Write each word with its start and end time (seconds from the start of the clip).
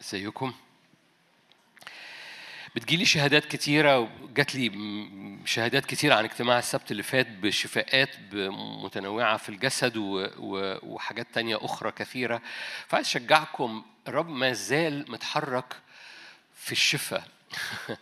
ازيكم 0.00 0.52
بتجيلي 2.76 3.04
شهادات 3.04 3.44
كتيرة 3.44 3.98
وجات 3.98 4.54
لي 4.54 4.70
شهادات 5.44 5.86
كتيرة 5.86 6.14
عن 6.14 6.24
اجتماع 6.24 6.58
السبت 6.58 6.90
اللي 6.90 7.02
فات 7.02 7.26
بشفاءات 7.26 8.10
متنوعة 8.84 9.36
في 9.36 9.48
الجسد 9.48 9.92
وحاجات 10.82 11.26
تانية 11.34 11.58
أخرى 11.64 11.90
كثيرة. 11.92 12.42
فعايز 12.88 13.06
أشجعكم 13.06 13.84
الرب 14.08 14.28
ما 14.28 14.52
زال 14.52 15.10
متحرك 15.10 15.76
في 16.54 16.72
الشفاء. 16.72 17.28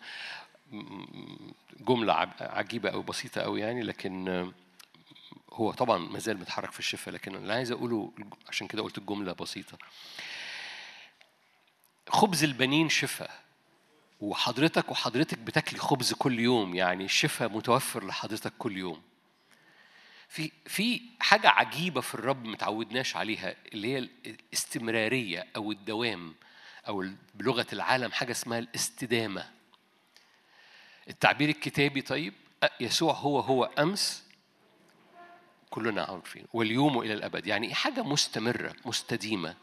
جملة 1.89 2.13
عجيبة 2.41 2.91
أو 2.91 3.03
بسيطة 3.03 3.41
أوي 3.41 3.61
يعني 3.61 3.83
لكن 3.83 4.53
هو 5.53 5.73
طبعا 5.73 5.99
ما 5.99 6.19
زال 6.19 6.39
متحرك 6.39 6.73
في 6.73 6.79
الشفاء 6.79 7.15
لكن 7.15 7.35
اللي 7.35 7.53
عايز 7.53 7.71
أقوله 7.71 8.13
عشان 8.49 8.67
كده 8.67 8.83
قلت 8.83 8.99
الجملة 8.99 9.33
بسيطة. 9.33 9.79
خبز 12.09 12.45
البنين 12.45 12.89
شفاء. 12.89 13.49
وحضرتك 14.21 14.91
وحضرتك 14.91 15.39
بتاكلي 15.39 15.79
خبز 15.79 16.13
كل 16.13 16.41
يوم 16.41 16.75
يعني 16.75 17.05
الشفاء 17.05 17.49
متوفر 17.49 18.07
لحضرتك 18.07 18.53
كل 18.59 18.77
يوم. 18.77 19.03
في 20.29 20.53
في 20.67 21.01
حاجة 21.21 21.49
عجيبة 21.49 22.01
في 22.01 22.15
الرب 22.15 22.45
متعودناش 22.45 23.17
عليها 23.17 23.55
اللي 23.73 23.95
هي 23.95 23.99
الاستمرارية 24.27 25.47
أو 25.57 25.73
الدوام 25.73 26.35
أو 26.89 27.07
بلغة 27.35 27.67
العالم 27.73 28.13
حاجة 28.13 28.31
اسمها 28.31 28.59
الاستدامة. 28.59 29.51
التعبير 31.09 31.49
الكتابي 31.49 32.03
طيب 32.03 32.35
يسوع 32.81 33.13
هو 33.13 33.41
هو 33.41 33.65
أمس 33.65 34.25
كلنا 35.71 36.03
عارفين 36.03 36.47
واليوم 36.53 36.99
إلى 36.99 37.15
الأبد. 37.15 37.47
يعني 37.47 37.75
حاجة 37.75 38.03
مستمرة 38.03 38.75
مستديمة 38.85 39.55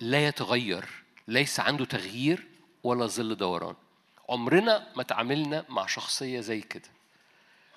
لا 0.00 0.26
يتغير. 0.26 0.99
ليس 1.30 1.60
عنده 1.60 1.84
تغيير 1.84 2.46
ولا 2.84 3.06
ظل 3.06 3.36
دوران. 3.36 3.74
عمرنا 4.28 4.86
ما 4.96 5.02
تعاملنا 5.02 5.64
مع 5.68 5.86
شخصية 5.86 6.40
زي 6.40 6.60
كده. 6.60 6.88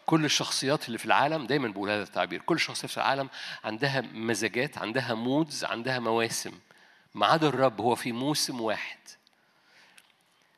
كل 0.05 0.25
الشخصيات 0.25 0.87
اللي 0.87 0.97
في 0.97 1.05
العالم 1.05 1.45
دايما 1.45 1.67
بقول 1.67 1.89
هذا 1.89 2.03
التعبير. 2.03 2.41
كل 2.41 2.55
الشخصيات 2.55 2.91
في 2.91 2.97
العالم 2.97 3.29
عندها 3.63 4.01
مزاجات 4.01 4.77
عندها 4.77 5.13
مودز 5.13 5.65
عندها 5.65 5.99
مواسم. 5.99 6.59
ما 7.15 7.25
عدا 7.25 7.47
الرب 7.47 7.81
هو 7.81 7.95
في 7.95 8.11
موسم 8.11 8.61
واحد. 8.61 8.99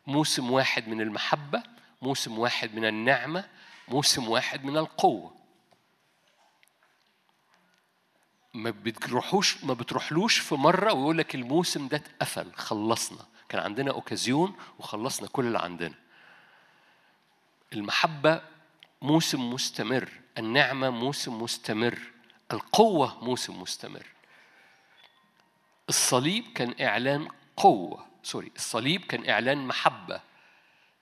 موسم 0.08 0.52
واحد 0.52 0.88
من 0.88 1.02
المحبة 1.02 1.64
موسم 2.02 2.39
واحد 2.39 2.75
من 2.75 2.86
النعمة 2.86 3.45
موسم 3.88 4.30
واحد 4.30 4.64
من 4.64 4.77
القوة. 4.77 5.34
ما 8.56 8.70
بتروحوش 8.70 9.64
ما 9.64 9.73
بتروحلوش 9.73 10.39
في 10.39 10.56
مرة 10.56 10.94
ويقول 10.94 11.17
لك 11.17 11.36
الموسم 11.36 11.88
ده 11.88 11.98
اتقفل 11.98 12.52
خلصنا. 12.56 13.25
كان 13.50 13.61
عندنا 13.61 13.92
أوكازيون 13.92 14.56
وخلصنا 14.80 15.28
كل 15.28 15.45
اللي 15.45 15.59
عندنا. 15.59 15.94
المحبة 17.73 18.42
موسم 19.02 19.53
مستمر 19.53 20.09
النعمة 20.38 20.89
موسم 20.89 21.42
مستمر 21.42 22.00
القوة 22.52 23.23
موسم 23.23 23.61
مستمر. 23.61 24.06
الصليب 25.89 26.45
كان 26.56 26.76
إعلان 26.81 27.28
قوة 27.58 28.06
سوري 28.23 28.52
الصليب 28.56 29.06
كان 29.06 29.30
إعلان 29.30 29.67
محبة. 29.67 30.22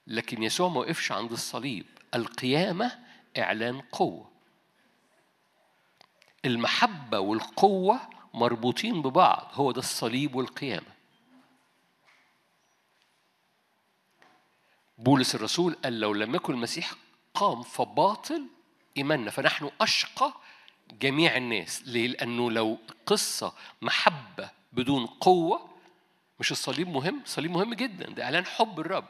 لكن 0.08 0.44
يسوع 0.44 0.70
ما 0.70 0.80
وقفش 0.80 1.12
عند 1.12 1.32
الصليب 1.32 1.86
القيامة 2.16 3.00
إعلان 3.38 3.82
قوة. 3.82 4.33
المحبة 6.46 7.20
والقوة 7.20 8.00
مربوطين 8.34 9.02
ببعض 9.02 9.48
هو 9.54 9.72
ده 9.72 9.80
الصليب 9.80 10.36
والقيامة. 10.36 10.94
بولس 14.98 15.36
الرسول 15.36 15.76
قال 15.84 16.00
لو 16.00 16.14
لم 16.14 16.36
يكن 16.36 16.54
المسيح 16.54 16.94
قام 17.34 17.62
فباطل 17.64 18.46
إيماننا 18.98 19.32
فنحن 19.32 19.72
أشقى 19.82 20.34
جميع 20.92 21.38
الناس. 21.38 21.82
ليه؟ 21.86 22.08
لأنه 22.08 22.52
لو 22.52 22.78
قصة 23.06 23.54
محبة 23.82 24.50
بدون 24.74 25.06
قوة 25.06 25.70
مش 26.40 26.52
الصليب 26.52 26.90
مهم. 26.90 27.22
الصليب 27.26 27.52
مهم 27.52 27.74
جدا. 27.74 28.10
ده 28.10 28.24
إعلان 28.24 28.46
حب 28.46 28.80
الرب. 28.80 29.06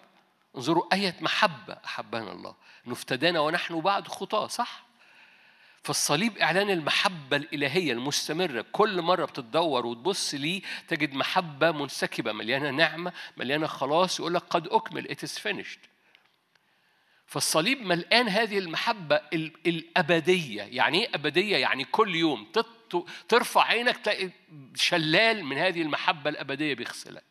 انظروا 0.56 0.94
أية 0.94 1.16
محبة 1.22 1.78
أحبنا 1.86 2.32
الله. 2.32 2.56
إنه 2.88 2.94
افتدانا 2.94 3.40
ونحن 3.40 3.82
بعد 3.82 4.08
خطاة 4.08 4.48
صح؟ 4.48 4.83
فالصليب 5.84 6.38
إعلان 6.38 6.70
المحبة 6.70 7.38
الإلهية 7.38 7.92
المستمرة. 7.94 8.66
كل 8.72 9.02
مرة 9.02 9.26
بتدور 9.26 9.86
وتبص 9.86 10.34
ليه 10.34 10.62
تجد 10.88 11.14
محبة 11.14 11.72
منسكبة 11.72 12.32
مليانة 12.32 12.70
نعمة 12.70 13.14
مليانة 13.38 13.68
خلاص 13.68 14.20
يقول 14.20 14.34
لك 14.34 14.42
قد 14.42 14.68
أكمل 14.68 15.08
it 15.08 15.28
is 15.30 15.40
finished. 15.40 15.80
فالصليب 17.28 17.82
ملقان 17.82 18.28
هذه 18.30 18.58
المحبة 18.60 19.16
ال- 19.34 19.52
الأبدية. 19.68 20.64
يعني 20.64 21.02
إيه 21.04 21.16
أبدية؟ 21.16 21.58
يعني 21.58 21.84
كل 21.86 22.16
يوم 22.16 22.52
ترفع 23.30 23.64
عينك 23.64 23.98
تلاقي 23.98 24.30
شلال 24.76 25.46
من 25.46 25.58
هذه 25.58 25.82
المحبة 25.82 26.30
الأبدية 26.30 26.74
بيغسلك. 26.74 27.24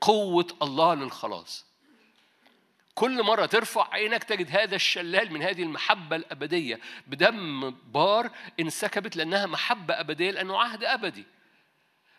قوة 0.00 0.46
الله 0.62 0.94
للخلاص. 0.94 1.67
كل 2.98 3.22
مرة 3.22 3.46
ترفع 3.46 3.88
عينك 3.92 4.24
تجد 4.24 4.56
هذا 4.56 4.76
الشلال 4.76 5.32
من 5.32 5.42
هذه 5.42 5.62
المحبة 5.62 6.16
الأبدية. 6.16 6.80
بدم 7.06 7.70
بار 7.70 8.30
انسكبت 8.60 9.16
لأنها 9.16 9.46
محبة 9.46 10.00
أبدية 10.00 10.30
لأنه 10.30 10.58
عهد 10.58 10.84
أبدي. 10.84 11.24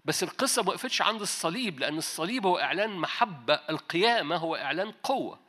بس 0.05 0.23
القصة 0.23 0.63
ما 0.63 0.69
وقفتش 0.69 1.01
عند 1.01 1.21
الصليب 1.21 1.79
لأن 1.79 1.97
الصليب 1.97 2.45
هو 2.45 2.59
إعلان 2.59 2.89
محبة 2.89 3.53
القيامة 3.53 4.35
هو 4.35 4.55
إعلان 4.55 4.91
قوة. 4.91 5.39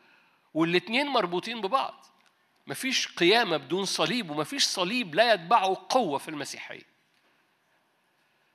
والاتنين 0.54 1.06
مربوطين 1.06 1.60
ببعض. 1.60 2.04
مفيش 2.66 3.08
قيامة 3.08 3.56
بدون 3.56 3.84
صليب 3.84 4.30
ومفيش 4.30 4.64
صليب 4.64 5.14
لا 5.14 5.32
يتبعه 5.32 5.86
قوة 5.88 6.18
في 6.18 6.28
المسيحية. 6.28 6.86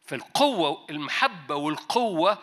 فالقوة 0.04 0.86
المحبة 0.90 1.56
والقوة 1.56 2.38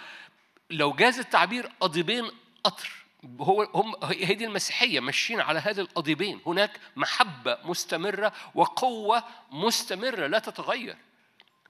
لو 0.70 0.92
جاز 0.92 1.18
التعبير 1.18 1.72
قضيبين 1.80 2.30
قطر 2.64 3.01
هو 3.40 3.62
هم 3.74 3.94
هي 4.04 4.34
دي 4.34 4.44
المسيحية 4.44 5.00
ماشيين 5.00 5.40
على 5.40 5.58
هذه 5.60 5.80
القضيبين 5.80 6.40
هناك 6.46 6.80
محبة 6.96 7.58
مستمرة 7.64 8.32
وقوة 8.54 9.24
مستمرة 9.50 10.26
لا 10.26 10.38
تتغير. 10.38 10.96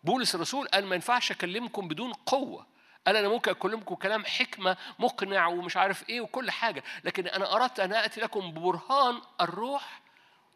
بولس 0.04 0.34
الرسول 0.34 0.68
قال 0.68 0.86
ما 0.86 0.94
ينفعش 0.94 1.30
أكلمكم 1.30 1.88
بدون 1.88 2.12
قوة. 2.12 2.66
قال 3.06 3.16
أنا 3.16 3.28
ممكن 3.28 3.50
اكلمكم 3.50 3.94
كلام 3.94 4.24
حكمة 4.24 4.76
مقنع 4.98 5.46
ومش 5.46 5.76
عارف 5.76 6.08
إيه 6.08 6.20
وكل 6.20 6.50
حاجة. 6.50 6.84
لكن 7.04 7.26
أنا 7.26 7.54
أردت 7.54 7.80
أن 7.80 7.92
آتي 7.92 8.20
لكم 8.20 8.50
ببرهان 8.50 9.20
الروح 9.40 10.00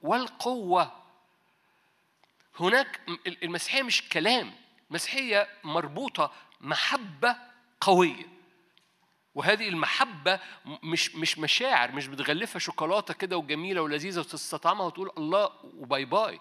والقوة. 0.02 0.92
هناك 2.60 3.00
المسيحية 3.42 3.82
مش 3.82 4.08
كلام. 4.08 4.52
المسيحية 4.90 5.48
مربوطة 5.64 6.32
محبة 6.60 7.36
قوية. 7.80 8.35
وهذه 9.36 9.68
المحبة 9.68 10.40
مش 10.82 11.14
مش 11.14 11.38
مشاعر 11.38 11.92
مش 11.92 12.06
بتغلفها 12.06 12.58
شوكولاتة 12.58 13.14
كده 13.14 13.36
وجميلة 13.36 13.82
ولذيذة 13.82 14.20
وتستطعمها 14.20 14.86
وتقول 14.86 15.10
الله 15.18 15.50
وباي 15.64 16.04
باي. 16.04 16.40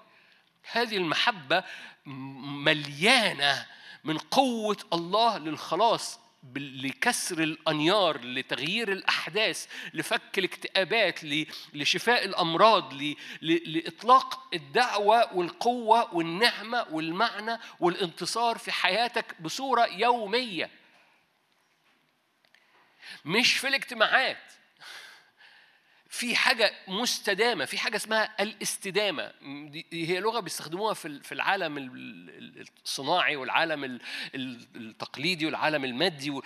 هذه 0.71 0.97
المحبة 0.97 1.63
مليانة 2.05 3.65
من 4.03 4.17
قوة 4.17 4.77
الله 4.93 5.37
للخلاص 5.37 6.19
لكسر 6.55 7.43
الأنيار 7.43 8.21
لتغيير 8.21 8.91
الأحداث 8.91 9.67
لفك 9.93 10.37
الاكتئابات 10.37 11.19
لشفاء 11.73 12.25
الأمراض 12.25 12.93
لإطلاق 13.41 14.53
الدعوة 14.53 15.33
والقوة 15.33 16.15
والنعمة 16.15 16.85
والمعنى 16.91 17.59
والانتصار 17.79 18.57
في 18.57 18.71
حياتك 18.71 19.41
بصورة 19.41 19.85
يومية. 19.85 20.84
مش 23.25 23.57
في 23.57 23.67
الاجتماعات. 23.67 24.37
في 26.09 26.35
حاجة 26.35 26.73
مستدامة 26.87 27.65
في 27.65 27.77
حاجة 27.77 27.95
اسمها 27.95 28.35
الاستدامة. 28.39 29.31
هي 29.93 30.19
لغة 30.19 30.39
بيستخدموها 30.39 30.93
في 30.93 31.19
في 31.23 31.31
العالم 31.31 31.77
الصناعي 32.85 33.35
والعالم 33.35 33.99
التقليدي 34.35 35.45
والعالم 35.45 35.85
المادي 35.85 36.41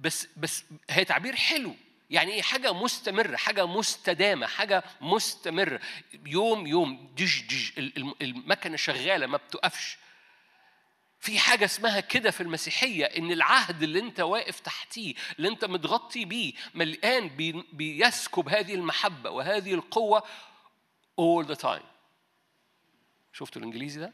بس 0.00 0.28
بس 0.36 0.64
هي 0.90 1.04
تعبير 1.04 1.36
حلو. 1.36 1.74
يعني 2.10 2.32
إيه؟ 2.32 2.42
حاجة 2.42 2.72
مستمرة 2.72 3.36
حاجة 3.36 3.66
مستدامة 3.66 4.46
حاجة 4.46 4.84
مستمرة. 5.00 5.80
يوم 6.26 6.66
يوم 6.66 7.14
دج 7.16 7.40
دج 7.42 7.90
المكنة 8.22 8.76
شغالة 8.76 9.26
ما 9.26 9.36
بتقفش. 9.36 9.98
في 11.20 11.38
حاجة 11.38 11.64
اسمها 11.64 12.00
كده 12.00 12.30
في 12.30 12.40
المسيحية 12.40 13.04
إن 13.04 13.32
العهد 13.32 13.82
اللي 13.82 14.00
أنت 14.00 14.20
واقف 14.20 14.60
تحتيه 14.60 15.14
اللي 15.38 15.48
أنت 15.48 15.64
متغطي 15.64 16.24
بيه 16.24 16.52
ملقان 16.74 17.28
بي 17.28 17.64
بيسكب 17.72 18.48
هذه 18.48 18.74
المحبة 18.74 19.30
وهذه 19.30 19.74
القوة 19.74 20.22
all 21.20 21.46
the 21.46 21.58
time 21.62 21.84
شفتوا 23.32 23.62
الإنجليزي 23.62 24.00
ده؟ 24.00 24.12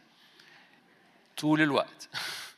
طول 1.36 1.60
الوقت 1.62 2.08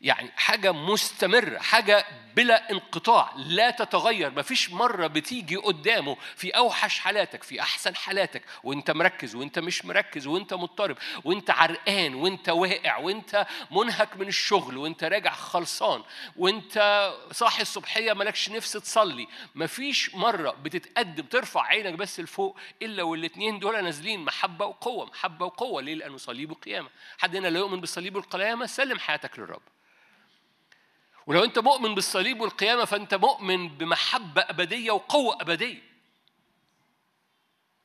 يعني 0.00 0.30
حاجة 0.36 0.72
مستمرة 0.72 1.58
حاجة 1.58 2.06
بلا 2.36 2.70
انقطاع 2.70 3.32
لا 3.36 3.70
تتغير. 3.70 4.30
مفيش 4.30 4.70
مرة 4.70 5.06
بتيجي 5.06 5.56
قدامه 5.56 6.16
في 6.36 6.50
أوحش 6.50 6.98
حالاتك 6.98 7.42
في 7.42 7.60
أحسن 7.60 7.96
حالاتك 7.96 8.42
وأنت 8.64 8.90
مركز 8.90 9.34
وأنت 9.34 9.58
مش 9.58 9.84
مركز 9.84 10.26
وأنت 10.26 10.54
مضطرب 10.54 10.96
وأنت 11.24 11.50
عرقان 11.50 12.14
وأنت 12.14 12.48
واقع 12.48 12.96
وأنت 12.96 13.46
منهك 13.70 14.16
من 14.16 14.28
الشغل 14.28 14.76
وأنت 14.76 15.04
راجع 15.04 15.30
خلصان 15.34 16.02
وأنت 16.36 17.10
صاحي 17.32 17.62
الصبحية 17.62 18.12
مالكش 18.12 18.50
نفس 18.50 18.72
تصلي. 18.72 19.28
مفيش 19.54 20.14
مرة 20.14 20.50
بتتقدم 20.50 21.22
ترفع 21.24 21.62
عينك 21.66 21.94
بس 21.94 22.20
لفوق 22.20 22.58
إلا 22.82 23.02
والاتنين 23.02 23.58
دول 23.58 23.84
نازلين 23.84 24.20
محبة 24.20 24.66
وقوة 24.66 25.06
محبة 25.06 25.46
وقوة. 25.46 25.82
ليه؟ 25.82 25.94
لأنه 25.94 26.16
صليب 26.16 26.50
وقيامة 26.50 26.88
حد 27.18 27.36
هنا 27.36 27.48
لا 27.48 27.58
يؤمن 27.58 27.80
بالصليب 27.80 28.16
والقيامة 28.16 28.66
سلم 28.66 28.98
حياتك 28.98 29.38
للرب. 29.38 29.62
ولو 31.30 31.44
انت 31.44 31.58
مؤمن 31.58 31.94
بالصليب 31.94 32.40
والقيامة 32.40 32.84
فانت 32.84 33.14
مؤمن 33.14 33.68
بمحبة 33.68 34.42
أبدية 34.42 34.90
وقوة 34.90 35.38
أبدية. 35.40 35.82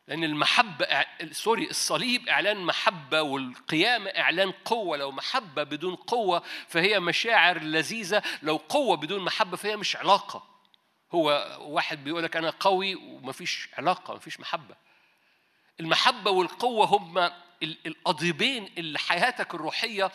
لأن 0.07 0.23
المحبة 0.23 1.05
سوري 1.31 1.69
الصليب 1.69 2.29
إعلان 2.29 2.57
محبة 2.57 3.21
والقيامة 3.21 4.09
إعلان 4.09 4.51
قوة. 4.51 4.97
لو 4.97 5.11
محبة 5.11 5.63
بدون 5.63 5.95
قوة 5.95 6.43
فهي 6.67 6.99
مشاعر 6.99 7.61
لذيذة. 7.61 8.23
لو 8.41 8.55
قوة 8.55 8.97
بدون 8.97 9.25
محبة 9.25 9.57
فهي 9.57 9.77
مش 9.77 9.95
علاقة. 9.95 10.47
هو 11.11 11.57
واحد 11.61 12.03
بيقول 12.03 12.23
لك 12.23 12.37
أنا 12.37 12.49
قوي 12.49 12.95
ومفيش 12.95 13.69
علاقة 13.77 14.15
مفيش 14.15 14.39
محبة. 14.39 14.75
المحبة 15.79 16.31
والقوة 16.31 16.85
هما 16.85 17.41
القضيبين 17.63 18.69
اللي 18.77 18.99
حياتك 18.99 19.55
الروحية 19.55 20.11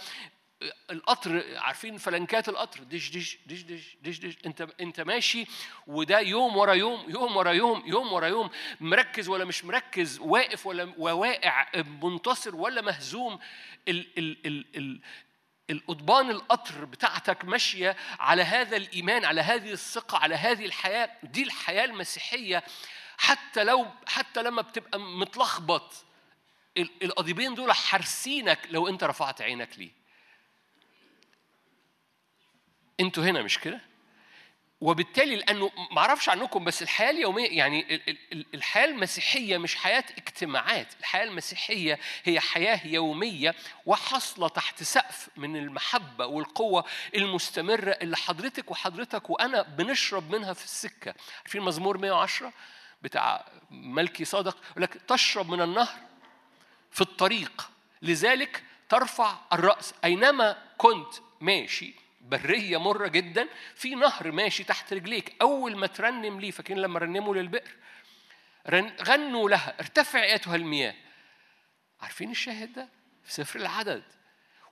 القطر 0.91 1.45
عارفين 1.57 1.99
فلنكات 1.99 2.49
القطر؟ 2.49 2.83
دش 2.83 3.11
دش 3.11 3.39
دش 3.47 3.63
دش 3.63 3.97
دش 4.03 4.19
دش. 4.19 4.37
انت 4.47 4.69
انت 4.81 5.01
ماشي 5.01 5.47
وده 5.87 6.21
يوم 6.21 6.57
ورا 6.57 6.73
يوم 6.73 7.05
يوم 7.09 7.37
ورا 7.37 7.51
يوم 7.53 7.83
يوم 7.87 8.13
ورا 8.13 8.27
يوم. 8.27 8.51
مركز 8.81 9.29
ولا 9.29 9.45
مش 9.45 9.65
مركز؟ 9.65 10.19
واقف 10.19 10.67
ولا 10.67 10.95
وواقع 10.99 11.67
منتصر 12.03 12.57
ولا 12.57 12.83
مهزوم؟ 12.83 13.39
ال 13.89 14.19
ال 14.19 14.47
ال 14.47 14.67
ال 14.77 15.01
القضبان 15.71 16.31
القطر 16.31 16.85
بتاعتك 16.85 17.45
ماشية 17.45 17.97
على 18.19 18.43
هذا 18.43 18.77
الإيمان 18.77 19.25
على 19.25 19.41
هذه 19.41 19.73
الثقة 19.73 20.19
على 20.19 20.35
هذه 20.35 20.65
الحياة. 20.65 21.11
دي 21.23 21.43
الحياة 21.43 21.85
المسيحية. 21.85 22.65
حتى 23.19 23.65
لو 23.65 23.87
حتى 24.07 24.43
لما 24.43 24.63
بتبقى 24.63 25.01
متلخبط 25.01 26.05
القضيبين 26.79 27.55
دول 27.55 27.73
حارسينك 27.73 28.59
لو 28.71 28.89
انت 28.89 29.05
رفعت 29.05 29.43
عينك 29.43 29.79
ليه. 29.79 30.00
أنتوا 33.01 33.25
هنا 33.25 33.43
مش 33.43 33.59
كده؟ 33.59 33.81
وبالتالي 34.81 35.37
لأنه 35.37 35.71
ما 35.91 35.99
أعرفش 36.01 36.29
عنكم 36.29 36.65
بس 36.65 36.83
الحياة 36.83 37.11
اليومية 37.11 37.59
يعني 37.59 38.01
الحياة 38.55 38.85
المسيحية 38.85 39.59
مش 39.59 39.77
حياة 39.77 40.05
اجتماعات 40.19 40.87
الحياة 41.01 41.25
المسيحية 41.25 41.99
هي 42.25 42.41
حياة 42.41 42.87
يومية 42.87 43.55
وحاصلة 43.87 44.49
تحت 44.49 44.83
سقف 44.83 45.29
من 45.37 45.57
المحبة 45.57 46.27
والقوة 46.27 46.85
المستمرة 47.15 47.91
اللي 47.91 48.17
حضرتك 48.17 48.71
وحضرتك 48.71 49.31
وأنا 49.31 49.63
بنشرب 49.63 50.35
منها 50.35 50.53
في 50.53 50.65
السكة. 50.65 51.15
عارفين 51.41 51.63
مزمور 51.63 51.99
110 51.99 52.53
بتاع 53.03 53.45
ملكي 53.71 54.25
صادق؟ 54.25 54.57
يقول 54.71 54.83
لك 54.83 54.95
تشرب 55.09 55.51
من 55.51 55.61
النهر 55.61 55.99
في 56.91 57.01
الطريق 57.01 57.71
لذلك 58.03 58.63
ترفع 58.89 59.35
الرأس. 59.53 59.95
أينما 60.05 60.63
كنت 60.79 61.15
ماشي 61.41 61.95
برية 62.21 62.77
مرة 62.81 63.09
جدا 63.09 63.49
في 63.75 63.95
نهر 63.95 64.33
ماشي 64.33 64.65
تحت 64.65 64.93
رجليك 64.93 65.35
أول 65.43 65.77
ما 65.77 65.87
ترنم 65.87 66.41
ليه 66.41 66.51
فاكرين 66.51 66.79
لما 66.79 66.99
رنموا 66.99 67.35
للبئر؟ 67.35 67.71
غنوا 69.03 69.51
لها 69.51 69.75
ارتفع 69.81 70.23
أيتها 70.23 70.57
المياه. 70.57 70.95
عارفين 72.01 72.31
الشاهد 72.31 72.73
ده؟ 72.73 72.89
في 73.25 73.33
سفر 73.33 73.61
العدد. 73.61 74.03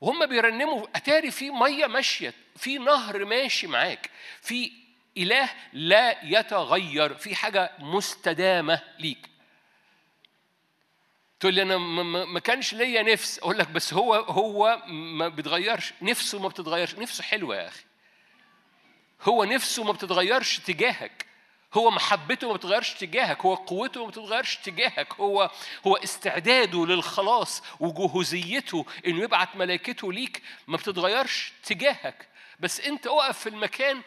وهم 0.00 0.26
بيرنموا 0.26 0.86
أتاري 0.94 1.30
في 1.30 1.50
مية 1.50 1.86
ماشية 1.86 2.34
في 2.56 2.78
نهر 2.78 3.24
ماشي 3.24 3.66
معاك 3.66 4.10
في 4.42 4.72
إله 5.16 5.50
لا 5.72 6.24
يتغير 6.24 7.14
في 7.14 7.34
حاجة 7.34 7.72
مستدامة 7.78 8.80
ليك. 8.98 9.37
تقول 11.40 11.54
لي 11.54 11.62
أنا 11.62 11.78
ما 12.24 12.40
كانش 12.40 12.74
ليا 12.74 13.02
نفس. 13.02 13.38
أقول 13.38 13.58
لك 13.58 13.68
بس 13.68 13.94
هو 13.94 14.14
هو 14.14 14.82
ما 14.88 15.28
بيتغيرش. 15.28 15.92
نفسه 16.02 16.38
ما 16.38 16.48
بتتغيرش. 16.48 16.94
نفسه 16.94 17.24
حلوة 17.24 17.56
يا 17.56 17.68
أخي. 17.68 17.84
هو 19.22 19.44
نفسه 19.44 19.84
ما 19.84 19.92
بتتغيرش 19.92 20.58
تجاهك. 20.58 21.26
هو 21.74 21.90
محبته 21.90 22.48
ما 22.48 22.54
بتتغيرش 22.54 22.94
تجاهك. 22.94 23.40
هو 23.40 23.54
قوته 23.54 24.04
ما 24.04 24.10
بتتغيرش 24.10 24.56
تجاهك. 24.56 25.14
هو 25.14 25.50
هو 25.86 25.96
استعداده 25.96 26.86
للخلاص 26.86 27.62
وجهوزيته 27.80 28.86
إنه 29.06 29.22
يبعت 29.22 29.56
ملائكته 29.56 30.12
ليك 30.12 30.42
ما 30.66 30.76
بتتغيرش 30.76 31.52
تجاهك. 31.64 32.28
بس 32.60 32.80
أنت 32.80 33.06
اقف 33.06 33.38
في 33.38 33.48
المكان 33.48 34.02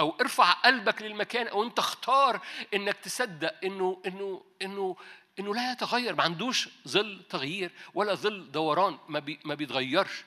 أو 0.00 0.16
ارفع 0.20 0.50
قلبك 0.52 1.02
للمكان 1.02 1.46
أو 1.46 1.62
أنت 1.62 1.78
اختار 1.78 2.40
إنك 2.74 2.96
تصدق 2.96 3.54
انه 3.64 4.02
انه 4.06 4.42
إنه 4.62 4.96
إنه 5.38 5.54
لا 5.54 5.72
يتغير 5.72 6.14
ما 6.14 6.22
عندوش 6.22 6.68
ظل 6.88 7.22
تغيير 7.30 7.70
ولا 7.94 8.14
ظل 8.14 8.52
دوران 8.52 8.98
ما, 9.08 9.18
بي 9.18 9.40
ما 9.44 9.54
بيتغيرش. 9.54 10.24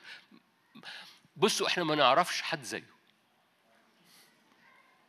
بصوا 1.36 1.66
إحنا 1.66 1.84
ما 1.84 1.94
نعرفش 1.94 2.42
حد 2.42 2.62
زيه. 2.62 2.96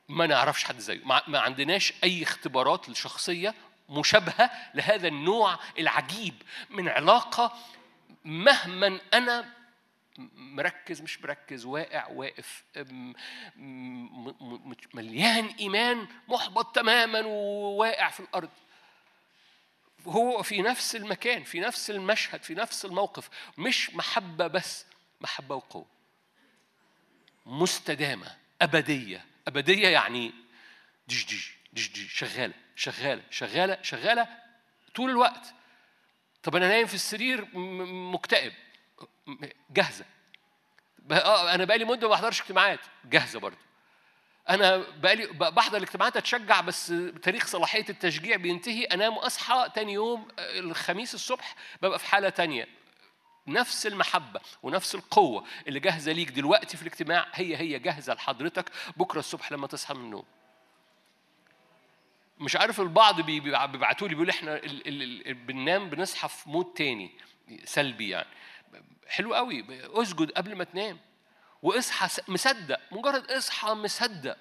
ما 0.09 0.27
نعرفش 0.27 0.63
حد 0.63 0.79
زيه. 0.79 1.05
ما 1.27 1.39
عندناش 1.39 1.93
أي 2.03 2.23
اختبارات 2.23 2.95
شخصيه 2.95 3.53
مشابهة 3.89 4.51
لهذا 4.73 5.07
النوع 5.07 5.59
العجيب 5.79 6.33
من 6.69 6.89
علاقة. 6.89 7.57
مهما 8.25 8.99
أنا 9.13 9.53
مركز 10.35 11.01
مش 11.01 11.21
مركز 11.21 11.65
واقع 11.65 12.07
واقف 12.07 12.63
مليان 14.93 15.45
إيمان 15.45 16.07
محبط 16.27 16.75
تماما 16.75 17.21
وواقع 17.25 18.09
في 18.09 18.19
الأرض. 18.19 18.49
هو 20.05 20.43
في 20.43 20.61
نفس 20.61 20.95
المكان 20.95 21.43
في 21.43 21.59
نفس 21.59 21.89
المشهد 21.89 22.43
في 22.43 22.53
نفس 22.53 22.85
الموقف 22.85 23.29
مش 23.57 23.93
محبة 23.93 24.47
بس 24.47 24.85
محبة 25.21 25.55
وقوة. 25.55 25.85
مستدامة 27.45 28.35
أبدية. 28.61 29.25
أبدية 29.47 29.87
يعني 29.87 30.33
دش 31.07 31.25
دش 31.25 31.53
دش 31.73 31.89
دش 31.89 32.13
شغالة 32.13 32.53
شغالة 32.75 33.23
شغالة 33.31 33.77
شغالة 33.81 34.27
طول 34.95 35.09
الوقت. 35.09 35.53
طب 36.43 36.55
أنا 36.55 36.67
نايم 36.67 36.87
في 36.87 36.93
السرير 36.93 37.47
مكتئب. 38.13 38.53
جاهزة. 39.69 40.05
آه، 41.11 41.55
أنا 41.55 41.65
بقالي 41.65 41.85
مدة 41.85 42.07
ما 42.07 42.13
بحضرش 42.13 42.41
اجتماعات. 42.41 42.79
جاهزة 43.05 43.39
برضه. 43.39 43.66
أنا 44.49 44.77
بقالي 44.77 45.27
بحضر 45.27 45.77
الاجتماعات 45.77 46.17
أتشجع 46.17 46.61
بس 46.61 46.93
تاريخ 47.21 47.47
صلاحية 47.47 47.85
التشجيع 47.89 48.35
بينتهي. 48.35 48.83
انام 48.83 49.17
واصحى 49.17 49.69
تاني 49.75 49.93
يوم 49.93 50.27
الخميس 50.39 51.15
الصبح 51.15 51.55
ببقى 51.81 51.99
في 51.99 52.05
حالة 52.05 52.29
تانية. 52.29 52.67
نفس 53.47 53.87
المحبة 53.87 54.39
ونفس 54.63 54.95
القوة 54.95 55.43
اللي 55.67 55.79
جاهزة 55.79 56.11
ليك 56.11 56.29
دلوقتي 56.29 56.77
في 56.77 56.83
الاجتماع. 56.83 57.27
هي 57.33 57.57
هي 57.57 57.79
جاهزة 57.79 58.13
لحضرتك 58.13 58.71
بكرة 58.97 59.19
الصبح 59.19 59.51
لما 59.51 59.67
تصحى 59.67 59.93
من 59.93 60.01
النوم. 60.01 60.25
مش 62.39 62.55
عارف 62.55 62.81
البعض 62.81 63.21
بيبعتوا 63.21 64.07
لي 64.07 64.15
بيقول 64.15 64.29
إحنا 64.29 64.61
بننام 65.33 65.89
بنصحى 65.89 66.27
في 66.29 66.49
mood 66.49 66.73
تاني 66.73 67.11
سلبي 67.63 68.09
يعني. 68.09 68.27
حلو 69.07 69.33
قوي. 69.33 69.65
اسجد 69.69 70.31
قبل 70.31 70.55
ما 70.55 70.63
تنام. 70.63 70.99
واصحى 71.63 72.21
مصدق 72.27 72.79
مجرد 72.91 73.31
اصحى 73.31 73.73
مصدق 73.73 74.37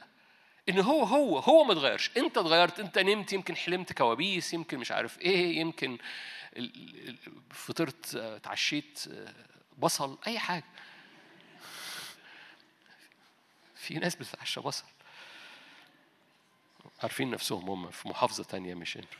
ان 0.69 0.79
هو 0.79 1.03
هو 1.05 1.39
هو 1.39 1.65
ما 1.65 1.73
اتغيرش. 1.73 2.11
انت 2.17 2.39
اتغيرت 2.39 2.81
انت 2.81 2.99
نمت 2.99 3.33
يمكن 3.33 3.57
حلمت 3.57 3.93
كوابيس 3.93 4.55
يمكن 4.55 4.79
مش 4.79 4.93
عارف 4.93 5.19
إيه 5.21 5.59
يمكن 5.61 5.99
فطرت 7.51 8.15
اتعشيت 8.15 9.01
بصل 9.79 10.19
اي 10.27 10.39
حاجة. 10.39 10.65
في 13.75 13.95
ناس 13.95 14.15
بتتعشى 14.17 14.61
بصل. 14.61 14.85
عارفين 17.03 17.31
نفسهم 17.31 17.71
هم 17.71 17.91
في 17.91 18.09
محافظة 18.09 18.45
تانية 18.45 18.75
مش 18.75 18.97
أنتوا. 18.97 19.19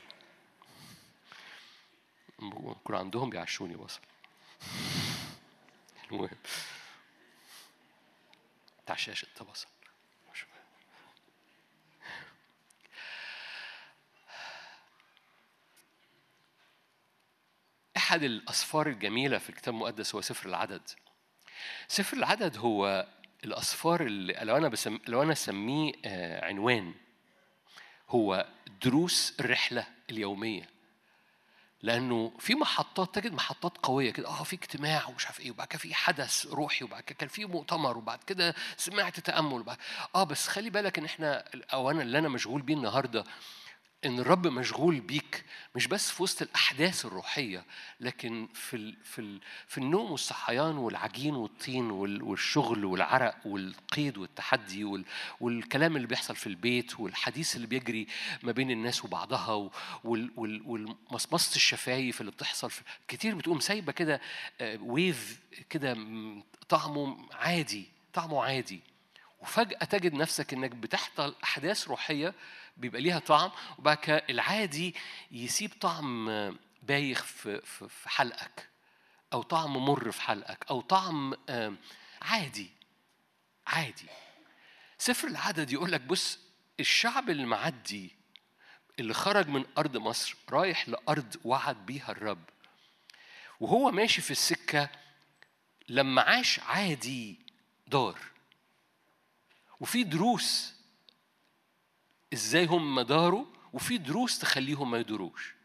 يكون 2.71 2.95
عندهم 2.95 3.29
بيعشوني 3.29 3.75
بصل. 3.75 3.99
المهم. 6.11 6.29
بتاع 8.87 8.95
شاشة 8.95 9.27
بصل 9.51 9.67
أحد 17.97 18.23
الأسفار 18.23 18.87
الجميلة 18.87 19.37
في 19.37 19.49
الكتاب 19.49 19.73
المقدس 19.73 20.15
هو 20.15 20.21
سفر 20.21 20.49
العدد. 20.49 20.81
سفر 21.87 22.17
العدد 22.17 22.57
هو 22.57 23.07
الاصفار 23.43 24.01
اللي 24.01 24.33
لو 24.41 24.57
أنا 24.57 24.67
بسم 24.67 24.99
لو 25.07 25.23
أنا 25.23 25.31
أسميه 25.31 25.91
آه، 26.05 26.45
عنوان 26.45 26.93
هو 28.09 28.47
دروس 28.81 29.35
الرحلة 29.39 29.87
اليومية. 30.09 30.69
لأنه 31.81 32.31
في 32.39 32.55
محطات 32.55 33.15
تجد 33.15 33.33
محطات 33.33 33.77
قوية 33.83 34.11
كده. 34.11 34.27
آه 34.27 34.43
في 34.43 34.55
اجتماع 34.55 35.07
ومش 35.07 35.25
عارف 35.25 35.39
إيه 35.39 35.51
وبعد 35.51 35.67
كده 35.67 35.79
في 35.79 35.93
حدث 35.93 36.45
روحي 36.45 36.85
وبعد 36.85 37.03
كده 37.03 37.17
كان 37.19 37.29
في 37.29 37.45
مؤتمر 37.45 37.97
وبعد 37.97 38.19
كده 38.23 38.55
سمعت 38.77 39.19
تأمل 39.19 39.59
وبعد 39.59 39.77
آه 40.15 40.23
بس 40.23 40.47
خلي 40.47 40.69
بالك 40.69 40.97
إن 40.99 41.05
إحنا 41.05 41.43
أو 41.73 41.91
أنا 41.91 42.01
اللي 42.01 42.19
أنا 42.19 42.29
مشغول 42.29 42.61
بيه 42.61 42.73
النهارده 42.73 43.23
إن 44.05 44.19
الرب 44.19 44.47
مشغول 44.47 44.99
بيك 44.99 45.45
مش 45.75 45.87
بس 45.87 46.11
في 46.11 46.23
وسط 46.23 46.41
الأحداث 46.41 47.05
الروحية 47.05 47.65
لكن 47.99 48.47
في 48.53 48.75
ال 48.75 48.97
في 49.03 49.19
ال 49.19 49.39
في 49.67 49.77
النوم 49.77 50.11
والصحيان 50.11 50.77
والعجين 50.77 51.35
والطين 51.35 51.91
وال 51.91 52.23
والشغل 52.23 52.85
والعرق 52.85 53.35
والقيد 53.45 54.17
والتحدي 54.17 54.83
وال 54.83 55.05
والكلام 55.39 55.95
اللي 55.95 56.07
بيحصل 56.07 56.35
في 56.35 56.47
البيت 56.47 56.99
والحديث 56.99 57.55
اللي 57.55 57.67
بيجري 57.67 58.07
ما 58.43 58.51
بين 58.51 58.71
الناس 58.71 59.05
وبعضها 59.05 59.69
وال 60.03 60.31
وال 60.35 60.61
والمصمصة 60.65 61.55
الشفايف 61.55 62.21
اللي 62.21 62.31
بتحصل 62.31 62.69
في 62.71 62.81
كتير 63.07 63.35
بتقوم 63.35 63.59
سايبة 63.59 63.91
كده 63.91 64.21
ويف 64.61 65.39
كده 65.69 65.97
طعمه 66.69 67.17
عادي 67.33 67.85
طعمه 68.13 68.43
عادي. 68.43 68.81
وفجأة 69.39 69.77
تجد 69.85 70.13
نفسك 70.13 70.53
إنك 70.53 70.71
بتحصل 70.71 71.35
أحداث 71.43 71.87
روحية 71.87 72.33
بيبقى 72.77 73.01
ليها 73.01 73.19
طعم 73.19 73.51
وبعد 73.79 73.97
كده 73.97 74.23
العادي 74.29 74.95
يسيب 75.31 75.71
طعم 75.81 76.27
بايخ 76.83 77.23
في 77.23 77.61
في 77.89 78.09
حلقك 78.09 78.69
أو 79.33 79.41
طعم 79.41 79.77
مر 79.85 80.11
في 80.11 80.21
حلقك 80.21 80.65
أو 80.69 80.81
طعم 80.81 81.33
عادي 82.21 82.69
عادي. 83.67 84.05
سفر 84.97 85.27
العدد 85.27 85.71
يقول 85.71 85.91
لك 85.91 86.01
بص 86.01 86.39
الشعب 86.79 87.29
اللي 87.29 87.45
معدي 87.45 88.15
اللي 88.99 89.13
خرج 89.13 89.47
من 89.47 89.65
أرض 89.77 89.97
مصر 89.97 90.35
رايح 90.49 90.89
لأرض 90.89 91.35
وعد 91.43 91.85
بيها 91.85 92.11
الرب 92.11 92.43
وهو 93.59 93.91
ماشي 93.91 94.21
في 94.21 94.31
السكة 94.31 94.89
لما 95.89 96.21
عاش 96.21 96.59
عادي 96.59 97.39
دار 97.87 98.19
وفي 99.79 100.03
دروس 100.03 100.73
إزاي 102.33 102.65
هم 102.65 103.01
داروا 103.01 103.45
وفي 103.73 103.97
دروس 103.97 104.39
تخليهم 104.39 104.91
ما 104.91 104.97
يدروش 104.97 105.55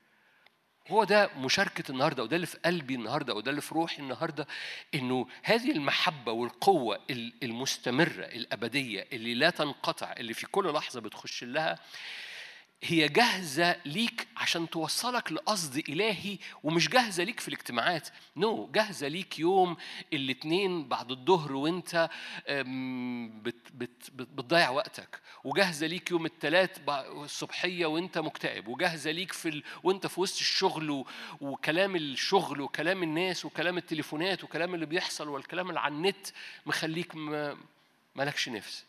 هو 0.88 1.04
ده 1.04 1.30
مشاركة 1.36 1.90
النهاردة 1.92 2.22
وده 2.22 2.36
اللي 2.36 2.46
في 2.46 2.58
قلبي 2.64 2.94
النهاردة 2.94 3.34
وده 3.34 3.50
اللي 3.50 3.60
في 3.60 3.74
روحي 3.74 4.02
النهاردة 4.02 4.46
إنه 4.94 5.26
هذه 5.42 5.70
المحبة 5.72 6.32
والقوة 6.32 7.00
المستمرة 7.42 8.24
الأبدية 8.24 9.06
اللي 9.12 9.34
لا 9.34 9.50
تنقطع 9.50 10.12
اللي 10.18 10.34
في 10.34 10.46
كل 10.46 10.72
لحظة 10.72 11.00
بتخش 11.00 11.44
لها 11.44 11.78
هي 12.84 13.08
جاهزة 13.08 13.76
ليك 13.86 14.28
عشان 14.36 14.70
توصلك 14.70 15.32
لقصد 15.32 15.76
إلهي 15.88 16.38
ومش 16.62 16.88
جاهزة 16.88 17.24
ليك 17.24 17.40
في 17.40 17.48
الاجتماعات 17.48 18.08
نو 18.36 18.66
no, 18.66 18.74
جاهزة 18.74 19.08
ليك 19.08 19.38
يوم 19.38 19.76
الاثنين 20.12 20.88
بعد 20.88 21.10
الظهر 21.10 21.52
وانت 21.52 22.10
بت 23.42 23.72
بت 23.74 24.10
بتضيع 24.10 24.70
وقتك 24.70 25.20
وجاهزة 25.44 25.86
ليك 25.86 26.10
يوم 26.10 26.26
الثلاث 26.26 26.78
الصبحية 26.88 27.86
وانت 27.86 28.18
مكتئب 28.18 28.68
وجاهزة 28.68 29.10
ليك 29.10 29.32
في 29.32 29.48
ال... 29.48 29.62
وانت 29.82 30.06
في 30.06 30.20
وسط 30.20 30.38
الشغل. 30.40 31.04
وكلام 31.40 31.96
الشغل 31.96 32.60
وكلام 32.60 33.02
الناس 33.02 33.44
وكلام 33.44 33.78
التليفونات 33.78 34.44
وكلام 34.44 34.74
اللي 34.74 34.86
بيحصل 34.86 35.28
والكلام 35.28 35.68
اللي 35.68 35.80
على 35.80 35.94
النت 35.94 36.26
مخليك. 36.66 37.14
مالكش 38.16 38.48
نفس 38.48 38.84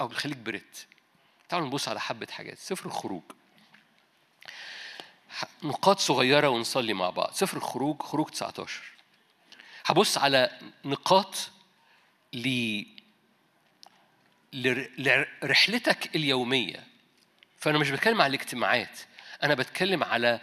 أو 0.00 0.08
بيخليك 0.08 0.36
بريت 0.36 0.78
تعالوا 1.52 1.66
نبص 1.66 1.88
على 1.88 2.00
حبة 2.00 2.26
حاجات. 2.30 2.58
سفر 2.58 2.86
الخروج. 2.86 3.22
نقاط 5.62 5.98
صغيرة 5.98 6.48
ونصلي 6.48 6.92
مع 6.92 7.10
بعض. 7.10 7.32
سفر 7.32 7.56
الخروج 7.56 8.02
خروج 8.02 8.26
19 8.28 8.82
هبص 9.84 10.18
على 10.18 10.58
نقاط 10.84 11.50
ل 12.32 12.82
لرحلتك 14.52 16.16
اليومية. 16.16 16.86
فأنا 17.58 17.78
مش 17.78 17.90
بتكلم 17.90 18.20
على 18.20 18.36
الاجتماعات. 18.36 18.98
أنا 19.42 19.54
بتكلم 19.54 20.04
على 20.04 20.40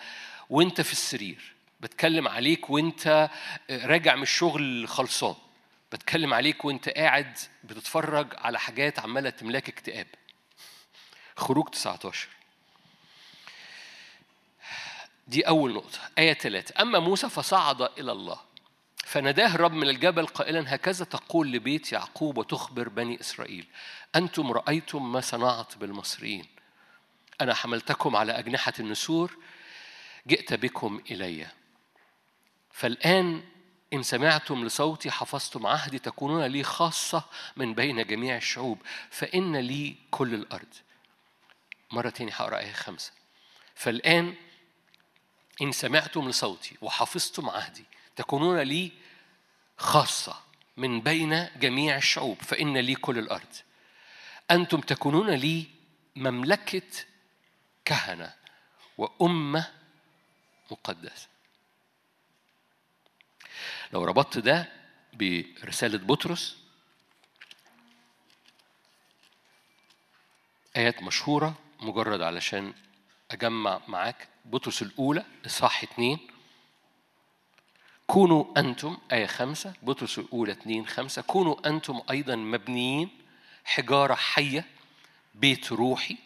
وأنت 0.49 0.81
في 0.81 0.91
السرير. 0.91 1.53
بتكلم 1.79 2.27
عليك 2.27 2.69
وأنت 2.69 3.29
راجع 3.69 4.15
من 4.15 4.23
الشغل 4.23 4.87
خلصان. 4.87 5.35
بتكلم 5.91 6.33
عليك 6.33 6.65
وأنت 6.65 6.89
قاعد 6.89 7.37
بتتفرج 7.63 8.33
على 8.37 8.59
حاجات 8.59 8.99
عمالة 8.99 9.29
تملاك 9.29 9.69
اكتئاب. 9.69 10.07
خروج 11.39 11.69
19 11.69 12.27
دي 15.29 15.47
أول 15.47 15.73
نقطة. 15.73 15.99
آية 16.17 16.33
ثلاثة 16.33 16.81
أما 16.81 16.99
موسى 16.99 17.29
فصعد 17.29 17.81
إلى 17.81 18.11
الله. 18.11 18.39
فناداه 19.05 19.55
الرب 19.55 19.73
من 19.73 19.89
الجبل 19.89 20.27
قائلا 20.27 20.75
هكذا 20.75 21.05
تقول 21.05 21.51
لبيت 21.51 21.91
يعقوب 21.91 22.37
وتخبر 22.37 22.89
بني 22.89 23.21
إسرائيل. 23.21 23.67
أنتم 24.15 24.51
رأيتم 24.51 25.11
ما 25.11 25.21
صنعت 25.21 25.77
بالمصريين. 25.77 26.45
أنا 27.41 27.53
حملتكم 27.53 28.15
على 28.15 28.39
أجنحة 28.39 28.73
النسور. 28.79 29.37
جئت 30.27 30.53
بكم 30.53 31.01
إلي. 31.11 31.47
فالآن 32.71 33.43
إن 33.93 34.03
سمعتم 34.03 34.65
لصوتي 34.65 35.11
حفظتم 35.11 35.67
عهدي 35.67 35.99
تكونون 35.99 36.43
لي 36.43 36.63
خاصة 36.63 37.23
من 37.55 37.73
بين 37.73 38.07
جميع 38.07 38.37
الشعوب. 38.37 38.81
فإن 39.09 39.55
لي 39.55 39.95
كل 40.11 40.33
الأرض. 40.33 40.73
مرة 41.91 42.09
تاني 42.09 42.31
هقرأ 42.31 42.59
آية 42.59 42.73
خمسة. 42.73 43.11
فالآن 43.75 44.35
إن 45.61 45.71
سمعتم 45.71 46.29
لصوتي 46.29 46.77
وحفظتم 46.81 47.49
عهدي 47.49 47.85
تكونون 48.15 48.59
لي 48.59 48.91
خاصة 49.77 50.43
من 50.77 51.01
بين 51.01 51.49
جميع 51.55 51.97
الشعوب 51.97 52.41
فإن 52.41 52.77
لي 52.77 52.95
كل 52.95 53.17
الأرض. 53.17 53.55
أنتم 54.51 54.81
تكونون 54.81 55.29
لي 55.29 55.65
مملكة 56.15 56.81
كهنة 57.85 58.33
وأمة 58.97 59.71
مقدسة. 60.71 61.27
لو 63.93 64.03
ربطت 64.03 64.37
ده 64.37 64.69
برسالة 65.13 65.97
بطرس 65.97 66.57
آيات 70.77 71.03
مشهورة 71.03 71.59
مجرد 71.81 72.21
علشان 72.21 72.73
أجمع 73.31 73.81
معاك 73.87 74.27
بطرس 74.45 74.81
الأولى 74.81 75.25
إصحاح 75.45 75.83
اتنين. 75.83 76.19
كونوا 78.07 78.45
أنتم 78.57 78.97
آية 79.11 79.25
خمسة 79.25 79.73
بطرس 79.81 80.19
الأولى 80.19 80.51
اتنين 80.51 80.87
خمسة. 80.87 81.21
كونوا 81.21 81.69
أنتم 81.69 82.01
أيضا 82.09 82.35
مبنيين 82.35 83.09
حجارة 83.65 84.15
حية 84.15 84.65
بيت 85.35 85.71
روحي 85.71 86.17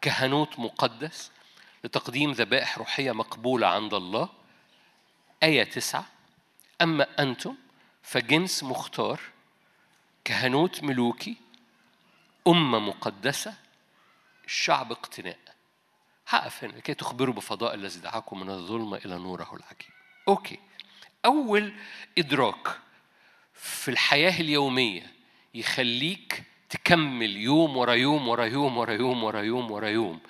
كهنوت 0.00 0.58
مقدس 0.58 1.30
لتقديم 1.84 2.32
ذبائح 2.32 2.78
روحية 2.78 3.12
مقبولة 3.12 3.66
عند 3.66 3.94
الله. 3.94 4.28
آية 5.42 5.64
تسعة 5.64 6.06
أما 6.82 7.22
أنتم 7.22 7.54
فجنس 8.02 8.64
مختار 8.64 9.20
كهنوت 10.24 10.82
ملوكي 10.84 11.36
أمة 12.46 12.78
مقدسة 12.78 13.54
شعب 14.48 14.92
اقتناء. 14.92 15.38
هقف 16.28 16.64
هنا 16.64 16.80
كي 16.80 16.94
تخبروا 16.94 17.34
بفضاء 17.34 17.74
الذي 17.74 18.00
دعاكم 18.00 18.40
من 18.40 18.50
الظلمة 18.50 18.96
إلى 18.96 19.18
نوره 19.18 19.48
العجيب. 19.52 19.92
أوكي. 20.28 20.58
أول 21.24 21.72
إدراك 22.18 22.78
في 23.54 23.90
الحياة 23.90 24.40
اليومية 24.40 25.12
يخليك 25.54 26.42
تكمل 26.70 27.36
يوم 27.36 27.76
ورا 27.76 27.92
يوم 27.92 28.28
ورا 28.28 28.44
يوم 28.44 28.76
ورا 28.76 28.92
يوم 28.92 29.24
ورا 29.24 29.40
يوم 29.40 29.70
ورا 29.70 29.88
يوم. 29.88 30.20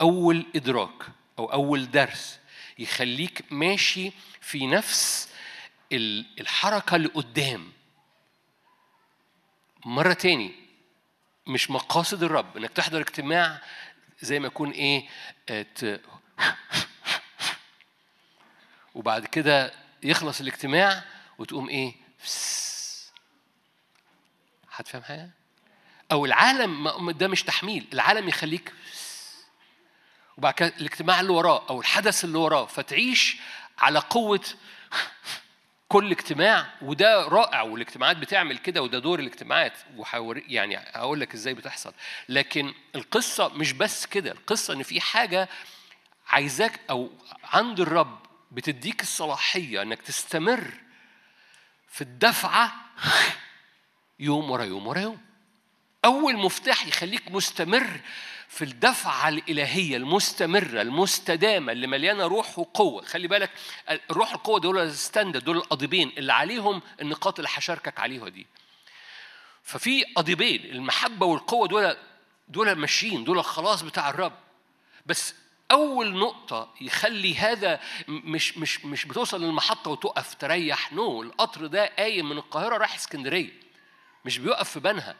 أول 0.00 0.46
إدراك 0.56 1.02
أو 1.38 1.52
أول 1.52 1.90
درس 1.90 2.40
يخليك 2.78 3.44
ماشي 3.50 4.12
في 4.40 4.66
نفس 4.66 5.28
الحركة 5.92 6.96
لقدام 6.96 7.72
مرة 9.84 10.12
تاني 10.12 10.67
مش 11.48 11.70
مقاصد 11.70 12.22
الرب 12.22 12.56
إنك 12.56 12.70
تحضر 12.70 13.00
اجتماع 13.00 13.60
زي 14.20 14.38
ما 14.40 14.46
يكون 14.46 14.70
إيه 14.70 15.08
ت... 15.48 16.00
وبعد 18.94 19.26
كده 19.26 19.72
يخلص 20.02 20.40
الاجتماع 20.40 21.04
وتقوم 21.38 21.68
إيه 21.68 21.94
هتفهم 24.72 25.02
حاجة؟ 25.02 25.30
أو 26.12 26.26
العالم 26.26 27.10
ده 27.10 27.28
مش 27.28 27.42
تحميل 27.42 27.86
العالم 27.92 28.28
يخليك 28.28 28.72
وبعد 30.38 30.54
كده 30.54 30.68
الاجتماع 30.68 31.20
اللي 31.20 31.32
وراه 31.32 31.66
أو 31.70 31.80
الحدث 31.80 32.24
اللي 32.24 32.38
وراه 32.38 32.66
فتعيش 32.66 33.36
على 33.78 33.98
قوة 33.98 34.44
كل 35.88 36.10
اجتماع 36.10 36.66
وده 36.82 37.28
رائع 37.28 37.62
والاجتماعات 37.62 38.16
بتعمل 38.16 38.58
كده 38.58 38.82
وده 38.82 38.98
دور 38.98 39.18
الاجتماعات. 39.20 39.72
وحور 39.96 40.42
يعني 40.46 40.76
هقول 40.76 41.20
لك 41.20 41.34
إزاي 41.34 41.54
بتحصل. 41.54 41.92
لكن 42.28 42.74
القصة 42.94 43.48
مش 43.48 43.72
بس 43.72 44.06
كده. 44.06 44.32
القصة 44.32 44.74
إن 44.74 44.82
في 44.82 45.00
حاجة 45.00 45.48
عايزاك 46.26 46.80
أو 46.90 47.10
عند 47.44 47.80
الرب 47.80 48.18
بتديك 48.52 49.02
الصلاحية 49.02 49.82
إنك 49.82 50.02
تستمر 50.02 50.70
في 51.88 52.00
الدفعة 52.00 52.72
يوم 54.18 54.50
ورا 54.50 54.64
يوم 54.64 54.86
ورا 54.86 55.00
يوم. 55.00 55.18
أول 56.04 56.36
مفتاح 56.36 56.86
يخليك 56.86 57.30
مستمر 57.30 58.00
في 58.48 58.64
الدفعة 58.64 59.28
الإلهية 59.28 59.96
المستمرة 59.96 60.82
المستدامة 60.82 61.72
اللي 61.72 61.86
مليانة 61.86 62.26
روح 62.26 62.58
وقوة. 62.58 63.02
خلي 63.04 63.28
بالك 63.28 63.50
الروح 64.10 64.32
القوة 64.32 64.60
دول 64.60 64.78
ال 64.78 64.85
standard 64.85 65.44
دول 65.44 65.56
القضيبين 65.56 66.12
اللي 66.18 66.32
عليهم 66.32 66.82
النقاط 67.00 67.38
اللي 67.38 67.50
هشاركك 67.54 68.00
عليها 68.00 68.28
دي. 68.28 68.46
ففي 69.62 70.04
قضيبين 70.04 70.64
المحبة 70.64 71.26
والقوة 71.26 71.68
دول 71.68 71.96
دول 72.48 72.72
ماشيين 72.72 73.24
دول 73.24 73.38
الخلاص 73.38 73.82
بتاع 73.82 74.10
الرب. 74.10 74.38
بس 75.06 75.34
أول 75.70 76.18
نقطة 76.18 76.74
يخلي 76.80 77.36
هذا 77.36 77.80
مش 78.08 78.58
مش 78.58 78.84
مش 78.84 79.04
بتوصل 79.04 79.44
للمحطة 79.44 79.90
وتقف 79.90 80.34
تريح 80.34 80.92
no 80.92 81.22
القطر 81.22 81.66
ده 81.66 81.86
قايم 81.98 82.28
من 82.28 82.36
القاهرة 82.38 82.76
رايح 82.76 82.94
اسكندرية 82.94 83.52
مش 84.24 84.38
بيقف 84.38 84.70
في 84.70 84.80
بنها 84.80 85.16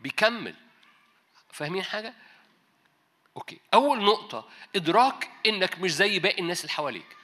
بيكمل. 0.00 0.54
فاهمين 1.52 1.82
حاجة؟ 1.82 2.14
أوكي. 3.36 3.60
أول 3.74 4.04
نقطة 4.04 4.48
إدراك 4.76 5.30
إنك 5.46 5.78
مش 5.78 5.92
زي 5.94 6.18
باقي 6.18 6.38
الناس 6.40 6.60
اللي 6.60 6.72
حواليك. 6.72 7.16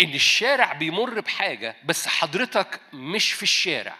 إن 0.00 0.14
الشارع 0.14 0.72
بيمر 0.72 1.20
بحاجة 1.20 1.76
بس 1.84 2.08
حضرتك 2.08 2.80
مش 2.92 3.32
في 3.32 3.42
الشارع. 3.42 3.96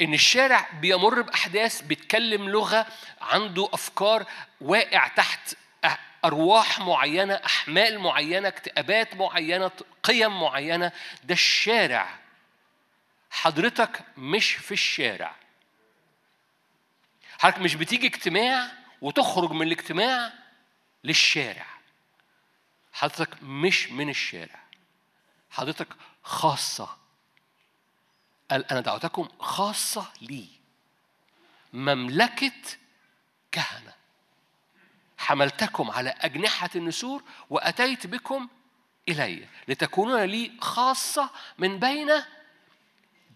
إن 0.00 0.14
الشارع 0.14 0.68
بيمر 0.80 1.22
بأحداث 1.22 1.80
بيتكلم 1.82 2.48
لغة 2.48 2.86
عنده 3.20 3.68
أفكار 3.72 4.26
واقع 4.60 5.08
تحت 5.08 5.54
أرواح 6.24 6.78
معينة 6.78 7.34
أحمال 7.34 7.98
معينة 7.98 8.48
اكتئابات 8.48 9.14
معينة 9.16 9.70
قيم 10.02 10.40
معينة 10.40 10.92
ده 11.24 11.34
الشارع. 11.34 12.18
حضرتك 13.30 14.00
مش 14.16 14.52
في 14.52 14.72
الشارع. 14.72 15.41
حضرتك 17.42 17.58
مش 17.58 17.74
بتيجي 17.74 18.06
اجتماع 18.06 18.72
وتخرج 19.00 19.50
من 19.52 19.66
الاجتماع 19.66 20.32
للشارع. 21.04 21.66
حضرتك 22.92 23.42
مش 23.42 23.88
من 23.88 24.08
الشارع. 24.08 24.62
حضرتك 25.50 25.88
خاصة. 26.22 26.96
قال 28.50 28.66
أنا 28.70 28.80
دعوتكم 28.80 29.28
خاصة 29.40 30.12
لي. 30.20 30.48
مملكة 31.72 32.52
كهنة. 33.52 33.94
حملتكم 35.18 35.90
على 35.90 36.10
أجنحة 36.10 36.70
النسور 36.76 37.22
وأتيت 37.50 38.06
بكم 38.06 38.48
إلي 39.08 39.48
لتكونون 39.68 40.22
لي 40.22 40.52
خاصة 40.60 41.30
من 41.58 41.78
بين 41.78 42.10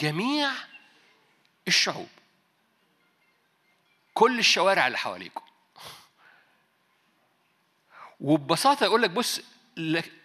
جميع 0.00 0.50
الشعوب. 1.68 2.08
كل 4.16 4.38
الشوارع 4.38 4.86
اللي 4.86 4.98
حواليكم. 4.98 5.40
وببساطة 8.20 8.84
يقول 8.84 9.02
لك 9.02 9.10
بص 9.10 9.40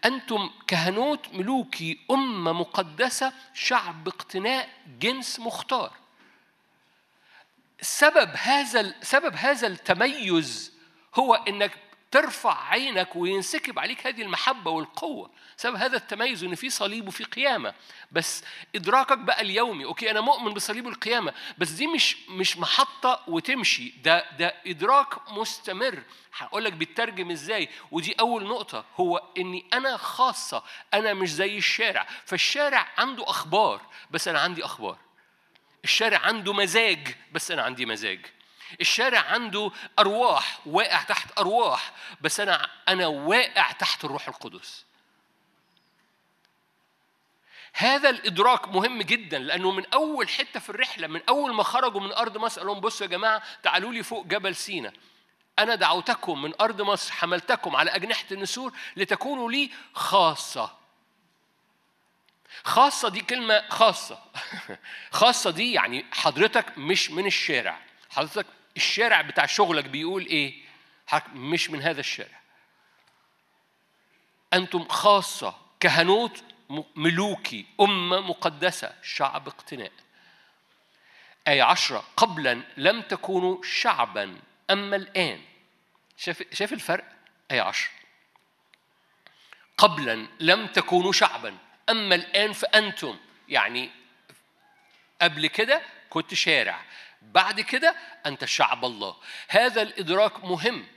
أنتم 0.06 0.50
كهنوت 0.68 1.34
ملوكي 1.34 2.00
أمة 2.12 2.52
مقدسة 2.52 3.34
شعب 3.54 4.08
اقتناء 4.08 4.70
جنس 5.00 5.40
مختار. 5.40 5.92
سبب 7.82 8.30
هذا 8.36 8.96
سبب 9.02 9.36
هذا 9.36 9.68
التميز 9.68 10.74
هو 11.16 11.36
إنك 11.36 11.78
ترفع 12.12 12.68
عينك 12.70 13.16
وينسكب 13.16 13.80
عليك 13.80 14.08
هذه 14.08 14.22
المحبة 14.22 14.72
والقوة. 14.72 15.32
سبب 15.58 15.76
هذا 15.76 15.98
التميز 15.98 16.44
إن 16.44 16.56
في 16.56 16.70
صليب 16.70 17.08
وفي 17.08 17.24
قيامة. 17.24 17.74
بس 18.12 18.44
إدراكك 18.76 19.18
بقى 19.18 19.42
اليومي. 19.42 19.86
أوكي 19.86 20.12
أنا 20.12 20.22
مؤمن 20.22 20.54
بصليب 20.54 20.88
القيامة 20.88 21.34
بس 21.58 21.70
دي 21.70 21.88
مش 21.88 22.18
مش 22.30 22.58
محطة 22.58 23.24
وتمشي. 23.28 23.94
ده 24.04 24.26
ده 24.38 24.56
إدراك 24.68 25.32
مستمر. 25.32 26.04
هقول 26.38 26.66
لك 26.66 26.74
بيترجم 26.74 27.32
إزاي. 27.32 27.70
ودي 27.92 28.16
أول 28.20 28.44
نقطة. 28.44 28.86
هو 28.96 29.24
إني 29.38 29.66
أنا 29.74 29.98
خاصة 29.98 30.64
أنا 30.94 31.14
مش 31.14 31.34
زي 31.34 31.58
الشارع. 31.58 32.08
فالشارع 32.26 32.88
عنده 32.98 33.24
أخبار 33.30 33.82
بس 34.12 34.28
أنا 34.28 34.40
عندي 34.40 34.66
أخبار. 34.66 34.98
الشارع 35.84 36.18
عنده 36.18 36.54
مزاج 36.54 37.16
بس 37.32 37.52
أنا 37.52 37.62
عندي 37.62 37.86
مزاج. 37.86 38.26
الشارع 38.82 39.20
عنده 39.20 39.72
أرواح 40.00 40.60
واقع 40.66 41.02
تحت 41.02 41.40
أرواح 41.40 41.92
بس 42.22 42.40
أنا 42.40 42.70
أنا 42.88 43.08
واقع 43.08 43.72
تحت 43.72 44.06
الروح 44.06 44.28
القدس. 44.28 44.86
هذا 47.74 48.10
الإدراك 48.10 48.68
مهم 48.68 49.02
جدا 49.02 49.40
لأنه 49.40 49.72
من 49.72 49.86
أول 49.94 50.30
حتة 50.30 50.60
في 50.60 50.70
الرحلة 50.70 51.08
من 51.08 51.22
أول 51.30 51.54
ما 51.54 51.64
خرجوا 51.64 52.02
من 52.02 52.12
أرض 52.12 52.38
مصر 52.38 52.62
قال 52.62 52.68
لهم 52.68 52.80
بصوا 52.80 53.06
يا 53.06 53.12
جماعة 53.12 53.44
تعالوا 53.64 53.94
لي 53.94 54.04
فوق 54.04 54.26
جبل 54.26 54.56
سينا 54.56 54.94
أنا 55.60 55.76
دعوتكم 55.76 56.42
من 56.42 56.54
أرض 56.62 56.82
مصر 56.82 57.14
حملتكم 57.14 57.76
على 57.76 57.92
أجنحة 57.92 58.26
النسور 58.32 58.74
لتكونوا 58.96 59.52
لي 59.52 59.72
خاصة. 59.94 60.72
خاصة 62.64 63.10
دي 63.10 63.22
كلمة 63.22 63.70
خاصة. 63.70 64.20
خاصة 65.12 65.52
دي 65.52 65.74
يعني 65.74 66.06
حضرتك 66.12 66.78
مش 66.78 67.12
من 67.12 67.26
الشارع. 67.26 67.80
حضرتك 68.10 68.46
الشارع 68.78 69.22
بتاع 69.22 69.46
شغلك 69.46 69.86
بيقول 69.86 70.26
إيه؟ 70.26 70.62
مش 71.34 71.70
من 71.70 71.82
هذا 71.82 72.00
الشارع. 72.00 72.42
أنتم 74.54 74.88
خاصة 74.88 75.56
كهنوت 75.80 76.44
ملوكي 76.96 77.66
أمة 77.82 78.20
مقدسة 78.20 78.94
شعب 79.04 79.48
اقتناء. 79.48 79.92
آية 81.48 81.64
عشرة 81.64 82.04
قبلا 82.18 82.62
لم 82.78 83.02
تكونوا 83.02 83.64
شعبا 83.64 84.40
أما 84.70 84.96
الآن. 84.96 85.42
شايف 86.18 86.44
شايف 86.54 86.74
الفرق؟ 86.74 87.06
آية 87.52 87.62
عشرة. 87.62 87.92
قبلا 89.78 90.28
لم 90.40 90.68
تكونوا 90.68 91.12
شعبا 91.12 91.58
أما 91.90 92.16
الآن 92.16 92.54
فأنتم. 92.54 93.18
يعني 93.50 93.90
قبل 95.22 95.48
كده 95.48 95.82
كنت 96.10 96.34
شارع 96.34 96.82
بعد 97.22 97.62
كده 97.62 97.96
أنت 98.26 98.46
شعب 98.46 98.86
الله. 98.86 99.16
هذا 99.48 99.82
الإدراك 99.82 100.46
مهم. 100.46 100.88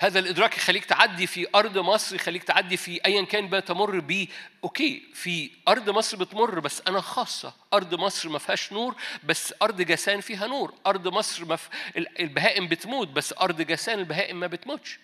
هذا 0.00 0.18
الإدراك 0.18 0.56
يخليك 0.56 0.84
تعدي 0.84 1.26
في 1.26 1.46
أرض 1.54 1.78
مصر 1.78 2.16
يخليك 2.16 2.44
تعدي 2.44 2.76
في 2.76 3.00
أيا 3.06 3.24
كان 3.24 3.48
بتمر 3.50 4.00
بيه 4.00 4.28
أوكي 4.64 5.02
في 5.14 5.50
أرض 5.68 5.90
مصر 5.90 6.16
بتمر 6.16 6.60
بس 6.60 6.82
أنا 6.88 7.00
خاصة. 7.00 7.54
أرض 7.74 7.94
مصر 7.94 8.28
ما 8.28 8.38
فيهاش 8.38 8.72
نور 8.72 8.96
بس 9.24 9.54
أرض 9.62 9.82
جسان 9.82 10.20
فيها 10.20 10.46
نور. 10.46 10.74
أرض 10.86 11.08
مصر 11.08 11.44
ما. 11.44 11.58
البهائم 11.96 12.68
بتموت 12.68 13.08
بس 13.08 13.34
أرض 13.40 13.62
جسان 13.62 13.98
البهائم 13.98 14.40
ما 14.40 14.46
بتموتش. 14.46 14.98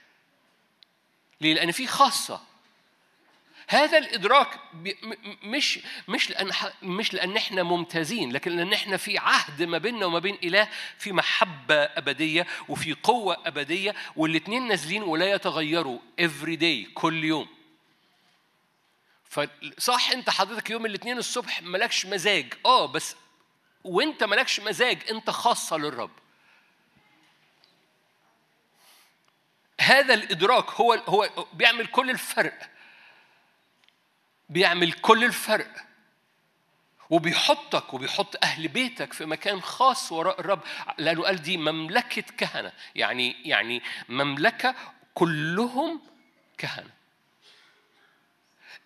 ليه؟ 1.40 1.54
لأن 1.54 1.70
في 1.72 1.86
خاصة. 1.86 2.51
هذا 3.72 3.98
الإدراك 3.98 4.60
مش 5.42 5.78
مش 6.08 6.30
لأن 6.30 6.50
مش 6.82 7.14
لأن 7.14 7.36
إحنا 7.36 7.62
ممتازين 7.62 8.32
لكن 8.32 8.56
لأن 8.56 8.72
إحنا 8.72 8.96
في 8.96 9.18
عهد 9.18 9.62
ما 9.62 9.78
بيننا 9.78 10.06
وما 10.06 10.18
بين 10.18 10.38
إله 10.44 10.68
في 10.98 11.12
محبة 11.12 11.74
أبدية 11.74 12.46
وفي 12.68 12.92
قوة 12.92 13.36
أبدية 13.46 13.94
والاثنين 14.16 14.68
نازلين 14.68 15.02
ولا 15.02 15.30
يتغيروا 15.30 15.98
افري 16.20 16.56
داي 16.56 16.84
كل 16.84 17.24
يوم. 17.24 17.48
فصح 19.24 20.10
أنت 20.10 20.30
حضرتك 20.30 20.70
يوم 20.70 20.86
الاثنين 20.86 21.18
الصبح 21.18 21.62
مالكش 21.62 22.06
مزاج. 22.06 22.54
آه 22.66 22.86
بس 22.86 23.16
وأنت 23.84 24.24
مالكش 24.24 24.60
مزاج 24.60 24.98
أنت 25.10 25.30
خاصة 25.30 25.76
للرب. 25.76 26.10
هذا 29.80 30.14
الإدراك 30.14 30.70
هو 30.70 30.92
هو 30.92 31.46
بيعمل 31.52 31.86
كل 31.86 32.10
الفرق. 32.10 32.71
بيعمل 34.52 34.92
كل 34.92 35.24
الفرق. 35.24 35.70
وبيحطك 37.10 37.94
وبيحط 37.94 38.44
أهل 38.44 38.68
بيتك 38.68 39.12
في 39.12 39.26
مكان 39.26 39.62
خاص 39.62 40.12
وراء 40.12 40.40
الرب 40.40 40.60
لأنه 40.98 41.22
قال 41.22 41.42
دي 41.42 41.56
مملكة 41.56 42.22
كهنة. 42.22 42.72
يعني 42.94 43.36
يعني 43.48 43.82
مملكة 44.08 44.74
كلهم 45.14 46.00
كهنة. 46.58 46.90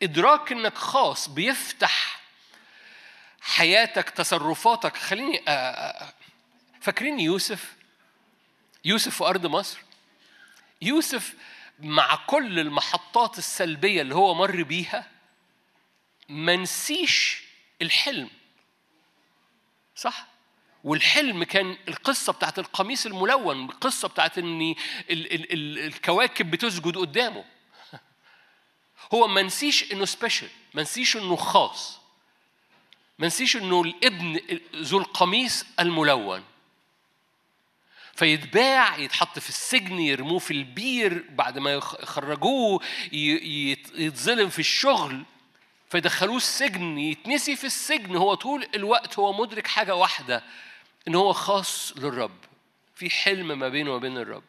إدراك 0.02 0.52
إنك 0.52 0.74
خاص 0.78 1.28
بيفتح 1.28 2.20
حياتك 3.40 4.10
تصرفاتك. 4.10 4.96
خليني 4.96 5.42
فاكرين 6.80 7.20
يوسف؟ 7.20 7.74
يوسف 8.84 9.16
في 9.16 9.24
أرض 9.24 9.46
مصر. 9.46 9.78
يوسف 10.82 11.34
مع 11.78 12.14
كل 12.26 12.60
المحطات 12.60 13.38
السلبية 13.38 14.02
اللي 14.02 14.14
هو 14.14 14.34
مر 14.34 14.62
بيها 14.62 15.15
ما 16.28 16.56
نسيش 16.56 17.42
الحلم. 17.82 18.30
صح؟ 19.96 20.26
والحلم 20.84 21.44
كان 21.44 21.76
القصة 21.88 22.32
بتاعت 22.32 22.58
القميص 22.58 23.06
الملون 23.06 23.64
القصة 23.64 24.08
بتاعت 24.08 24.38
إن 24.38 24.60
ال 24.60 24.74
ال 25.10 25.52
ال 25.52 25.78
الكواكب 25.78 26.50
بتسجد 26.50 26.96
قدامه. 26.96 27.44
هو 29.14 29.28
ما 29.28 29.42
نسيش 29.42 29.92
إنه 29.92 30.04
سبيشال 30.04 30.48
ما 30.74 30.82
نسيش 30.82 31.16
إنه 31.16 31.36
خاص. 31.36 32.00
ما 33.18 33.26
نسيش 33.26 33.56
إنه 33.56 33.82
الابن 33.82 34.40
ذو 34.74 34.98
القميص 34.98 35.64
الملون. 35.80 36.44
فيتباع 38.14 38.96
يتحط 38.96 39.38
في 39.38 39.48
السجن 39.48 39.98
يرموه 39.98 40.38
في 40.38 40.50
البير 40.50 41.24
بعد 41.30 41.58
ما 41.58 41.72
يخرجوه 41.72 42.82
يتظلم 43.12 44.48
في 44.48 44.58
الشغل. 44.58 45.24
فيدخلوه 45.90 46.36
السجن 46.36 46.98
يتنسي 46.98 47.56
في 47.56 47.64
السجن 47.64 48.16
هو 48.16 48.34
طول 48.34 48.68
الوقت 48.74 49.18
هو 49.18 49.32
مدرك 49.32 49.66
حاجة 49.66 49.94
واحدة 49.94 50.42
إن 51.08 51.14
هو 51.14 51.32
خاص 51.32 51.92
للرب 51.96 52.44
في 52.94 53.10
حلم 53.10 53.58
ما 53.58 53.68
بينه 53.68 53.90
وبين 53.90 54.18
الرب. 54.18 54.42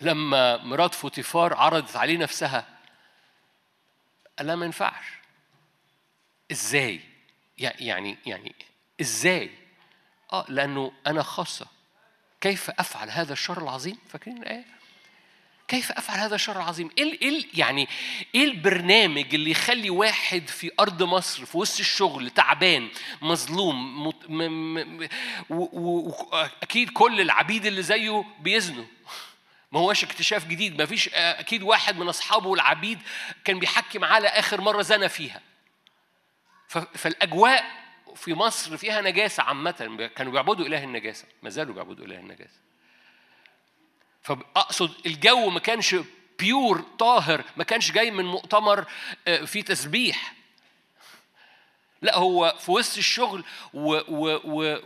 لما 0.00 0.56
مرات 0.56 0.94
فوتيفار 0.94 1.54
عرضت 1.54 1.96
عليه 1.96 2.18
نفسها 2.18 2.66
قال 4.38 4.52
ما 4.52 4.66
ينفعش. 4.66 5.04
إزاي؟ 6.52 7.00
يعني 7.58 8.18
يعني 8.26 8.54
إزاي؟ 9.00 9.50
آه 10.32 10.46
لأنه 10.48 10.92
أنا 11.06 11.22
خاصة. 11.22 11.66
كيف 12.40 12.70
أفعل 12.70 13.10
هذا 13.10 13.32
الشر 13.32 13.62
العظيم؟ 13.62 13.98
فاكرين 14.08 14.42
الآية؟ 14.42 14.75
كيف 15.68 15.92
أفعل 15.92 16.18
هذا 16.18 16.34
الشر 16.34 16.56
العظيم؟ 16.56 16.90
إيه 16.98 17.22
إيه 17.22 17.44
يعني 17.54 17.88
إيه 18.34 18.44
البرنامج 18.44 19.34
اللي 19.34 19.50
يخلي 19.50 19.90
واحد 19.90 20.48
في 20.48 20.70
أرض 20.80 21.02
مصر 21.02 21.46
في 21.46 21.58
وسط 21.58 21.80
الشغل 21.80 22.30
تعبان 22.30 22.88
مظلوم 23.22 24.06
واكيد 25.50 26.90
كل 26.90 27.20
العبيد 27.20 27.66
اللي 27.66 27.82
زيه 27.82 28.24
بيزنوا. 28.40 28.84
ما 29.72 29.80
هوش 29.80 30.04
اكتشاف 30.04 30.46
جديد. 30.46 30.78
ما 30.78 30.86
فيش 30.86 31.08
أكيد 31.14 31.62
واحد 31.62 31.96
من 31.96 32.08
أصحابه 32.08 32.54
العبيد 32.54 32.98
كان 33.44 33.58
بيحكي 33.58 33.98
معاه 33.98 34.18
لاخر 34.18 34.60
مرة 34.60 34.82
زنى 34.82 35.08
فيها. 35.08 35.40
فالأجواء 36.94 37.64
في 38.16 38.34
مصر 38.34 38.76
فيها 38.76 39.00
نجاسة 39.00 39.42
عامة. 39.42 40.10
كانوا 40.16 40.32
بيعبدوا 40.32 40.66
إله 40.66 40.84
النجاسة. 40.84 41.24
ما 41.42 41.50
زالوا 41.50 41.74
بيعبدوا 41.74 42.04
إله 42.04 42.16
النجاسة. 42.16 42.65
فاقصد 44.26 45.06
الجو 45.06 45.50
ما 45.50 45.60
كانش 45.60 45.96
بيور 46.38 46.80
طاهر 46.98 47.44
ما 47.56 47.64
كانش 47.64 47.92
جاي 47.92 48.10
من 48.10 48.24
مؤتمر 48.24 48.86
آه، 49.28 49.44
فيه 49.44 49.62
تسبيح. 49.62 50.34
لا 52.02 52.16
هو 52.16 52.56
في 52.58 52.70
وسط 52.70 52.96
الشغل 52.96 53.44
و, 53.74 54.00
و, 54.08 54.40
و 54.44 54.80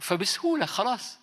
فبسهولة 0.00 0.66
خلاص. 0.66 1.18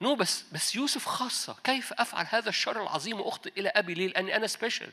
no 0.00 0.14
بس 0.14 0.44
بس 0.52 0.74
يوسف 0.74 1.06
خاصة 1.06 1.56
كيف 1.64 1.92
أفعل 1.92 2.26
هذا 2.30 2.48
الشر 2.48 2.82
العظيم 2.82 3.20
وأخطئ 3.20 3.52
إلى 3.60 3.68
أبي 3.68 3.94
ليه؟ 3.94 4.08
لأني 4.08 4.36
أنا 4.36 4.46
special 4.46 4.92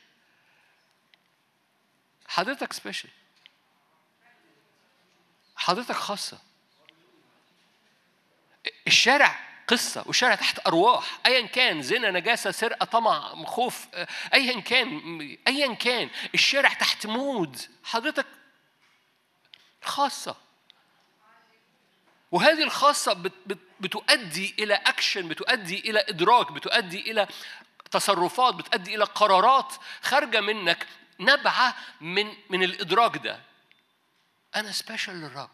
حضرتك 2.28 2.74
special 2.74 3.10
حضرتك 5.56 5.96
خاصة. 5.96 6.40
الشارع 8.88 9.51
قصة 9.68 10.04
والشارع 10.06 10.36
تحت 10.36 10.68
أرواح. 10.68 11.20
أيا 11.26 11.48
كان 11.48 11.82
زنا 11.82 12.12
نجاسة 12.12 12.52
سرقة 12.52 12.86
طمع 12.86 13.46
خوف 13.46 13.88
أيا 14.34 14.60
كان 14.60 15.38
أيا 15.48 15.74
كان 15.74 16.10
الشارع 16.34 16.74
تحت 16.74 17.08
mood 17.08 17.62
حضرتك 17.84 18.26
خاصة 19.84 20.36
وهذه 22.32 22.64
الخاصة 22.64 23.32
بتؤدي 23.80 24.56
إلى 24.60 24.74
أكشن 24.74 25.28
بتؤدي 25.28 25.80
إلى 25.80 26.00
إدراك 26.00 26.52
بتؤدي 26.52 27.12
إلى 27.12 27.28
تصرفات 27.92 28.54
بتؤدي 28.56 28.96
إلى 28.96 29.04
قرارات 29.04 29.74
خارجة 30.02 30.42
منك 30.42 30.88
نبعة 31.20 31.76
من 32.02 32.34
من 32.50 32.64
الإدراك 32.64 33.18
ده. 33.18 33.42
أنا 34.56 34.72
special 34.72 35.22
للرب. 35.22 35.50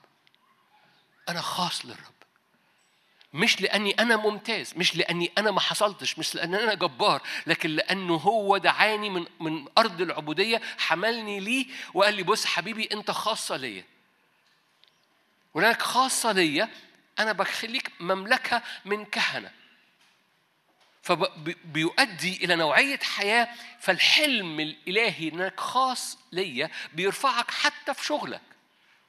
أنا 1.29 1.41
خاص 1.41 1.85
للرب. 1.85 2.16
مش 3.37 3.61
لأني 3.61 3.91
أنا 3.91 4.15
ممتاز 4.15 4.73
مش 4.77 4.95
لأني 4.95 5.31
أنا 5.37 5.51
ما 5.51 5.59
حصلتش 5.59 6.19
مش 6.19 6.35
لأن 6.35 6.55
أنا 6.55 6.73
جبار 6.73 7.21
لكن 7.47 7.69
لأنه 7.69 8.15
هو 8.15 8.57
دعاني 8.57 9.09
من 9.09 9.25
من 9.39 9.65
أرض 9.77 10.01
العبودية 10.01 10.61
حملني 10.77 11.39
ليه 11.39 11.65
وقال 11.93 12.13
لي 12.13 12.23
بص 12.23 12.45
حبيبي 12.45 12.89
أنت 12.91 13.11
خاصة 13.11 13.57
ليا. 13.57 13.83
ولانك 15.53 15.81
خاصة 15.81 16.31
ليا 16.31 16.69
أنا 17.19 17.31
بخليك 17.31 17.91
مملكة 17.99 18.61
من 18.85 19.05
كهنة. 19.05 19.51
فبيؤدي 21.01 22.45
إلى 22.45 22.55
نوعية 22.55 22.99
حياة 22.99 23.47
فالحلم 23.79 24.59
الإلهي 24.59 25.29
انك 25.29 25.59
خاص 25.59 26.17
ليا 26.31 26.69
بيرفعك 26.93 27.51
حتى 27.51 27.93
في 27.93 28.05
شغلك. 28.05 28.41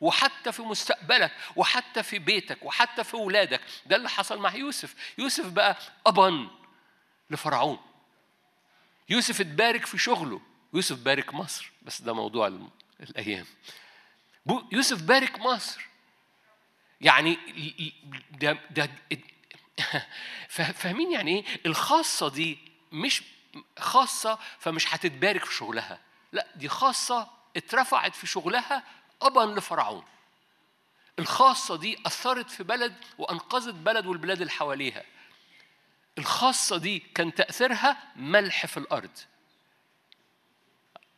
وحتى 0.00 0.52
في 0.52 0.62
مستقبلك 0.62 1.32
وحتى 1.56 2.02
في 2.02 2.18
بيتك 2.18 2.58
وحتى 2.62 3.04
في 3.04 3.14
أولادك 3.14 3.60
ده 3.86 3.96
اللي 3.96 4.08
حصل 4.08 4.38
مع 4.38 4.54
يوسف. 4.54 4.94
يوسف 5.18 5.46
بقى 5.46 5.76
أبا 6.06 6.48
لفرعون. 7.30 7.78
يوسف 9.08 9.40
اتبارك 9.40 9.86
في 9.86 9.98
شغله. 9.98 10.40
يوسف 10.74 10.98
بارك 10.98 11.34
مصر. 11.34 11.70
بس 11.82 12.02
ده 12.02 12.12
موضوع 12.12 12.58
الأيام. 13.00 13.46
يوسف 14.72 15.02
بارك 15.02 15.38
مصر. 15.38 15.88
يعني 17.00 17.38
ده, 18.30 18.58
ده 18.70 18.90
فاهمين 20.72 21.12
يعني 21.12 21.38
إيه؟ 21.38 21.44
الخاصة 21.66 22.28
دي 22.30 22.58
مش 22.92 23.22
خاصة 23.78 24.38
فمش 24.58 24.94
هتتبارك 24.94 25.44
في 25.44 25.54
شغلها. 25.54 26.00
لا 26.32 26.46
دي 26.56 26.68
خاصة 26.68 27.30
اترفعت 27.56 28.14
في 28.14 28.26
شغلها 28.26 28.82
أبا 29.22 29.40
لفرعون. 29.40 30.04
الخاصة 31.18 31.76
دي 31.76 31.98
أثرت 32.06 32.50
في 32.50 32.64
بلد 32.64 33.04
وأنقذت 33.18 33.74
بلد 33.74 34.06
والبلاد 34.06 34.40
اللي 34.40 34.52
حواليها. 34.52 35.04
الخاصة 36.18 36.78
دي 36.78 36.98
كان 36.98 37.34
تأثيرها 37.34 38.12
ملح 38.16 38.66
في 38.66 38.76
الأرض. 38.76 39.18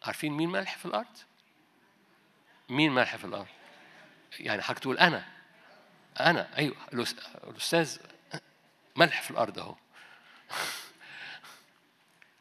عارفين 0.02 0.32
مين 0.32 0.48
ملح 0.48 0.76
في 0.78 0.86
الأرض؟ 0.86 1.18
مين 2.68 2.92
ملح 2.92 3.16
في 3.16 3.24
الأرض؟ 3.24 3.46
يعني 4.40 4.62
حضرتك 4.62 4.82
تقول 4.82 4.98
أنا. 4.98 5.28
أنا 6.20 6.56
أيوه. 6.58 6.76
الأستاذ 7.44 7.98
ملح 8.96 9.22
في 9.22 9.30
الأرض 9.30 9.58
أهو. 9.58 9.74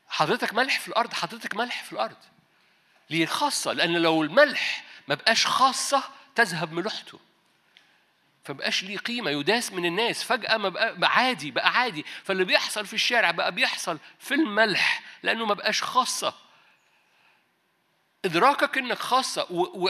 حضرتك 0.08 0.54
ملح 0.54 0.80
في 0.80 0.88
الأرض 0.88 1.13
حضرتك 1.13 1.56
ملح 1.56 1.84
في 1.84 1.93
الأرض. 1.93 2.17
ليه 3.10 3.26
خاصة؟ 3.26 3.74
لأن 3.74 3.93
لو 3.93 4.24
الملح 4.24 4.88
ما 5.10 5.15
بقاش 5.15 5.45
خاصة 5.45 6.04
تذهب 6.36 6.74
ملوحته. 6.74 7.19
فبقاش 8.43 8.84
ليه 8.84 8.98
قيمة 8.98 9.32
يداس 9.32 9.74
من 9.74 9.86
الناس. 9.86 10.24
فجأة 10.24 10.58
ما 10.58 10.69
بقى, 10.69 10.95
عادي 11.02 11.52
بقى 11.52 11.69
عادي. 11.69 12.06
فاللي 12.24 12.45
بيحصل 12.45 12.86
في 12.86 12.93
الشارع 12.93 13.32
بقى 13.32 13.52
بيحصل 13.52 14.00
في 14.19 14.34
الملح 14.34 15.02
لأنه 15.24 15.45
ما 15.45 15.54
بقاش 15.54 15.84
خاصة. 15.84 16.34
إدراكك 18.26 18.78
إنك 18.78 19.00
خاصة 19.00 19.48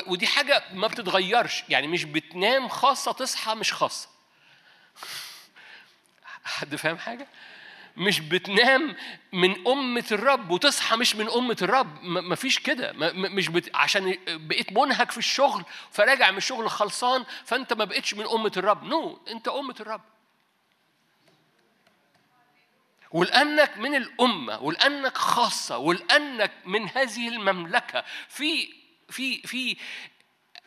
ودي 0.07 0.27
حاجة 0.27 0.63
ما 0.73 0.87
بتتغيرش. 0.87 1.63
يعني 1.69 1.87
مش 1.87 2.03
بتنام 2.03 2.69
خاصة 2.69 3.11
تصحى 3.11 3.55
مش 3.55 3.73
خاصة. 3.73 4.09
حد 6.43 6.75
فاهم 6.75 6.97
حاجة؟ 6.97 7.27
مش 7.99 8.19
بتنام 8.19 8.95
من 9.33 9.67
أمة 9.67 10.05
الرب 10.11 10.51
وتصحى 10.51 10.95
مش 10.95 11.15
من 11.15 11.29
أمة 11.29 11.57
الرب. 11.61 12.03
مفيش 12.03 12.59
كده. 12.59 12.91
مش 13.13 13.47
بت... 13.47 13.75
عشان 13.75 14.17
بقيت 14.27 14.71
منهك 14.73 15.11
في 15.11 15.17
الشغل 15.17 15.63
فراجع 15.91 16.31
من 16.31 16.37
الشغل 16.37 16.69
خلصان 16.69 17.25
فأنت 17.45 17.73
ما 17.73 17.85
بقتش 17.85 18.13
من 18.13 18.25
أمة 18.27 18.51
الرب. 18.57 18.83
no. 18.83 19.31
أنت 19.31 19.47
أمة 19.47 19.75
الرب. 19.79 20.01
ولأنك 23.11 23.77
من 23.77 23.95
الأمة 23.95 24.59
ولأنك 24.63 25.17
خاصة 25.17 25.77
ولأنك 25.77 26.51
من 26.65 26.89
هذه 26.89 27.27
المملكة 27.27 28.03
في 28.27 28.73
في 29.09 29.41
في 29.41 29.77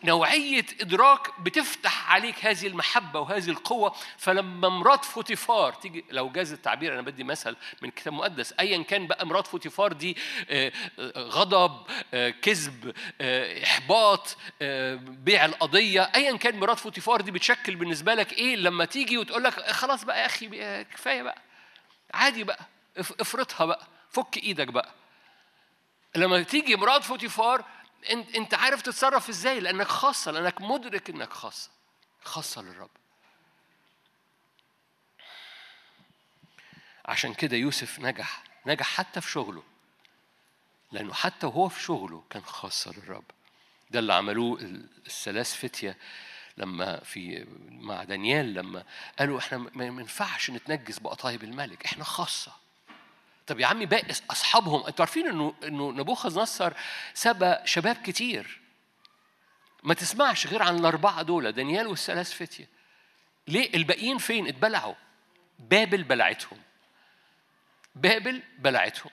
نوعية 0.04 0.66
إدراك 0.80 1.40
بتفتح 1.40 2.12
عليك 2.12 2.46
هذه 2.46 2.66
المحبة 2.66 3.20
وهذه 3.20 3.50
القوة. 3.50 3.94
فلما 4.18 4.68
مرات 4.68 5.04
فوتيفار 5.04 5.72
تيجي 5.72 6.04
لو 6.10 6.30
جاز 6.30 6.52
التعبير 6.52 6.94
أنا 6.94 7.02
بدي 7.02 7.24
مثل 7.24 7.56
من 7.82 7.90
كتاب 7.90 8.12
مقدس 8.12 8.54
أيا 8.60 8.82
كان 8.82 9.06
بقى 9.06 9.26
مرات 9.26 9.46
فوتيفار 9.46 9.92
دي 9.92 10.16
آه، 10.50 10.72
آه، 10.98 11.12
غضب 11.18 11.86
آه، 12.14 12.30
كذب 12.30 12.94
إحباط 13.62 14.36
بيع 15.00 15.44
القضية 15.44 16.10
أيا 16.14 16.36
كان 16.36 16.60
مرات 16.60 16.78
فوتيفار 16.78 17.20
دي 17.20 17.30
بتشكل 17.30 17.76
بالنسبة 17.76 18.14
لك 18.14 18.32
إيه 18.32 18.56
لما 18.56 18.84
تيجي 18.84 19.18
وتقول 19.18 19.44
لك 19.44 19.70
خلاص 19.70 20.04
بقى 20.04 20.20
يا 20.20 20.26
أخي 20.26 20.84
كفاية 20.84 21.22
بقى 21.22 21.38
عادي 22.14 22.44
بقى 22.44 22.60
افرطها 22.98 23.64
بقى 23.64 23.86
فك 24.10 24.36
إيدك 24.36 24.66
بقى. 24.68 24.88
لما 26.16 26.42
تيجي 26.42 26.76
مرات 26.76 27.04
فوتيفار 27.04 27.64
انت 28.10 28.34
انت 28.36 28.54
عارف 28.54 28.82
تتصرف 28.82 29.28
إزاي؟ 29.28 29.60
لأنك 29.60 29.86
خاصة 29.86 30.30
لأنك 30.30 30.60
مدرك 30.60 31.10
إنك 31.10 31.32
خاصة. 31.32 31.70
خاصة 32.24 32.62
للرب. 32.62 32.90
عشان 37.04 37.34
كده 37.34 37.56
يوسف 37.56 37.98
نجح 38.00 38.42
نجح 38.66 38.86
حتى 38.86 39.20
في 39.20 39.30
شغله. 39.30 39.62
لأنه 40.92 41.14
حتى 41.14 41.46
وهو 41.46 41.68
في 41.68 41.82
شغله 41.82 42.24
كان 42.30 42.42
خاصة 42.42 42.92
للرب. 42.92 43.24
ده 43.90 43.98
اللي 43.98 44.14
عملوه 44.14 44.58
الثلاث 45.06 45.54
فتية 45.54 45.96
لما 46.56 47.00
في 47.04 47.46
مع 47.68 48.04
دانيال 48.04 48.54
لما 48.54 48.84
قالوا 49.18 49.38
إحنا 49.38 49.58
ما 49.58 49.84
ينفعش 49.84 50.50
نتنجس 50.50 50.98
بقطايب 50.98 51.44
الملك 51.44 51.84
إحنا 51.84 52.04
خاصة. 52.04 52.61
طب 53.46 53.60
يا 53.60 53.66
عمي 53.66 53.86
باقي 53.86 54.14
أصحابهم 54.30 54.86
أنتوا 54.86 55.04
عارفين 55.04 55.28
إنه 55.28 55.54
إنه 55.64 55.92
نبوخذ 55.92 56.40
نصر 56.40 56.72
سبى 57.14 57.56
شباب 57.64 57.96
كتير. 57.96 58.60
ما 59.82 59.94
تسمعش 59.94 60.46
غير 60.46 60.62
عن 60.62 60.78
الأربعة 60.78 61.22
دول 61.22 61.52
دانيال 61.52 61.86
والثلاث 61.86 62.32
فتية. 62.32 62.68
ليه؟ 63.48 63.74
الباقيين 63.74 64.18
فين؟ 64.18 64.46
اتبلعوا. 64.46 64.94
بابل 65.58 66.02
بلعتهم. 66.02 66.58
بابل 67.94 68.42
بلعتهم. 68.58 69.10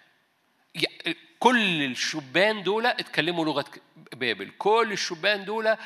كل 1.40 1.84
الشبان 1.84 2.64
دول 2.64 2.86
اتكلموا 2.86 3.46
لغة 3.46 3.66
بابل. 4.14 4.52
كل 4.58 4.90
الشبان 4.92 5.46
دول 5.46 5.78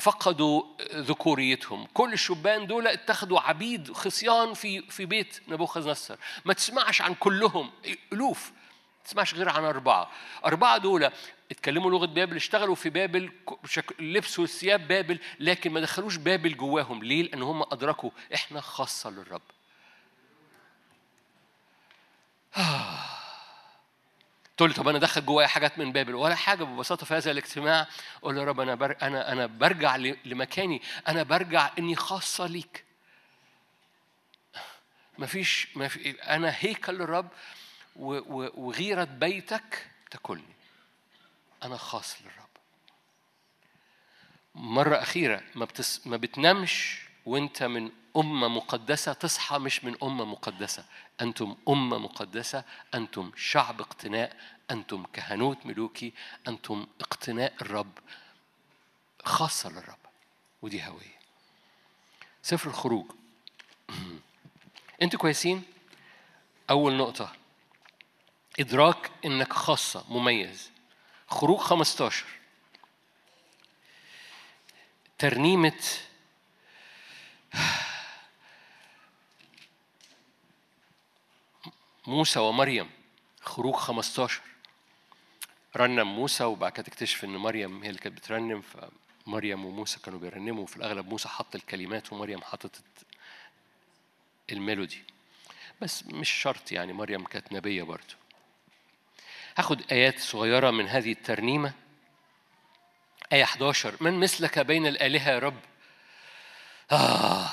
فقدوا 0.00 0.62
ذكوريتهم. 0.94 1.86
كل 1.94 2.12
الشبان 2.12 2.66
دول 2.66 2.86
اتخذوا 2.86 3.40
عبيد 3.40 3.92
خصيان 3.92 4.54
في 4.54 4.82
في 4.90 5.06
بيت 5.06 5.40
نبوخذ 5.48 5.90
نصر 5.90 6.16
ما 6.44 6.54
تسمعش 6.54 7.02
عن 7.02 7.14
كلهم. 7.14 7.70
ألوف. 8.12 8.52
ما 8.98 9.04
تسمعش 9.04 9.34
غير 9.34 9.48
عن 9.48 9.64
أربعة. 9.64 10.10
أربعة 10.44 10.78
دول 10.78 11.10
اتكلموا 11.50 11.90
لغة 11.90 12.06
بابل 12.06 12.36
اشتغلوا 12.36 12.74
في 12.74 12.90
بابل 12.90 13.32
لبسوا 13.98 14.46
ثياب 14.46 14.88
بابل 14.88 15.18
لكن 15.40 15.72
ما 15.72 15.80
دخلوش 15.80 16.16
بابل 16.16 16.56
جواهم. 16.56 17.04
ليه؟ 17.04 17.22
لأن 17.22 17.42
هم 17.42 17.62
أدركوا 17.62 18.10
إحنا 18.34 18.60
خاصة 18.60 19.10
للرب. 19.10 19.42
آه. 22.56 22.98
تقول 24.56 24.68
لي 24.70 24.74
طب 24.74 24.88
أنا 24.88 24.98
دخل 24.98 25.26
جوايا 25.26 25.46
حاجات 25.46 25.78
من 25.78 25.92
بابل. 25.92 26.14
ولا 26.14 26.34
حاجة 26.34 26.64
ببساطة 26.64 27.06
في 27.06 27.14
هذا 27.14 27.30
الاجتماع 27.30 27.86
قول 28.22 28.38
يا 28.38 28.44
رب 28.44 28.60
أنا 28.60 28.74
بر... 28.74 28.96
أنا 29.02 29.32
أنا 29.32 29.46
برجع 29.46 29.96
لمكاني. 30.24 30.82
أنا 31.08 31.22
برجع 31.22 31.70
إني 31.78 31.96
خاصة 31.96 32.46
ليك. 32.46 32.84
مفيش 35.18 35.68
ما 35.76 35.88
في 35.88 36.10
أنا 36.10 36.54
هيكل 36.58 36.94
للرب 36.94 37.28
و... 37.96 38.14
و... 38.14 38.50
وغيرة 38.54 39.04
بيتك 39.04 39.90
تاكلني. 40.10 40.54
أنا 41.62 41.76
خاص 41.76 42.16
للرب. 42.22 42.48
مرة 44.54 44.96
أخيرة 44.96 45.42
ما, 45.54 45.64
بتس... 45.64 46.06
ما 46.06 46.16
بتنامش 46.16 47.00
وأنت 47.26 47.62
من 47.62 47.90
أمة 48.16 48.48
مقدسة 48.48 49.12
تصحى 49.12 49.58
مش 49.58 49.84
من 49.84 49.96
أمة 50.02 50.24
مقدسة. 50.24 50.84
أنتم 51.20 51.56
أمة 51.68 51.98
مقدسة 51.98 52.64
أنتم 52.94 53.32
شعب 53.36 53.80
اقتناء 53.80 54.36
أنتم 54.70 55.04
كهنوت 55.12 55.66
ملوكي 55.66 56.12
أنتم 56.48 56.86
اقتناء 57.00 57.52
الرب 57.60 57.98
خاصة 59.24 59.70
للرب. 59.70 59.98
ودي 60.62 60.84
هوية. 60.84 61.18
سفر 62.42 62.70
الخروج. 62.70 63.06
أنتوا 65.02 65.18
كويسين؟ 65.18 65.62
أول 66.70 66.96
نقطة. 66.96 67.32
إدراك 68.60 69.10
إنك 69.24 69.52
خاصة 69.52 70.04
مميز. 70.08 70.70
خروج 71.28 71.58
15 71.58 72.26
ترنيمة 75.18 75.82
موسى 82.06 82.38
ومريم 82.40 82.90
خروج 83.40 83.74
15 83.74 84.40
رنم 85.76 86.06
موسى 86.06 86.44
وبعد 86.44 86.72
كده 86.72 86.82
تكتشف 86.82 87.24
إن 87.24 87.36
مريم 87.36 87.82
هي 87.82 87.88
اللي 87.88 88.00
كانت 88.00 88.16
بترنم. 88.16 88.62
فمريم 89.26 89.64
وموسى 89.64 90.00
كانوا 90.00 90.18
بيرنموا 90.18 90.62
وفي 90.62 90.76
الأغلب 90.76 91.08
موسى 91.08 91.28
حط 91.28 91.54
الكلمات 91.54 92.12
ومريم 92.12 92.40
حطت 92.40 92.82
الميلودي. 94.52 95.04
بس 95.80 96.04
مش 96.06 96.30
شرط 96.30 96.72
يعني 96.72 96.92
مريم 96.92 97.24
كانت 97.24 97.52
نبية 97.52 97.82
برضه 97.82 98.14
هاخد 99.56 99.92
آيات 99.92 100.18
صغيرة 100.18 100.70
من 100.70 100.88
هذه 100.88 101.12
الترنيمة. 101.12 101.72
آية 103.32 103.44
11 103.44 103.96
من 104.00 104.20
مثلك 104.20 104.58
بين 104.58 104.86
الآلهة 104.86 105.30
يا 105.30 105.38
رب؟ 105.38 105.60
آه. 106.90 107.48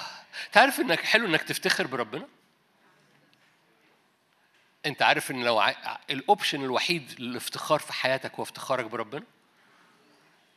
تعرف 0.52 0.80
إنك 0.80 1.00
حلو 1.00 1.26
إنك 1.26 1.42
تفتخر 1.42 1.88
بربنا؟ 1.88 2.28
أنت 4.86 5.02
عارف 5.02 5.32
إن 5.32 5.44
لو 5.44 5.64
ال 6.10 6.17
option 6.17 6.64
الوحيد 6.64 7.16
للافتخار 7.20 7.80
في 7.80 7.94
حياتك 7.94 8.36
هو 8.36 8.44
افتخارك 8.44 8.86
بربنا؟ 8.86 9.24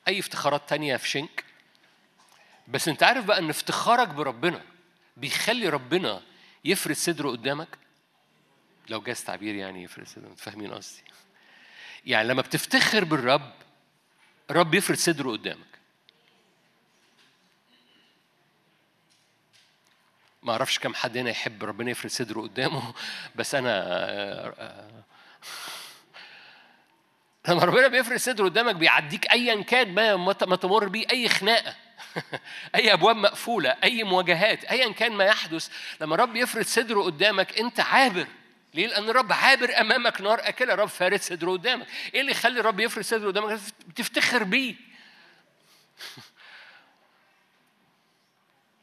أي 0.09 0.19
افتخارات 0.19 0.69
تانية 0.69 0.97
في 0.97 1.09
شنك؟ 1.09 1.45
بس 2.69 2.89
أنت 2.89 3.03
عارف 3.03 3.25
بقى 3.25 3.39
إن 3.39 3.51
افتخارك 3.51 4.09
بربنا 4.09 4.63
بيخلي 5.17 5.69
ربنا 5.69 6.23
يفرد 6.65 6.97
صدره 6.97 7.31
قدامك؟ 7.31 7.69
لو 8.89 9.01
جاز 9.01 9.25
تعبير 9.25 9.55
يعني 9.55 9.83
يفرد 9.83 10.07
صدره 10.07 10.35
فاهمين 10.35 10.75
قصدي. 10.75 11.03
يعني 12.07 12.29
لما 12.29 12.43
بتفتخر 12.43 13.05
بالرب 13.05 13.53
رب 14.51 14.75
يفرد 14.75 14.97
صدره 14.97 15.31
قدامك. 15.31 15.72
ما 20.43 20.53
أعرفش 20.53 20.79
كم 20.79 20.95
حد 20.95 21.17
هنا 21.17 21.31
يحب 21.31 21.65
ربنا 21.65 21.91
يفرد 21.91 22.11
صدره 22.11 22.41
قدامه 22.41 22.95
بس 23.35 23.55
أنا 23.55 23.83
آه، 23.87 24.55
آه، 24.59 25.05
لما 27.49 27.65
ربنا 27.65 27.89
بيفرد 27.89 28.17
صدره 28.17 28.45
قدامك 28.45 28.75
بيعديك 28.75 29.33
ايا 29.33 29.63
كان 29.63 29.95
ما 29.95 30.17
ما 30.17 30.57
تمر 30.57 30.89
بيه 30.89 31.07
اي 31.11 31.29
خناقة 31.29 31.75
اي 32.75 32.93
ابواب 32.93 33.17
مقفولة 33.17 33.77
اي 33.85 34.05
مواجهات 34.05 34.65
ايا 34.65 34.93
كان 34.93 35.13
ما 35.13 35.25
يحدث 35.25 35.69
لما 36.01 36.17
رب 36.17 36.37
يفرد 36.37 36.65
صدره 36.67 37.03
قدامك 37.03 37.59
انت 37.59 37.81
عابر 37.81 38.27
ليه؟ 38.75 38.87
لأن 38.87 39.11
الرب 39.11 39.33
عابر 39.33 39.81
أمامك 39.81 40.21
نار 40.21 40.41
أكلة، 40.49 40.75
الرب 40.75 40.89
فارد 40.89 41.21
صدره 41.21 41.51
قدامك. 41.53 41.87
إيه 42.15 42.21
اللي 42.21 42.33
يخلي 42.33 42.61
الرب 42.61 42.81
يفرد 42.81 43.05
صدره 43.05 43.27
قدامك؟ 43.27 43.61
تفتخر 43.97 44.45
بيه. 44.45 44.75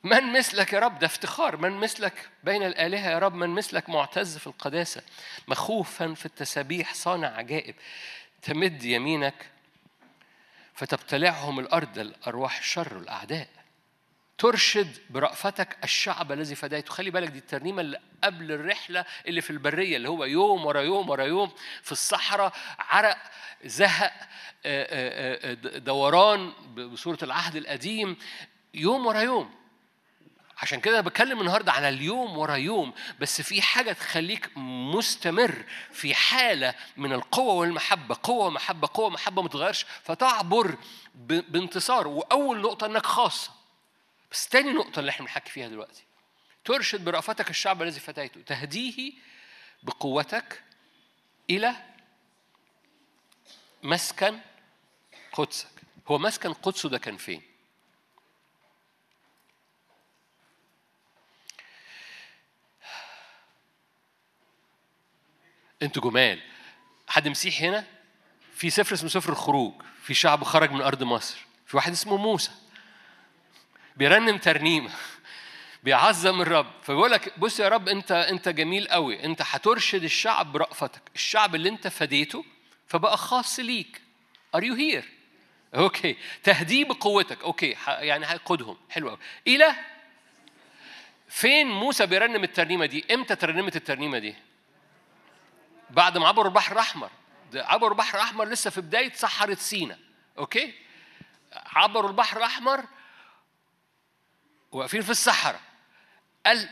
من 0.03 0.33
مثلك 0.33 0.73
يا 0.73 0.79
رب؟ 0.79 0.99
ده 0.99 1.05
افتخار. 1.05 1.57
من 1.57 1.71
مثلك 1.71 2.29
بين 2.43 2.63
الآلهة 2.63 3.09
يا 3.09 3.19
رب؟ 3.19 3.33
من 3.33 3.49
مثلك 3.49 3.89
معتز 3.89 4.37
في 4.37 4.47
القداسة؟ 4.47 5.01
مخوفا 5.47 6.13
في 6.13 6.25
التسابيح 6.25 6.93
صانع 6.93 7.27
عجائب. 7.27 7.75
تمد 8.41 8.83
يمينك 8.83 9.49
فتبتلعهم 10.73 11.59
الأرض 11.59 11.99
الأرواح 11.99 12.57
الشر 12.57 12.97
الأعداء. 12.97 13.47
ترشد 14.37 14.97
برأفتك 15.09 15.77
الشعب 15.83 16.31
الذي 16.31 16.55
فديته 16.55 16.91
خلي 16.93 17.11
بالك 17.11 17.29
دي 17.29 17.39
الترنيمة 17.39 17.81
اللي 17.81 17.99
قبل 18.23 18.51
الرحلة 18.51 19.05
اللي 19.27 19.41
في 19.41 19.49
البرية 19.49 19.97
اللي 19.97 20.09
هو 20.09 20.23
يوم 20.23 20.65
ورا 20.65 20.81
يوم 20.81 21.09
ورا 21.09 21.23
يوم 21.23 21.51
في 21.83 21.91
الصحراء 21.91 22.53
عرق 22.79 23.17
زهق 23.65 24.13
دوران 25.77 26.51
بصورة 26.75 27.17
العهد 27.23 27.55
القديم. 27.55 28.17
يوم 28.73 29.05
ورا 29.05 29.21
يوم. 29.21 29.58
عشان 30.61 30.79
كده 30.79 31.01
بتكلم 31.01 31.39
النهارده 31.39 31.71
على 31.71 31.89
اليوم 31.89 32.37
ورا 32.37 32.55
يوم 32.55 32.93
بس 33.19 33.41
في 33.41 33.61
حاجة 33.61 33.91
تخليك 33.91 34.57
مستمر 34.57 35.65
في 35.91 36.15
حالة 36.15 36.75
من 36.97 37.13
القوة 37.13 37.53
والمحبة. 37.53 38.17
قوة 38.23 38.45
ومحبة 38.45 38.89
قوة 38.93 39.05
ومحبة 39.05 39.41
ما 39.41 39.47
تتغيرش. 39.49 39.85
فتعبر 40.03 40.77
بانتصار. 41.15 42.07
وأول 42.07 42.61
نقطة 42.61 42.85
إنك 42.85 43.05
خاصة. 43.05 43.51
بس 44.31 44.47
تاني 44.47 44.73
نقطة 44.73 44.99
اللي 44.99 45.09
إحنا 45.09 45.25
بنحكي 45.25 45.51
فيها 45.51 45.67
دلوقتي. 45.67 46.03
ترشد 46.65 47.05
برأفتك 47.05 47.49
الشعب 47.49 47.81
الذي 47.81 47.99
فتيته. 47.99 48.41
تهديه 48.41 49.13
بقوتك 49.83 50.63
إلى 51.49 51.75
مسكن 53.83 54.39
قدسك. 55.33 55.67
هو 56.07 56.17
مسكن 56.17 56.53
قدسه 56.53 56.89
ده 56.89 56.97
كان 56.97 57.17
فين؟ 57.17 57.48
أنتوا 65.81 66.11
جمال. 66.11 66.39
حد 67.07 67.27
مسيحي 67.27 67.67
هنا؟ 67.67 67.85
في 68.55 68.69
سفر 68.69 68.95
اسمه 68.95 69.09
سفر 69.09 69.31
الخروج 69.31 69.73
في 70.03 70.13
شعب 70.13 70.43
خرج 70.43 70.71
من 70.71 70.81
أرض 70.81 71.03
مصر 71.03 71.37
في 71.65 71.77
واحد 71.77 71.91
اسمه 71.91 72.17
موسى. 72.17 72.51
بيرنم 73.97 74.37
ترنيمة 74.37 74.91
بيعظم 75.83 76.41
الرب. 76.41 76.71
فبيقول 76.83 77.11
لك 77.11 77.39
بص 77.39 77.59
يا 77.59 77.69
رب 77.69 77.89
انت 77.89 78.11
انت 78.11 78.49
جميل 78.49 78.87
قوي. 78.87 79.23
انت 79.23 79.41
هترشد 79.45 80.03
الشعب 80.03 80.51
برأفتك. 80.51 81.01
الشعب 81.15 81.55
اللي 81.55 81.69
انت 81.69 81.87
فديته 81.87 82.45
فبقى 82.87 83.17
خاص 83.17 83.59
ليك. 83.59 84.01
are 84.55 84.63
you 84.63 84.73
here 84.73 85.09
okay 85.75 86.17
تهديه 86.43 86.85
بقوتك. 86.85 87.43
okay 87.43 87.75
يعني 87.87 88.25
هيقودهم. 88.25 88.77
حلو 88.89 89.09
قوي. 89.09 89.19
إلى 89.47 89.75
فين 91.27 91.67
موسى 91.67 92.05
بيرنم 92.05 92.43
الترنيمة 92.43 92.85
دي؟ 92.85 93.05
إمتى 93.13 93.35
ترنمت 93.35 93.75
الترنيمة 93.75 94.19
دي؟ 94.19 94.35
بعد 95.89 96.17
ما 96.17 96.27
عبروا 96.27 96.47
البحر 96.49 96.73
الأحمر. 96.73 97.09
عبروا 97.53 97.91
البحر 97.91 98.17
الأحمر 98.17 98.45
لسه 98.45 98.69
في 98.69 98.81
بداية 98.81 99.13
صحراء 99.13 99.55
سينا 99.55 99.97
okay؟ 100.37 100.73
عبروا 101.53 102.09
البحر 102.09 102.37
الأحمر 102.37 102.83
واقفين 104.71 105.01
في 105.01 105.09
الصحراء. 105.09 105.61
قال 106.45 106.69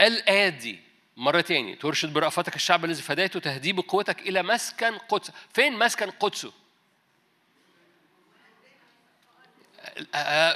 قال 0.00 0.28
آدي 0.28 0.80
مرة 1.16 1.40
تاني 1.40 1.76
ترشد 1.76 2.12
برأفتك 2.12 2.56
الشعب 2.56 2.84
الذي 2.84 3.02
فديته 3.02 3.40
تهديه 3.40 3.72
بقوتك 3.72 4.20
إلى 4.20 4.42
مسكن 4.42 4.98
قدس. 4.98 5.30
فين 5.54 5.78
مسكن 5.78 6.10
قدسه؟ 6.10 6.52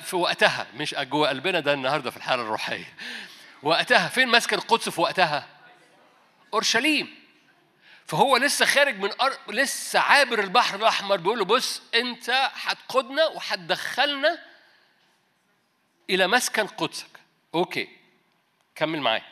في 0.03 0.17
وقتها. 0.17 0.67
مش 0.75 0.95
جوه 0.95 1.29
قلبنا 1.29 1.61
ده 1.61 1.73
النهارده 1.73 2.11
في 2.11 2.17
الحالة 2.17 2.43
الروحية. 2.43 2.95
وقتها 3.63 4.09
فين 4.09 4.29
مسكن 4.29 4.57
القدس 4.57 4.89
في 4.89 5.01
وقتها؟ 5.01 5.49
أورشليم. 6.55 7.20
فهو 8.11 8.37
لسه 8.37 8.67
خارج 8.67 8.99
من 8.99 9.21
أر... 9.21 9.39
لسه 9.49 9.99
عابر 10.01 10.39
البحر 10.41 10.77
الأحمر 10.77 11.17
بيقول 11.17 11.39
له 11.39 11.45
بص 11.45 11.83
أنت 11.95 12.31
هتقودنا 12.55 13.27
وهتدخلنا 13.27 14.45
إلى 16.11 16.27
مسكن 16.27 16.67
قدسك. 16.67 17.21
أوكي. 17.55 17.89
كمل 18.75 19.01
معايا. 19.01 19.27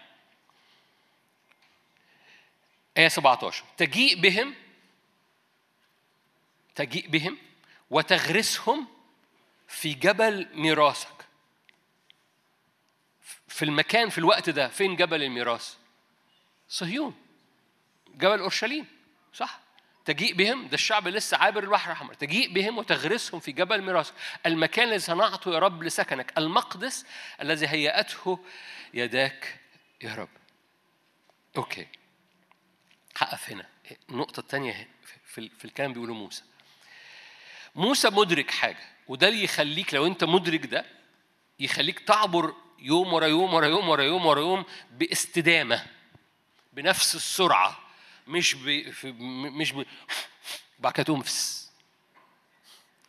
آية 2.97 3.09
17 3.09 3.65
تجيء 3.77 4.21
بهم 4.21 4.55
تجيء 6.75 7.09
بهم 7.09 7.39
وتغرسهم 7.91 8.87
في 9.69 9.95
جبل 9.95 10.49
ميراثك. 10.53 11.27
في 13.49 13.65
المكان 13.65 14.09
في 14.11 14.19
الوقت 14.19 14.51
ده 14.51 14.69
فين 14.69 14.97
جبل 14.97 15.23
الميراث؟ 15.23 15.75
صهيون. 16.69 17.28
جبل 18.19 18.39
أورشليم 18.39 18.87
صح؟ 19.35 19.61
تجيء 20.05 20.35
بهم 20.35 20.69
ده 20.69 20.75
الشعب 20.75 21.09
لسه 21.09 21.37
عابر 21.37 21.63
البحر 21.65 21.91
الأحمر 21.91 22.15
تجيء 22.15 22.53
بهم 22.53 22.79
وتغرسهم 22.79 23.41
في 23.41 23.53
جبل 23.53 23.83
ميراث. 23.83 24.11
المكان 24.47 24.89
الذي 24.89 24.99
صنعته 24.99 25.55
يا 25.55 25.59
رب 25.59 25.83
لسكنك 25.83 26.39
المقدس 26.39 27.07
الذي 27.43 27.67
هيأته 27.69 28.39
يداك 28.95 29.61
يا 30.03 30.15
رب. 30.15 30.29
أوكي. 31.57 31.87
هقف 33.17 33.51
هنا. 33.51 33.67
النقطة 34.11 34.41
الثانية 34.41 34.89
في, 35.25 35.49
في 35.59 35.65
الكلام 35.65 35.93
بيقوله 35.93 36.15
موسى. 36.15 36.43
موسى 37.75 38.11
مدرك 38.11 38.51
حاجة 38.51 38.85
وده 39.09 39.29
اللي 39.29 39.45
يخليك 39.45 39.95
لو 39.95 40.07
أنت 40.07 40.25
مدرك 40.25 40.67
ده 40.67 40.85
يخليك 41.61 41.99
تعبر 41.99 42.55
يوم 42.79 43.13
ورا 43.13 43.27
يوم 43.27 43.55
ورا 43.55 43.67
يوم 43.67 43.89
ورا 43.89 44.03
يوم 44.03 44.27
ورا 44.27 44.41
يوم 44.41 44.65
بإستدامة 44.91 45.87
بنفس 46.73 47.15
السرعة. 47.15 47.88
مش 48.29 48.55
ب... 48.55 48.95
مش 49.31 49.73
ب... 49.73 49.87
بعد 50.79 50.93
كده 50.93 51.05
تقوم 51.05 51.25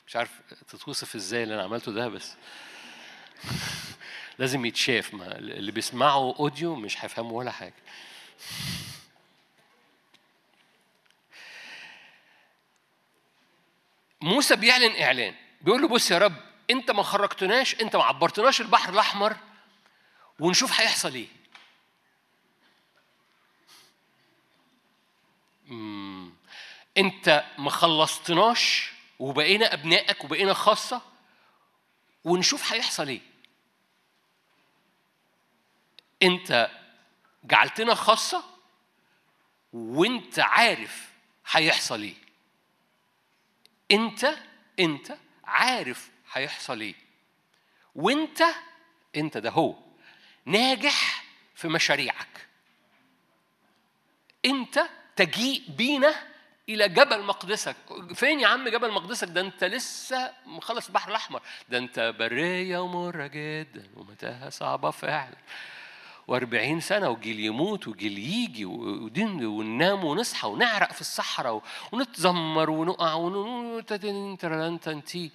مش 0.07 0.15
عارف 0.15 0.31
تتوصف 0.67 1.15
إزاي 1.15 1.43
اللي 1.43 1.55
أنا 1.55 1.63
عملته 1.63 1.91
ده 1.91 2.07
بس 2.07 2.33
لازم 4.39 4.65
يتشاف. 4.65 5.13
ما 5.13 5.37
اللي 5.37 5.71
بيسمعوا 5.71 6.35
أوديو 6.39 6.75
مش 6.75 7.05
هيفهموا 7.05 7.39
ولا 7.39 7.51
حاجة. 7.51 7.73
موسى 14.21 14.55
بيعلن 14.55 15.01
إعلان. 15.01 15.35
بيقول 15.61 15.81
له 15.81 15.87
بص 15.87 16.11
يا 16.11 16.17
رب 16.17 16.35
أنت 16.69 16.91
ما 16.91 17.03
خرجتناش 17.03 17.81
أنت 17.81 17.95
ما 17.95 18.03
عبرتناش 18.03 18.61
البحر 18.61 18.93
الأحمر 18.93 19.35
ونشوف 20.39 20.79
هيحصل 20.79 21.13
إيه. 21.13 21.38
انت 26.97 27.45
ما 27.57 27.69
خلصتناش 27.69 28.91
وبقينا 29.19 29.73
أبنائك 29.73 30.23
وبقينا 30.23 30.53
خاصة 30.53 31.01
ونشوف 32.23 32.73
هيحصل 32.73 33.07
إيه. 33.07 33.21
انت 36.23 36.71
جعلتنا 37.43 37.95
خاصة 37.95 38.43
وانت 39.73 40.39
عارف 40.39 41.09
هيحصل 41.51 42.01
إيه. 42.01 42.15
انت 43.91 44.35
انت 44.79 45.17
عارف 45.43 46.09
هيحصل 46.33 46.81
إيه. 46.81 46.95
وانت 47.95 48.43
انت 49.15 49.37
ده 49.37 49.49
هو 49.49 49.75
ناجح 50.45 51.23
في 51.55 51.67
مشاريعك. 51.67 52.47
انت 54.45 54.89
تجيء 55.19 55.63
بينا 55.77 56.15
إلى 56.69 56.89
جبل 56.89 57.23
مقدسك. 57.23 57.75
فين 58.13 58.39
يا 58.39 58.47
عم 58.47 58.69
جبل 58.69 58.91
مقدسك؟ 58.91 59.27
ده 59.27 59.41
أنت 59.41 59.63
لسه 59.63 60.31
مخلص 60.45 60.87
البحر 60.87 61.09
الأحمر. 61.09 61.41
ده 61.69 61.77
أنت 61.77 62.13
برية 62.19 62.77
ومرة 62.77 63.27
جدا 63.27 63.87
ومتاهة 63.95 64.49
صعبة 64.49 64.91
فعلا. 64.91 65.35
وأربعين 66.27 66.79
سنة 66.79 67.09
وجيل 67.09 67.39
يموت 67.39 67.87
وجيل 67.87 68.17
يجي 68.17 68.65
وننام 69.45 70.03
ونصحى 70.03 70.47
ونعرق 70.47 70.93
في 70.93 71.01
الصحراء 71.01 71.61
ونتذمر 71.91 72.69
ونقع 72.69 73.13
ونتي 73.13 75.31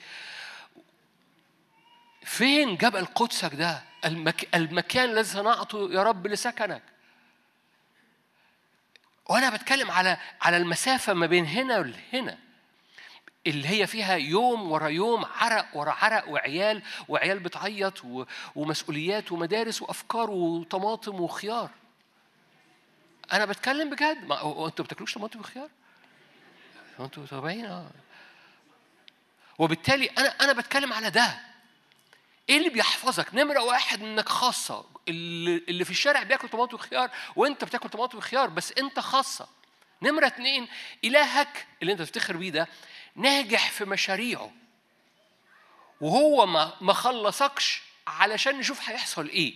فين 2.24 2.76
جبل 2.76 3.04
قدسك 3.04 3.54
ده؟ 3.54 3.82
المك... 4.04 4.54
المكان 4.54 5.10
الذي 5.10 5.24
صنعته 5.24 5.92
يا 5.92 6.02
رب 6.02 6.26
لسكنك. 6.26 6.82
وأنا 9.28 9.50
بتكلم 9.50 9.90
على 9.90 10.16
على 10.42 10.56
المسافة 10.56 11.12
ما 11.14 11.26
بين 11.26 11.46
هنا 11.46 11.78
وهنا 11.78 12.38
اللي 13.46 13.68
هي 13.68 13.86
فيها 13.86 14.14
يوم 14.14 14.72
ورا 14.72 14.88
يوم 14.88 15.24
عرق 15.24 15.66
ورا 15.74 15.90
عرق 15.92 16.28
وعيال 16.28 16.82
وعيال 17.08 17.38
بتعيط 17.38 18.02
ومسؤوليات 18.56 19.32
ومدارس 19.32 19.82
وأفكار 19.82 20.30
وطماطم 20.30 21.20
وخيار. 21.20 21.70
أنا 23.32 23.44
بتكلم 23.44 23.90
بجد؟ 23.90 24.24
ما 24.24 24.66
أنتوا 24.66 24.84
بتاكلوش 24.84 25.14
طماطم 25.14 25.40
وخيار؟ 25.40 25.68
أنتوا 27.00 27.26
طبيعيين 27.26 27.66
آه. 27.66 27.90
وبالتالي 29.58 30.06
أنا 30.06 30.28
أنا 30.28 30.52
بتكلم 30.52 30.92
على 30.92 31.10
ده. 31.10 31.53
إيه 32.48 32.58
اللي 32.58 32.68
بيحفظك؟ 32.68 33.34
نمرة 33.34 33.62
واحد 33.62 34.02
إنك 34.02 34.28
خاصة. 34.28 34.84
اللي, 35.08 35.84
في 35.84 35.90
الشارع 35.90 36.22
بياكل 36.22 36.48
طماطم 36.48 36.74
وخيار 36.74 37.10
وأنت 37.36 37.64
بتاكل 37.64 37.88
طماطم 37.88 38.18
وخيار 38.18 38.48
بس 38.48 38.72
أنت 38.78 39.00
خاصة. 39.00 39.48
نمرة 40.02 40.26
اتنين 40.26 40.68
إلهك 41.04 41.66
اللي 41.82 41.92
أنت 41.92 42.02
تفتخر 42.02 42.36
بيه 42.36 42.50
ده 42.50 42.68
ناجح 43.16 43.70
في 43.70 43.84
مشاريعه. 43.84 44.52
وهو 46.00 46.46
ما 46.46 46.72
ما 46.80 46.92
خلصكش 46.92 47.82
علشان 48.06 48.58
نشوف 48.58 48.88
هيحصل 48.88 49.28
إيه. 49.28 49.54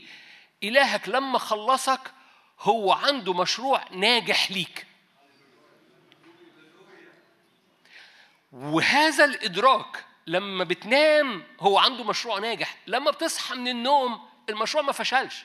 إلهك 0.62 1.09
لما 1.09 1.38
خلصك 1.38 2.12
هو 2.61 2.92
عنده 2.92 3.35
مشروع 3.35 3.85
ناجح 3.90 4.51
ليك. 4.51 4.87
وهذا 8.53 9.24
الإدراك 9.24 10.05
لما 10.29 10.64
بتنام 10.64 11.45
هو 11.61 11.79
عنده 11.79 12.05
مشروع 12.05 12.38
ناجح 12.38 12.77
لما 12.87 13.11
بتصحى 13.11 13.55
من 13.55 13.69
النوم 13.69 14.29
المشروع 14.49 14.83
ما 14.83 14.93
فشلش. 14.93 15.45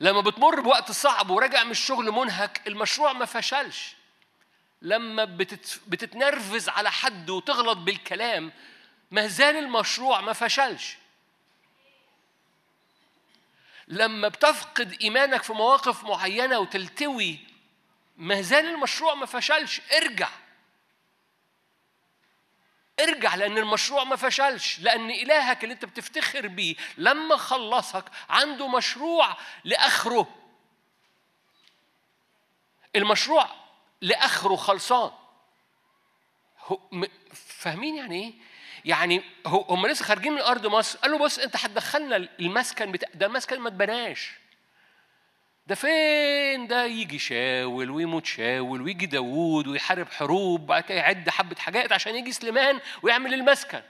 لما 0.00 0.20
بتمر 0.20 0.60
بوقت 0.60 0.92
صعب 0.92 1.30
وراجع 1.30 1.64
من 1.64 1.70
الشغل 1.70 2.10
منهك 2.10 2.62
المشروع 2.66 3.12
ما 3.12 3.24
فشلش. 3.24 3.94
لما 4.82 5.24
بتت... 5.24 5.80
بتتنرفز 5.86 6.68
على 6.68 6.90
حد 6.90 7.30
وتغلط 7.30 7.78
بالكلام 7.78 8.52
ما 9.10 9.26
زال 9.26 9.56
المشروع 9.56 10.20
ما 10.20 10.32
فشلش. 10.32 10.96
لما 13.88 14.28
بتفقد 14.28 14.96
إيمانك 15.00 15.42
في 15.42 15.52
مواقف 15.52 16.04
معينة 16.04 16.58
وتلتوي 16.58 17.38
ما 18.16 18.42
زال 18.42 18.66
المشروع 18.66 19.14
ما 19.14 19.26
فشلش 19.26 19.80
ارجع. 19.92 20.30
ارجع 23.02 23.34
لأن 23.34 23.58
المشروع 23.58 24.04
ما 24.04 24.16
فشلش 24.16 24.78
لأن 24.80 25.10
إلهك 25.10 25.64
اللي 25.64 25.74
أنت 25.74 25.84
بتفتخر 25.84 26.46
بيه 26.46 26.74
لما 26.98 27.36
خلصك 27.36 28.04
عنده 28.28 28.68
مشروع 28.68 29.36
لآخره. 29.64 30.28
المشروع 32.96 33.48
لآخره 34.00 34.56
خلصان. 34.56 35.10
فاهمين 37.34 37.96
يعني 37.96 38.24
إيه؟ 38.24 38.32
يعني 38.84 39.22
هم 39.46 39.86
لسه 39.86 40.04
خارجين 40.04 40.32
من 40.32 40.40
أرض 40.40 40.66
مصر 40.66 40.98
قال 40.98 41.10
له 41.10 41.18
بص 41.18 41.38
أنت 41.38 41.56
هتدخلنا 41.56 42.16
المسكن 42.16 42.92
بتاع 42.92 43.08
ده 43.14 43.26
المسكن 43.26 43.60
ما 43.60 43.68
اتبناش. 43.68 44.39
ده 45.66 45.74
فين؟ 45.74 46.66
ده 46.66 46.84
يجي 46.84 47.18
شاول 47.18 47.90
ويموت 47.90 48.26
شاول 48.26 48.82
ويجي 48.82 49.06
داوود 49.06 49.66
ويحارب 49.66 50.12
حروب 50.12 50.66
بعد 50.66 50.82
كده 50.82 50.98
يعد 50.98 51.30
حبة 51.30 51.56
حاجات 51.56 51.92
عشان 51.92 52.16
يجي 52.16 52.32
سليمان 52.32 52.80
ويعمل 53.02 53.34
المسكن. 53.34 53.82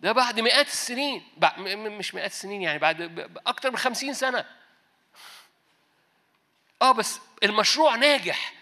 ده 0.00 0.12
بعد 0.12 0.40
مئات 0.40 0.66
السنين. 0.66 1.22
مش 1.66 2.14
مئات 2.14 2.30
السنين 2.30 2.62
يعني 2.62 2.78
بعد 2.78 3.30
أكتر 3.46 3.70
من 3.70 3.76
خمسين 3.76 4.14
سنة. 4.14 4.44
آه 6.82 6.92
بس 6.92 7.20
المشروع 7.42 7.96
ناجح. 7.96 8.52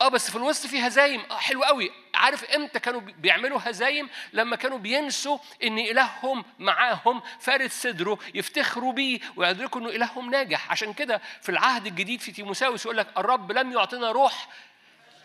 آه 0.00 0.08
بس 0.08 0.30
في 0.30 0.36
الوسط 0.36 0.66
في 0.66 0.86
هزايم. 0.86 1.20
آه 1.20 1.38
حلو 1.38 1.64
قوي. 1.64 1.90
عارف 2.18 2.44
إمتى 2.44 2.80
كانوا 2.80 3.00
بي- 3.00 3.12
بيعملوا 3.12 3.60
هزايم؟ 3.64 4.08
لما 4.32 4.56
كانوا 4.56 4.78
بينسوا 4.78 5.38
إن 5.62 5.78
إلههم 5.78 6.44
معاهم 6.58 7.22
فارد 7.40 7.70
صدره 7.70 8.18
يفتخروا 8.34 8.92
بيه 8.92 9.20
ويدركوا 9.36 9.80
إنه 9.80 9.88
إلههم 9.88 10.30
ناجح. 10.30 10.70
عشان 10.70 10.92
كده 10.92 11.20
في 11.42 11.48
العهد 11.48 11.86
الجديد 11.86 12.20
في 12.20 12.32
تيموساوس 12.32 12.84
يقول 12.84 12.96
لك 12.96 13.06
الرب 13.18 13.52
لم 13.52 13.72
يعطينا 13.72 14.12
روح 14.12 14.48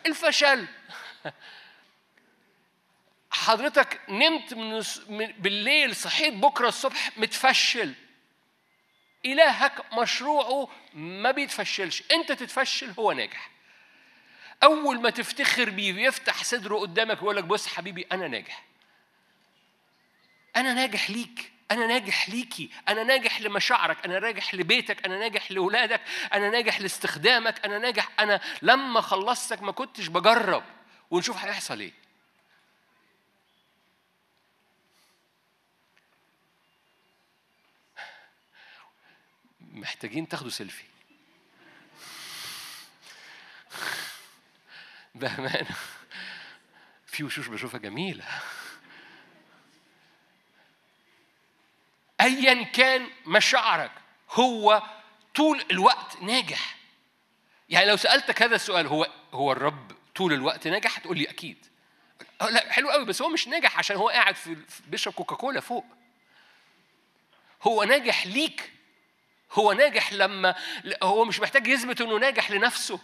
الفشل. 0.05 0.67
حضرتك 3.31 4.01
نمت 4.09 4.53
من- 4.53 5.33
بالليل 5.37 5.95
صحيت 5.95 6.33
بكرة 6.33 6.67
الصبح 6.67 7.17
متفشل. 7.17 7.93
إلهك 9.25 9.93
مشروعه 9.93 10.69
ما 10.93 11.31
بيتفشلش. 11.31 12.03
أنت 12.11 12.31
تتفشل 12.31 12.93
هو 12.99 13.11
ناجح. 13.11 13.49
أول 14.63 15.01
ما 15.01 15.09
تفتخر 15.09 15.69
بيه 15.69 15.93
ويفتح 15.93 16.43
صدره 16.43 16.75
قدامك 16.77 17.21
ويقول 17.21 17.35
لك 17.37 17.43
بص 17.43 17.67
حبيبي 17.67 18.07
أنا 18.11 18.27
ناجح. 18.27 18.63
أنا 20.55 20.73
ناجح 20.73 21.09
ليك 21.09 21.51
أنا 21.71 21.87
ناجح 21.87 22.29
ليكي 22.29 22.69
أنا 22.87 23.03
ناجح 23.03 23.41
لمشاعرك 23.41 24.05
أنا 24.05 24.19
ناجح 24.19 24.55
لبيتك 24.55 25.05
أنا 25.05 25.19
ناجح 25.19 25.51
لأولادك 25.51 26.01
أنا 26.33 26.49
ناجح 26.49 26.81
لاستخدامك 26.81 27.65
أنا 27.65 27.79
ناجح 27.79 28.09
أنا 28.19 28.41
لما 28.61 29.01
خلصتك 29.01 29.61
ما 29.61 29.71
كنتش 29.71 30.07
بجرب. 30.07 30.63
ونشوف 31.11 31.37
هيحصل 31.37 31.79
إيه. 31.79 31.93
محتاجين 39.61 40.27
تاخدوا 40.27 40.49
سيلفي 40.51 40.83
بأمانة. 45.15 45.75
في 47.05 47.23
وشوش 47.23 47.47
بشوفها 47.47 47.79
جميلة. 47.79 48.25
أيا 52.21 52.63
كان 52.63 53.07
مشاعرك 53.25 53.91
هو 54.31 54.83
طول 55.35 55.65
الوقت 55.71 56.21
ناجح. 56.21 56.75
يعني 57.69 57.85
لو 57.85 57.97
سألتك 57.97 58.41
هذا 58.41 58.55
السؤال 58.55 58.87
هو 58.87 59.11
هو 59.33 59.51
الرب 59.51 59.91
طول 60.15 60.33
الوقت 60.33 60.67
ناجح؟ 60.67 60.97
هتقول 60.97 61.17
لي 61.17 61.29
أكيد. 61.29 61.65
أه 62.41 62.49
لا 62.49 62.71
حلو 62.73 62.89
قوي 62.89 63.05
بس 63.05 63.21
هو 63.21 63.29
مش 63.29 63.47
ناجح 63.47 63.77
عشان 63.77 63.95
هو 63.95 64.09
قاعد 64.09 64.35
في 64.35 64.57
بيشرب 64.87 65.13
كوكاكولا 65.13 65.59
فوق. 65.59 65.85
هو 67.63 67.83
ناجح 67.83 68.27
ليك. 68.27 68.71
هو 69.51 69.73
ناجح 69.73 70.13
لما 70.13 70.55
هو 71.03 71.25
مش 71.25 71.39
محتاج 71.39 71.67
يثبت 71.67 72.01
إنه 72.01 72.17
ناجح 72.17 72.51
لنفسه. 72.51 72.99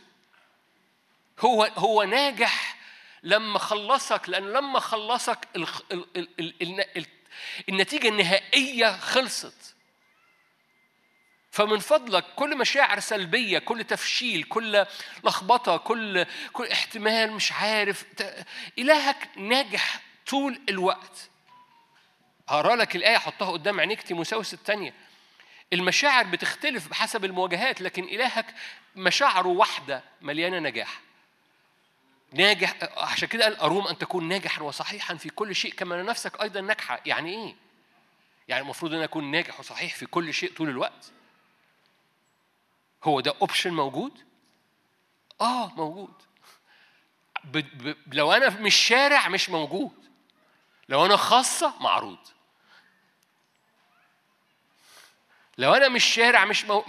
هو 1.40 1.64
هو 1.64 2.04
ناجح 2.04 2.76
لما 3.24 3.60
خلصك 3.60 4.30
لأن 4.30 4.44
لما 4.54 4.80
خلصك 4.80 5.48
الخ- 5.56 5.82
ال 5.92 6.06
ال 6.18 6.30
ال 6.40 6.54
ال 6.62 6.98
ال 6.98 7.06
النتيجة 7.70 8.08
النهائية 8.08 8.98
خلصت. 8.98 9.76
فمن 11.52 11.80
فضلك 11.80 12.26
كل 12.36 12.58
مشاعر 12.58 13.00
سلبية 13.00 13.60
كل 13.60 13.84
تفشيل 13.84 14.44
كل 14.44 14.86
لخبطة 15.24 15.78
كل 15.78 16.26
كل 16.54 16.68
احتمال 16.68 17.32
مش 17.32 17.52
عارف 17.52 18.06
إلهك 18.80 19.30
ناجح 19.38 20.00
طول 20.28 20.62
الوقت. 20.70 21.30
هقرأ 22.50 22.76
لك 22.76 22.96
الآية 22.96 23.18
حطها 23.18 23.52
قدام 23.52 23.80
عينيك 23.80 24.02
تيموساوس 24.02 24.54
الثانية. 24.54 24.94
المشاعر 25.74 26.24
بتختلف 26.24 26.88
بحسب 26.88 27.26
المواجهات 27.26 27.82
لكن 27.82 28.04
إلهك 28.04 28.46
مشاعره 28.96 29.48
واحدة 29.48 30.04
مليانة 30.22 30.60
نجاح. 30.60 31.00
ناجح 32.34 32.76
عشان 32.98 33.28
كده 33.28 33.44
قال 33.44 33.58
أروم 33.58 33.88
أن 33.88 33.98
تكون 33.98 34.28
ناجحا 34.28 34.62
وصحيحا 34.62 35.16
في 35.16 35.30
كل 35.30 35.56
شيء 35.56 35.74
كما 35.74 36.04
نفسك 36.04 36.42
أيضا 36.42 36.62
ناجحة 36.62 37.02
يعني 37.06 37.30
إيه؟ 37.34 37.56
يعني 38.48 38.64
المفروض 38.64 38.94
أن 38.94 39.02
أكون 39.02 39.32
ناجح 39.32 39.60
وصحيح 39.60 39.96
في 39.96 40.06
كل 40.06 40.34
شيء 40.34 40.54
طول 40.54 40.70
الوقت 40.70 41.12
هو 43.04 43.20
ده 43.20 43.34
أوبشن 43.42 43.74
موجود؟ 43.74 44.26
آه 45.42 45.68
موجود 45.76 46.14
ب... 47.44 47.58
ب... 47.58 48.16
لو 48.16 48.32
أنا 48.32 48.50
مش 48.50 48.76
شارع 48.76 49.28
مش 49.28 49.50
موجود 49.50 50.10
لو 50.90 51.06
أنا 51.06 51.16
خاصة 51.16 51.74
معروض 51.80 52.18
لو 55.58 55.74
أنا 55.74 55.90
مش 55.90 56.04
شارع 56.04 56.46
مش 56.46 56.66
مو... 56.66 56.82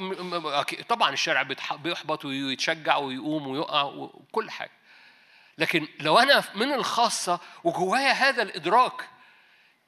طبعا 0.89 1.13
الشارع. 1.13 1.43
بيحبط 1.73 2.25
ويتشجع 2.25 2.97
ويقوم 2.97 3.47
ويقع 3.47 3.83
وكل 3.83 4.51
حاجة 4.51 4.80
لكن 5.61 5.89
لو 6.01 6.19
أنا 6.19 6.45
من 6.55 6.73
الخاصة 6.73 7.41
وجوايا 7.65 8.13
هذا 8.13 8.43
الإدراك 8.43 9.09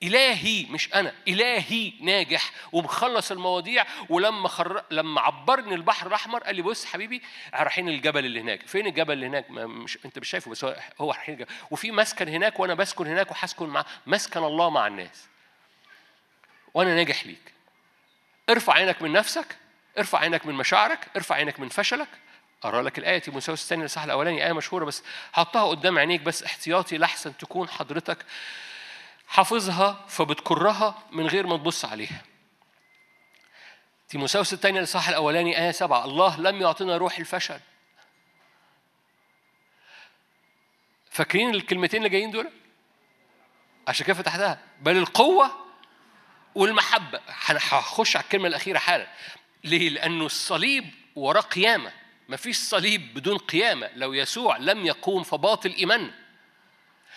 إلهي 0.02 0.66
مش 0.70 0.94
أنا 0.94 1.12
إلهي 1.28 1.92
ناجح 2.00 2.50
ومخلص 2.72 3.30
المواضيع 3.30 3.86
ولما 4.08 4.48
خر... 4.48 4.84
لما 4.90 5.20
عبرني 5.20 5.74
البحر 5.74 6.06
الأحمر 6.06 6.42
قال 6.42 6.56
لي 6.56 6.62
بص 6.62 6.84
حبيبي 6.84 7.22
رايحين 7.54 7.88
الجبل 7.88 8.24
اللي 8.24 8.40
هناك. 8.40 8.66
فين 8.66 8.86
الجبل 8.86 9.12
اللي 9.12 9.26
هناك؟ 9.26 9.50
ما 9.50 9.66
مش 9.66 9.98
أنت 10.04 10.18
مش 10.18 10.28
شايفه 10.28 10.50
بس 10.50 10.64
هو 11.00 11.10
رايحين 11.10 11.34
الجبل. 11.34 11.50
وفي 11.70 11.90
مسكن 11.90 12.28
هناك 12.28 12.60
وأنا 12.60 12.74
بسكن 12.74 13.06
هناك 13.06 13.30
وهسكن 13.30 13.66
مع 13.66 13.84
مسكن 14.06 14.44
الله 14.44 14.70
مع 14.70 14.86
الناس. 14.86 15.28
وأنا 16.74 16.94
ناجح 16.94 17.26
ليك. 17.26 17.52
ارفع 18.50 18.72
عينك 18.72 19.02
من 19.02 19.12
نفسك 19.12 19.56
ارفع 19.98 20.18
عينك 20.18 20.46
من 20.46 20.54
مشاعرك 20.54 21.08
ارفع 21.16 21.34
عينك 21.34 21.60
من 21.60 21.68
فشلك 21.68 22.08
أقرأ 22.62 22.82
لك 22.82 22.98
الآية 22.98 23.18
تيموثاوس 23.18 23.62
الثاني 23.62 23.80
الاصحاح 23.80 24.04
الأولاني 24.04 24.46
آية 24.46 24.52
مشهورة 24.52 24.84
بس 24.84 25.02
حطها 25.32 25.66
قدام 25.66 25.98
عينيك 25.98 26.20
بس 26.20 26.42
احتياطي 26.42 26.98
لحسن 26.98 27.36
تكون 27.36 27.68
حضرتك 27.68 28.26
حافظها 29.28 30.04
فبتكرها 30.08 30.98
من 31.10 31.26
غير 31.26 31.46
ما 31.46 31.56
تبص 31.56 31.84
عليها. 31.84 32.22
تيموثاوس 34.08 34.52
الثاني 34.52 34.78
الاصحاح 34.78 35.08
الأولاني 35.08 35.64
آية 35.64 35.70
سبعة 35.70 36.04
الله 36.04 36.40
لم 36.40 36.62
يعطينا 36.62 36.96
روح 36.96 37.18
الفشل. 37.18 37.60
فاكرين 41.10 41.54
الكلمتين 41.54 41.98
اللي 41.98 42.08
جايين 42.08 42.30
دول؟ 42.30 42.50
عشان 43.88 44.06
كده 44.06 44.14
فتحتها. 44.14 44.58
بل 44.80 44.96
القوة 44.96 45.50
والمحبة. 46.54 47.20
هخش 47.28 48.16
على 48.16 48.24
الكلمة 48.24 48.48
الأخيرة 48.48 48.78
حالا. 48.78 49.06
ليه؟ 49.64 49.88
لأنه 49.90 50.26
الصليب 50.26 50.90
وراه 51.16 51.40
قيامة. 51.40 52.01
مفيش 52.32 52.58
صليب 52.58 53.14
بدون 53.14 53.38
قيامة. 53.38 53.90
لو 53.96 54.12
يسوع 54.12 54.56
لم 54.56 54.86
يقوم 54.86 55.22
فباطل 55.22 55.74
إيماننا. 55.78 56.14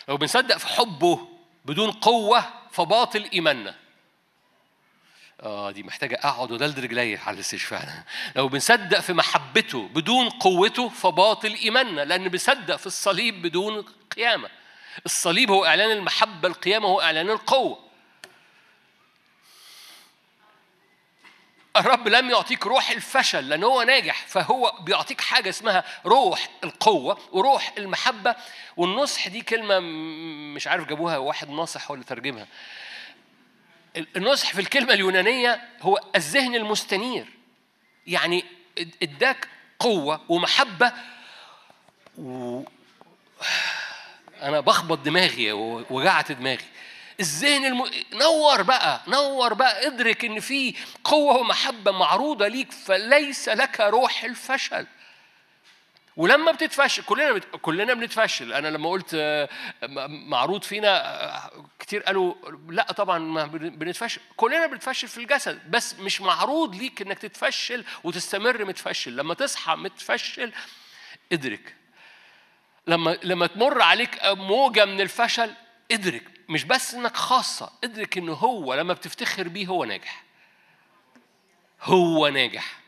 لو 0.08 0.16
بنصدق 0.16 0.56
في 0.56 0.66
حبه 0.66 1.28
بدون 1.64 1.90
قوة 1.90 2.44
فباطل 2.72 3.28
إيماننا. 3.32 3.74
آه 5.40 5.70
دي 5.70 5.82
محتاجة 5.82 6.20
أقعد 6.22 6.52
ودلد 6.52 6.78
رجلي 6.78 7.16
على 7.16 7.34
الاستشفاء 7.34 8.04
لو 8.36 8.48
بنصدق 8.48 9.00
في 9.00 9.12
محبته 9.12 9.88
بدون 9.88 10.28
قوته 10.28 10.88
فباطل 10.88 11.54
إيماننا. 11.54 12.04
لأن 12.04 12.28
بنصدق 12.28 12.76
في 12.76 12.86
الصليب 12.86 13.42
بدون 13.42 13.84
قيامة. 14.16 14.48
الصليب 15.06 15.50
هو 15.50 15.64
إعلان 15.64 15.90
المحبة 15.90 16.48
القيامة 16.48 16.88
هو 16.88 17.00
إعلان 17.00 17.30
القوة. 17.30 17.85
الرب 21.80 22.08
لم 22.08 22.30
يعطيك 22.30 22.66
روح 22.66 22.90
الفشل 22.90 23.48
لأن 23.48 23.64
هو 23.64 23.82
ناجح 23.82 24.26
فهو 24.26 24.74
بيعطيك 24.80 25.20
حاجة 25.20 25.48
اسمها 25.48 25.84
روح 26.06 26.48
القوة 26.64 27.18
وروح 27.32 27.72
المحبة. 27.78 28.36
والنصح 28.76 29.28
دي 29.28 29.40
كلمة 29.40 29.78
مش 30.54 30.66
عارف 30.66 30.88
جابوها 30.88 31.16
واحد 31.16 31.50
ناصح 31.50 31.90
اللي 31.90 32.04
ترجمها. 32.04 32.46
النصح 34.16 34.52
في 34.52 34.60
الكلمة 34.60 34.94
اليونانية 34.94 35.68
هو 35.82 36.00
الذهن 36.16 36.54
المستنير. 36.54 37.26
يعني 38.06 38.44
إداك 39.02 39.48
قوة 39.78 40.20
ومحبة 40.28 40.92
و... 42.18 42.62
أنا 44.42 44.60
بخبط 44.60 44.98
دماغي 44.98 45.52
وجعت 45.90 46.32
دماغي. 46.32 46.64
الذهن 47.20 47.64
الم... 47.64 47.84
نور 48.12 48.62
بقى 48.62 49.00
نور 49.08 49.54
بقى 49.54 49.86
ادرك 49.86 50.24
إن 50.24 50.40
في 50.40 50.74
قوة 51.04 51.36
ومحبة 51.36 51.90
معروضة 51.90 52.48
ليك 52.48 52.72
فليس 52.72 53.48
لك 53.48 53.80
روح 53.80 54.24
الفشل. 54.24 54.86
ولما 56.16 56.52
بتتفشل 56.52 57.02
كلنا 57.02 57.32
بت... 57.32 57.44
كلنا 57.62 57.94
بنتفشل. 57.94 58.52
أنا 58.52 58.68
لما 58.68 58.90
قلت 58.90 59.10
آه، 59.14 59.48
معروض 60.08 60.62
فينا 60.62 61.24
آه، 61.46 61.66
كتير 61.78 62.02
قالوا 62.02 62.34
لا 62.68 62.92
طبعا 62.92 63.18
ما 63.18 63.46
بن- 63.46 63.70
بنتفشل. 63.70 64.20
كلنا 64.36 64.66
بنتفشل 64.66 65.08
في 65.08 65.18
الجسد 65.18 65.70
بس 65.70 65.94
مش 65.94 66.20
معروض 66.20 66.74
ليك 66.76 67.02
إنك 67.02 67.18
تتفشل 67.18 67.84
وتستمر 68.04 68.64
متفشل. 68.64 69.16
لما 69.16 69.34
تصحى 69.34 69.74
متفشل 69.76 70.52
ادرك. 71.32 71.74
لما 72.86 73.18
لما 73.22 73.46
تمر 73.46 73.82
عليك 73.82 74.18
موجة 74.24 74.84
من 74.84 75.00
الفشل 75.00 75.54
ادرك. 75.92 76.35
مش 76.48 76.64
بس 76.64 76.94
إنك 76.94 77.16
خاصة 77.16 77.70
ادرك 77.84 78.18
إن 78.18 78.28
هو 78.28 78.74
لما 78.74 78.92
بتفتخر 78.94 79.48
بيه 79.48 79.66
هو 79.66 79.84
ناجح. 79.84 80.24
هو 81.82 82.28
ناجح. 82.28 82.80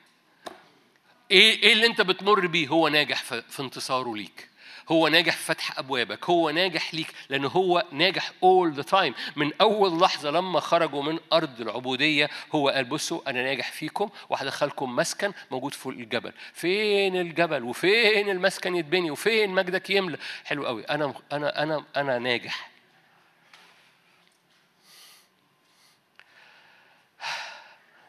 إيه 1.31 1.63
إيه 1.63 1.73
اللي 1.73 1.87
أنت 1.87 2.01
بتمر 2.01 2.47
بيه؟ 2.47 2.69
هو 2.69 2.89
ناجح 2.89 3.23
في, 3.23 3.61
انتصاره 3.61 4.17
ليك. 4.17 4.49
هو 4.89 5.09
ناجح 5.09 5.37
في 5.37 5.45
فتح 5.45 5.79
أبوابك. 5.79 6.31
هو 6.31 6.51
ناجح 6.51 6.95
ليك 6.95 7.07
لأن 7.29 7.45
هو 7.45 7.85
ناجح 7.93 8.31
all 8.31 8.81
the 8.81 8.85
time. 8.91 9.13
من 9.37 9.53
أول 9.61 10.01
لحظة 10.01 10.31
لما 10.31 10.61
خرجوا 10.61 11.03
من 11.03 11.19
أرض 11.33 11.61
العبودية 11.61 12.31
هو 12.55 12.69
قال 12.69 12.85
بصوا 12.85 13.31
أنا 13.31 13.43
ناجح 13.43 13.73
فيكم 13.73 14.11
وهدخلكم 14.29 14.97
مسكن 14.97 15.33
موجود 15.51 15.75
فوق 15.75 15.93
الجبل. 15.93 16.33
فين 16.53 17.17
الجبل؟ 17.17 17.63
وفين 17.63 18.31
المسكن 18.31 18.77
يتبني؟ 18.77 19.11
وفين 19.11 19.51
مجدك 19.51 19.91
يملى 19.91 20.19
حلو 20.45 20.67
قوي 20.67 20.83
أنا 20.85 21.15
أنا 21.33 21.63
أنا 21.63 21.85
أنا 21.97 22.19
ناجح. 22.19 22.78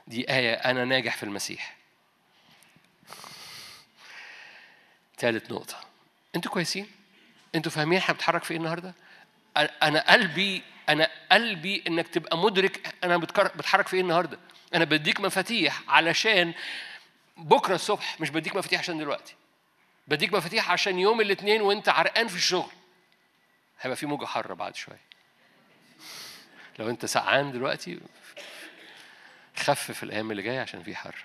دي 0.09 0.29
آية 0.29 0.53
أنا 0.53 0.85
ناجح 0.85 1.17
في 1.17 1.23
المسيح 1.23 1.75
ثالث 5.17 5.51
نقطة 5.51 5.79
أنتوا 6.35 6.51
كويسين؟ 6.51 6.87
أنتوا 7.55 7.71
فاهمين 7.71 7.97
إحنا 7.97 8.13
بنتحرك 8.13 8.43
في 8.43 8.51
إيه 8.51 8.57
النهاردة؟ 8.57 8.93
أنا- 9.59 10.09
قلبي 10.09 10.63
أنا 10.89 11.09
قلبي 11.31 11.83
إنك 11.87 12.07
تبقى 12.07 12.37
مدرك 12.37 12.95
أنا 13.03 13.17
بتحرك 13.17 13.87
في 13.87 13.95
إيه 13.95 14.01
النهاردة؟ 14.01 14.39
أنا 14.73 14.85
بديك 14.85 15.19
مفاتيح 15.19 15.81
علشان 15.87 16.53
بكرة 17.37 17.75
الصبح 17.75 18.21
مش 18.21 18.29
بديك 18.29 18.55
مفاتيح 18.55 18.79
عشان 18.79 18.97
دلوقتي 18.97 19.35
بديك 20.07 20.33
مفاتيح 20.33 20.71
عشان 20.71 20.99
يوم 20.99 21.21
الاثنين 21.21 21.61
وأنت 21.61 21.89
عرقان 21.89 22.27
في 22.27 22.35
الشغل 22.35 22.71
هيبقى 23.81 23.97
في 23.97 24.05
موجة 24.05 24.25
حارة 24.25 24.53
بعد 24.53 24.75
شوية 24.75 25.01
لو 26.79 26.89
أنت 26.89 27.05
سقعان 27.05 27.51
دلوقتي 27.51 27.99
خفف 29.59 30.03
الأيام 30.03 30.31
اللي 30.31 30.41
جاية 30.41 30.59
عشان 30.59 30.83
في 30.83 30.95
حر. 30.95 31.15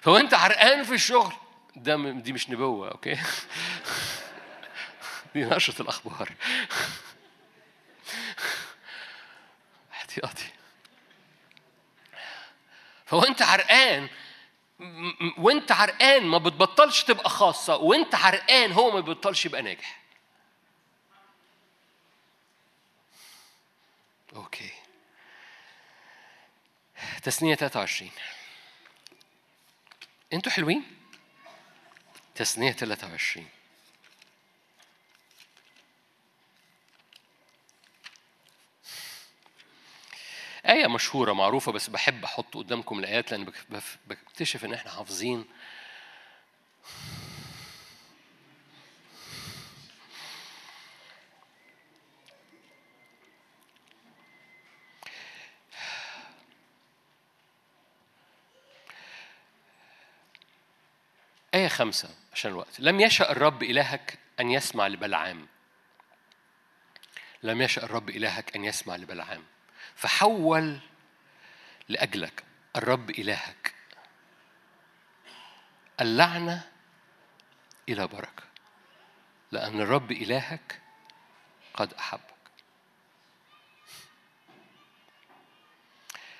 فوانت 0.00 0.34
عرقان 0.34 0.84
في 0.84 0.94
الشغل. 0.94 1.32
ده 1.76 2.10
دي 2.10 2.32
مش 2.32 2.50
نبوة 2.50 2.90
أوكي؟ 2.90 3.14
دي 5.34 5.44
نشرة 5.44 5.82
الأخبار. 5.82 6.32
احتياطي. 9.92 10.44
فوانت 13.06 13.42
عرقان. 13.42 14.08
م- 14.78 15.26
م- 15.26 15.34
وأنت 15.38 15.72
عرقان 15.72 16.26
ما 16.26 16.38
بتبطلش 16.38 17.02
تبقى 17.04 17.30
خاصة. 17.30 17.76
وأنت 17.76 18.14
عرقان 18.14 18.72
هو 18.72 18.90
ما 18.90 19.00
بيبطلش 19.00 19.46
يبقى 19.46 19.62
ناجح 19.62 20.02
أوكي 24.36 24.70
تثنية 27.22 27.54
23 27.54 28.10
أنتوا 30.32 30.52
حلوين؟ 30.52 30.82
تثنية 32.34 32.72
23 32.72 33.46
آية 40.66 40.86
مشهورة 40.86 41.32
معروفة 41.32 41.72
بس 41.72 41.90
بحب 41.90 42.24
أحط 42.24 42.54
قدامكم 42.56 42.98
الآيات 42.98 43.30
لأن 43.32 43.52
بكتشف 44.06 44.64
إن 44.64 44.72
إحنا 44.74 44.90
حافظين 44.90 45.44
آية 61.54 61.68
خمسة 61.82 62.08
عشان 62.32 62.50
الوقت. 62.50 62.80
لم 62.80 63.00
يشأ 63.00 63.32
الرب 63.32 63.62
إلهك 63.62 64.18
أن 64.40 64.50
يسمع 64.50 64.86
لبلعام. 64.86 65.46
لم 67.42 67.62
يشأ 67.62 67.82
الرب 67.84 68.10
إلهك 68.10 68.56
أن 68.56 68.64
يسمع 68.64 68.96
لبلعام. 68.96 69.44
فحول 69.94 70.78
لأجلك 71.88 72.44
الرب 72.76 73.10
إلهك 73.10 73.74
اللعنة 76.00 76.68
إلى 77.88 78.06
بركة 78.06 78.44
لأن 79.52 79.80
الرب 79.80 80.12
إلهك 80.12 80.80
قد 81.74 81.94
أحبك. 81.94 82.22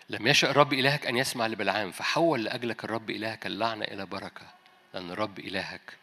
لم 0.09 0.27
يشأ 0.27 0.51
الرب 0.51 0.73
إلهك 0.73 1.07
أن 1.07 1.17
يسمع 1.17 1.47
لبلعام 1.47 1.91
فحول 1.91 2.45
لأجلك 2.45 2.85
الرب 2.85 3.11
إلهك 3.11 3.47
اللعنة 3.47 3.85
إلى 3.85 4.07
بركة. 4.07 4.62
لأن 4.95 5.11
الرب 5.11 5.39
إلهك 5.39 5.99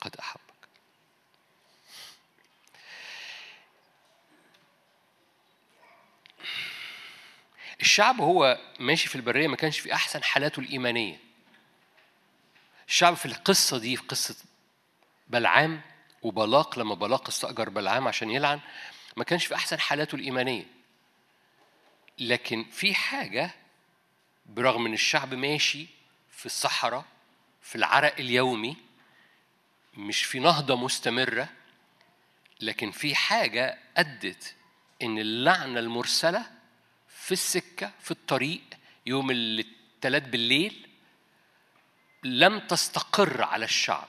قد 0.00 0.16
أحبك. 0.16 0.42
الشعب 7.80 8.20
هو 8.20 8.58
ماشي 8.80 9.08
في 9.08 9.16
البرية 9.16 9.48
ما 9.48 9.56
كانش 9.56 9.78
في 9.78 9.94
أحسن 9.94 10.22
حالاته 10.22 10.60
الإيمانية. 10.60 11.18
الشعب 12.88 13.14
في 13.14 13.26
القصة 13.26 13.78
دي 13.78 13.96
في 13.96 14.02
قصة 14.02 14.36
بلعام 15.28 15.80
وبلاق 16.22 16.78
لما 16.78 16.94
بلاق 16.94 17.28
استأجر 17.28 17.68
بلعام 17.68 18.08
عشان 18.08 18.30
يلعن 18.30 18.60
ما 19.16 19.24
كانش 19.24 19.46
في 19.46 19.54
أحسن 19.54 19.80
حالاته 19.80 20.16
الإيمانية. 20.16 20.66
لكن 22.18 22.64
في 22.64 22.94
حاجة 22.94 23.50
برغم 24.46 24.86
إن 24.86 24.92
الشعب 24.92 25.34
ماشي 25.34 25.86
في 26.30 26.46
الصحراء 26.46 27.04
في 27.68 27.76
العرق 27.76 28.14
اليومي 28.18 28.76
مش 29.96 30.24
في 30.24 30.38
نهضة 30.38 30.76
مستمرة 30.76 31.48
لكن 32.60 32.90
في 32.90 33.14
حاجة 33.14 33.78
أدت 33.96 34.54
إن 35.02 35.18
اللعنة 35.18 35.80
المرسلة 35.80 36.50
في 37.08 37.32
السكة 37.32 37.90
في 38.00 38.10
الطريق 38.10 38.60
يوم 39.06 39.30
الثلاث 39.30 40.28
بالليل 40.28 40.88
لم 42.24 42.58
تستقر 42.58 43.42
على 43.42 43.64
الشعب. 43.64 44.08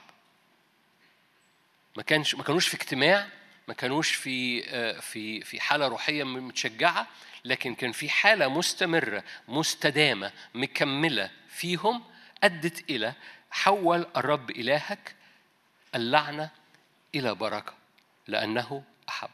ما 1.96 2.02
كانش 2.02 2.34
ما 2.34 2.42
كانوش 2.42 2.68
في 2.68 2.74
اجتماع 2.74 3.28
ما 3.68 3.74
كانوش 3.74 4.14
في 4.14 4.64
آه، 4.68 5.00
في 5.00 5.40
في 5.40 5.60
حالة 5.60 5.88
روحية 5.88 6.24
متشجعة 6.24 7.06
لكن 7.44 7.74
كان 7.74 7.92
في 7.92 8.08
حالة 8.08 8.48
مستمرة 8.48 9.24
مستدامة 9.48 10.32
مكملة 10.54 11.30
فيهم 11.48 12.04
أدت 12.44 12.90
إلى 12.90 13.14
حول 13.50 14.06
الرب 14.16 14.50
إلهك 14.50 15.14
اللعنة 15.94 16.50
إلى 17.14 17.34
بركة 17.34 17.72
لأنه 18.28 18.84
أحبك. 19.08 19.30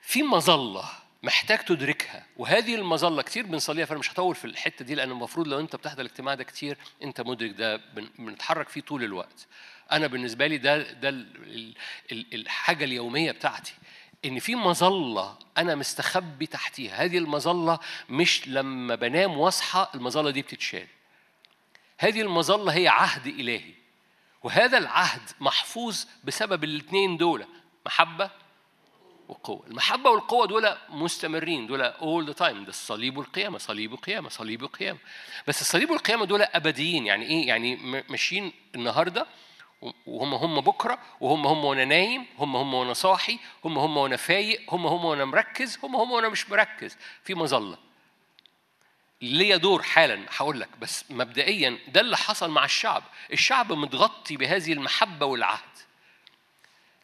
في 0.00 0.22
مظلة 0.22 0.84
محتاج 1.22 1.58
تدركها 1.58 2.26
وهذه 2.36 2.74
المظلة 2.74 3.22
كتير 3.22 3.46
بنصليها 3.46 3.84
فأنا 3.86 3.98
مش 3.98 4.10
هطول 4.10 4.34
في 4.34 4.44
الحتة 4.44 4.84
دي 4.84 4.94
لأن 4.94 5.10
المفروض 5.10 5.48
لو 5.48 5.60
أنت 5.60 5.76
بتحضر 5.76 6.00
الاجتماع 6.00 6.34
ده 6.34 6.44
كتير 6.44 6.78
أنت 7.02 7.20
مدرك 7.20 7.50
ده 7.50 7.76
بن- 7.76 8.10
بنتحرك 8.18 8.68
فيه 8.68 8.80
طول 8.80 9.04
الوقت. 9.04 9.46
أنا 9.92 10.06
بالنسبة 10.06 10.46
لي 10.46 10.58
ده 10.58 10.92
ده 10.92 11.08
ال- 11.08 11.36
ال- 11.36 11.74
ال- 12.12 12.34
الحاجة 12.34 12.84
اليومية 12.84 13.32
بتاعتي 13.32 13.74
إن 14.24 14.38
في 14.38 14.54
مظلة 14.54 15.38
أنا 15.58 15.74
مستخبي 15.74 16.46
تحتيها. 16.46 17.04
هذه 17.04 17.18
المظلة 17.18 17.78
مش 18.08 18.48
لما 18.48 18.94
بنام 18.94 19.38
واصحى 19.38 19.88
المظلة 19.94 20.30
دي 20.30 20.42
بتتشال. 20.42 20.86
هذه 22.02 22.20
المظلة 22.20 22.72
هي 22.72 22.88
عهد 22.88 23.26
إلهي. 23.26 23.74
وهذا 24.42 24.78
العهد 24.78 25.30
محفوظ 25.40 26.04
بسبب 26.24 26.64
الاثنين 26.64 27.16
دول 27.16 27.46
محبة 27.86 28.30
وقوة. 29.28 29.66
المحبة 29.66 30.10
والقوة 30.10 30.46
دول 30.46 30.76
مستمرين 30.88 31.66
دول 31.66 31.92
all 31.92 32.32
the 32.32 32.38
time. 32.38 32.42
ده 32.42 32.68
الصليب 32.68 33.16
والقيامة 33.16 33.58
صليب 33.58 33.92
وقيامة 33.92 34.28
صليب 34.28 34.62
وقيامة 34.62 34.98
بس 35.46 35.60
الصليب 35.60 35.90
والقيامة 35.90 36.24
دول 36.24 36.42
أبديين. 36.42 37.06
يعني 37.06 37.26
إيه؟ 37.26 37.48
يعني 37.48 37.76
ماشيين 38.08 38.52
النهاردة 38.74 39.26
وهم 40.06 40.34
هم 40.34 40.60
بكرة 40.60 40.98
وهم 41.20 41.46
هم 41.46 41.64
وأنا 41.64 41.84
نايم 41.84 42.26
هم 42.38 42.56
هم 42.56 42.74
وأنا 42.74 42.92
صاحي 42.92 43.38
هم 43.64 43.78
هم 43.78 43.96
وأنا 43.96 44.16
فايق 44.16 44.74
هم 44.74 44.86
هم 44.86 45.04
وأنا 45.04 45.24
مركز 45.24 45.78
هم 45.82 45.96
هم 45.96 46.12
وأنا 46.12 46.28
مش 46.28 46.50
مركز. 46.50 46.96
في 47.24 47.34
مظلة. 47.34 47.91
ليا 49.22 49.56
دور 49.56 49.82
حالا؟ 49.82 50.26
هقول 50.36 50.60
لك 50.60 50.68
بس 50.80 51.04
مبدئيا 51.10 51.78
ده 51.88 52.00
اللي 52.00 52.16
حصل 52.16 52.50
مع 52.50 52.64
الشعب. 52.64 53.02
الشعب 53.32 53.72
متغطي 53.72 54.36
بهذه 54.36 54.72
المحبة 54.72 55.26
والعهد. 55.26 55.60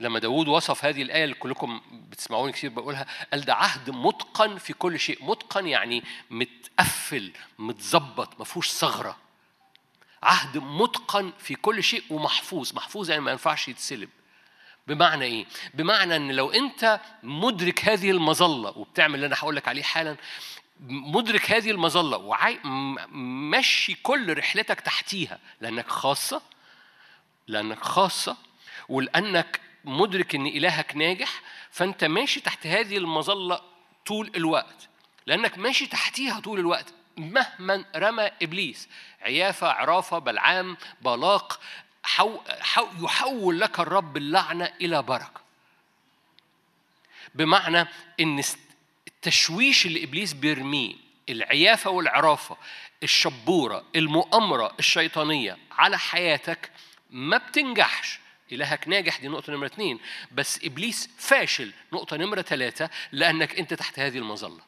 لما 0.01 0.19
داود 0.19 0.49
وصف 0.49 0.85
هذه 0.85 1.03
الآية 1.03 1.25
اللي 1.25 1.35
كلكم 1.35 1.81
بتسمعوني 1.93 2.53
كتير 2.53 2.71
بقولها 2.71 3.07
قال 3.33 3.41
ده 3.45 3.55
عهد 3.55 3.91
متقن 3.91 4.59
في 4.59 4.73
كل 4.73 5.01
شيء. 5.01 5.25
متقن 5.25 5.67
يعني 5.67 6.05
متقفل 6.31 7.33
متظبط 7.59 8.39
ما 8.39 8.45
فيهوش 8.45 8.71
ثغرة. 8.71 9.17
عهد 10.23 10.59
متقن 10.59 11.33
في 11.39 11.55
كل 11.55 11.83
شيء 11.83 12.03
ومحفوظ. 12.11 12.73
محفوظ 12.75 13.11
يعني 13.11 13.23
ما 13.23 13.31
ينفعش 13.31 13.69
يتسلب. 13.69 14.09
بمعنى 14.87 15.25
إيه؟ 15.25 15.47
بمعنى 15.75 16.17
إن 16.17 16.33
لو 16.33 16.51
أنت 16.51 17.01
مدرك 17.23 17.85
هذه 17.89 18.11
المظلة 18.11 18.79
وبتعمل 18.79 19.15
اللي 19.15 19.27
أنا 19.27 19.37
هقول 19.39 19.57
لك 19.57 19.69
عليه 19.69 19.83
حالا 19.83 20.17
مدرك 20.87 21.51
هذه 21.51 21.71
المظلة 21.71 22.17
وعاي... 22.17 22.59
مشي 23.13 23.95
كل 23.95 24.39
رحلتك 24.39 24.81
تحتيها 24.81 25.39
لأنك 25.61 25.89
خاصة 25.89 26.43
لأنك 27.47 27.79
خاصة 27.79 28.37
ولأنك 28.89 29.61
مدرك 29.85 30.35
إن 30.35 30.47
إلهك 30.47 30.97
ناجح 30.97 31.43
فأنت 31.71 32.05
ماشي 32.05 32.41
تحت 32.41 32.67
هذه 32.67 32.97
المظلة 32.97 33.61
طول 34.07 34.31
الوقت. 34.37 34.89
لأنك 35.27 35.59
ماشي 35.59 35.87
تحتيها 35.87 36.41
طول 36.41 36.59
الوقت 36.59 36.95
مهما 37.17 37.85
رمى 37.97 38.31
إبليس. 38.43 38.89
عيافة 39.23 39.69
عرافة 39.69 40.19
بلعام 40.19 40.77
بلاق 41.03 41.61
حو 42.03 42.41
حو 42.61 42.87
يحول 43.05 43.61
لك 43.61 43.81
الرب 43.81 44.17
اللعنة 44.17 44.73
إلى 44.81 45.03
بركة. 45.03 45.41
بمعنى 47.35 47.89
إن 48.21 48.43
التشويش 49.19 49.87
اللي 49.87 50.05
إبليس 50.05 50.33
بيرميه 50.33 50.95
العيافة 51.29 51.91
والعرافة 51.91 52.57
الشبورة 53.03 53.85
المؤامرة 53.97 54.75
الشيطانية 54.79 55.57
على 55.73 55.99
حياتك 55.99 56.71
ما 57.11 57.37
بتنجحش. 57.37 58.19
إلهك 58.53 58.89
ناجح 58.89 59.21
دي 59.21 59.29
نقطة 59.29 59.53
نمرة 59.53 59.67
اثنين 59.67 60.01
بس 60.33 60.65
إبليس 60.65 61.11
فاشل 61.19 61.73
نقطة 61.93 62.17
نمرة 62.17 62.43
ثلاثة 62.43 62.91
لأنك 63.13 63.59
أنت 63.59 63.75
تحت 63.75 63.99
هذه 63.99 64.19
المظلة. 64.19 64.61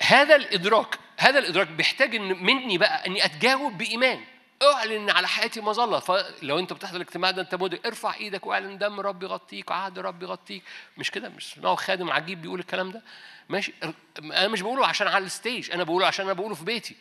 هذا 0.00 0.36
الإدراك 0.36 0.98
هذا 1.16 1.38
الإدراك 1.38 1.68
بيحتاج 1.68 2.16
مني 2.16 2.78
بقى 2.78 3.06
إني 3.06 3.24
أتجاوب 3.24 3.78
بإيمان. 3.78 4.24
اعلن 4.72 5.10
على 5.10 5.28
حياتي 5.28 5.60
مظله 5.60 5.98
فلو 5.98 6.58
انت 6.58 6.72
بتحضر 6.72 6.96
الاجتماع 6.96 7.30
ده 7.30 7.42
انت 7.42 7.54
مدرك 7.54 7.86
ارفع 7.86 8.14
إيدك 8.14 8.46
واعلن. 8.46 8.78
دم 8.78 9.00
رب 9.00 9.22
يغطيك 9.22 9.70
وعهد 9.70 9.98
رب 9.98 10.22
يغطيك. 10.22 10.62
مش 10.96 11.10
كده؟ 11.10 11.28
مش 11.28 11.58
نوع 11.58 11.74
خادم 11.74 12.10
عجيب 12.10 12.42
بيقول 12.42 12.60
الكلام 12.60 12.90
ده. 12.90 13.02
ماشي. 13.48 13.72
أنا 14.18 14.48
مش 14.48 14.60
بقوله 14.60 14.86
عشان 14.86 15.08
على 15.08 15.24
الستيج 15.24 15.70
أنا 15.70 15.84
بقوله 15.84 16.06
عشان 16.06 16.24
أنا 16.24 16.34
بقوله 16.34 16.54
في 16.54 16.64
بيتي. 16.64 16.96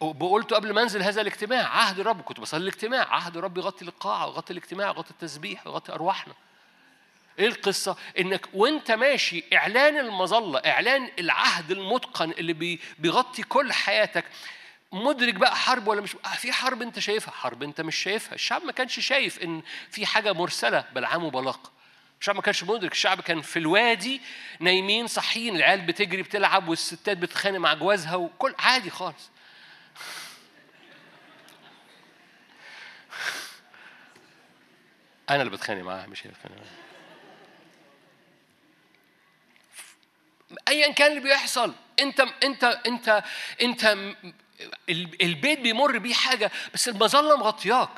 وقلته 0.00 0.56
قبل 0.56 0.72
ما 0.72 0.82
انزل 0.82 1.02
هذا 1.02 1.20
الاجتماع. 1.20 1.68
عهد 1.68 2.00
الرب 2.00 2.20
كنت 2.20 2.40
بصلي 2.40 2.62
الاجتماع. 2.62 3.14
عهد 3.14 3.36
الرب 3.36 3.58
يغطي 3.58 3.84
القاعة 3.84 4.26
ويغطي 4.26 4.52
الاجتماع 4.52 4.90
ويغطي 4.90 5.10
التسبيح 5.10 5.66
ويغطي 5.66 5.92
أرواحنا. 5.92 6.34
إيه 7.38 7.46
القصة؟ 7.46 7.96
إنك 8.18 8.48
وأنت 8.54 8.90
ماشي 8.90 9.44
إعلان 9.52 9.98
المظلة 9.98 10.58
إعلان 10.58 11.10
العهد 11.18 11.70
المتقن 11.70 12.30
اللي 12.30 12.78
بيغطي 12.98 13.42
كل 13.42 13.72
حياتك. 13.72 14.24
مدرك 14.92 15.34
بقى 15.34 15.56
حرب 15.56 15.88
ولا 15.88 16.00
مش 16.00 16.16
في 16.36 16.52
حرب 16.52 16.82
انت 16.82 16.98
شايفها 16.98 17.34
حرب 17.34 17.62
انت 17.62 17.80
مش 17.80 17.96
شايفها. 17.96 18.34
الشعب 18.34 18.62
ما 18.64 18.72
كانش 18.72 19.00
شايف 19.00 19.42
ان 19.42 19.62
في 19.90 20.06
حاجة 20.06 20.32
مرسلة 20.32 20.84
بلعام 20.94 21.24
وبلاق 21.24 21.72
الشعب 22.20 22.36
ما 22.36 22.42
كانش 22.42 22.64
مدرك. 22.64 22.92
الشعب 22.92 23.20
كان 23.20 23.40
في 23.40 23.58
الوادي 23.58 24.20
نايمين 24.60 25.06
صاحيين 25.06 25.56
العيال 25.56 25.80
بتجري 25.80 26.22
بتلعب 26.22 26.68
والستات 26.68 27.16
بتتخانق 27.16 27.58
مع 27.58 27.74
جوازها 27.74 28.14
وكل 28.16 28.54
عادي 28.58 28.90
خالص. 28.90 29.30
أنا 35.30 35.42
اللي 35.42 35.50
بتخانق 35.50 35.82
معاها 35.82 36.06
مش 36.06 36.26
هي 36.26 36.30
بتخانق 36.30 36.56
معاها. 36.56 36.70
ايا 40.68 40.92
كان 40.92 41.10
اللي 41.10 41.20
بيحصل. 41.20 41.74
أنت 42.00 42.20
أنت 42.20 42.64
أنت 42.64 43.22
أنت 43.62 43.96
البيت 45.22 45.60
بيمر 45.60 45.98
بيه 45.98 46.14
حاجة 46.14 46.50
بس 46.74 46.88
المظلة 46.88 47.36
مغطياك. 47.36 47.90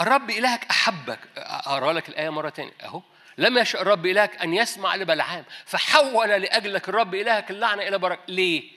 الرب 0.00 0.30
إلهك 0.30 0.64
أحبك. 0.70 1.18
أقرأ 1.36 1.92
لك 1.92 2.08
الآية 2.08 2.30
مرة 2.30 2.48
تانية. 2.48 2.72
أهو. 2.82 3.02
لم 3.38 3.58
يشاء 3.58 3.82
الرب 3.82 4.06
إلهك 4.06 4.42
أن 4.42 4.54
يسمع 4.54 4.96
لبلعام 4.96 5.44
فحول 5.66 6.28
لأجلك 6.28 6.88
الرب 6.88 7.14
إلهك 7.14 7.50
اللعنة 7.50 7.82
إلى 7.82 7.98
بركة. 7.98 8.22
ليه؟ 8.28 8.70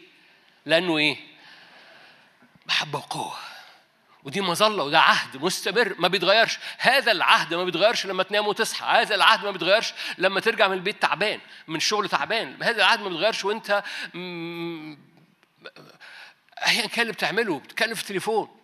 لأنه 0.65 0.97
إيه؟ 0.97 1.17
محبة 2.65 2.99
وقوة. 2.99 3.35
ودي 4.23 4.41
مظلة 4.41 4.83
وده 4.83 4.99
عهد 4.99 5.37
مستمر 5.37 5.95
ما 5.99 6.07
بيتغيرش. 6.07 6.59
هذا 6.77 7.11
العهد 7.11 7.53
ما 7.53 7.63
بيتغيرش 7.63 8.05
لما 8.05 8.23
تنام 8.23 8.47
وتصحى. 8.47 8.85
هذا 8.85 9.15
العهد 9.15 9.45
ما 9.45 9.51
بيتغيرش 9.51 9.93
لما 10.17 10.39
ترجع 10.39 10.67
من 10.67 10.73
البيت 10.73 11.01
تعبان 11.01 11.39
من 11.67 11.75
الشغل 11.75 12.09
تعبان. 12.09 12.63
هذا 12.63 12.77
العهد 12.77 12.99
ما 12.99 13.09
بيتغيرش 13.09 13.45
وانت 13.45 13.83
ايا 16.67 16.87
كان 16.87 17.01
اللي 17.01 17.13
بتعمله 17.13 17.59
بتتكلم 17.59 17.95
في 17.95 18.01
التليفون. 18.01 18.59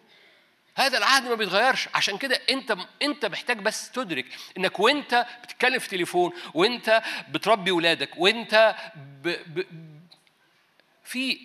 هذا 0.75 0.97
العهد 0.97 1.27
ما 1.27 1.35
بيتغيرش. 1.35 1.89
عشان 1.95 2.17
كده 2.17 2.41
أنت 2.49 2.77
أنت 3.01 3.25
محتاج 3.25 3.59
بس 3.59 3.91
تدرك 3.91 4.25
إنك 4.57 4.79
وأنت 4.79 5.25
بتتكلم 5.43 5.79
في 5.79 5.89
تليفون 5.89 6.31
وأنت 6.53 7.01
بتربي 7.29 7.71
ولادك 7.71 8.09
وأنت 8.17 8.75
ب... 8.95 9.29
ب... 9.29 9.65
في 11.03 11.39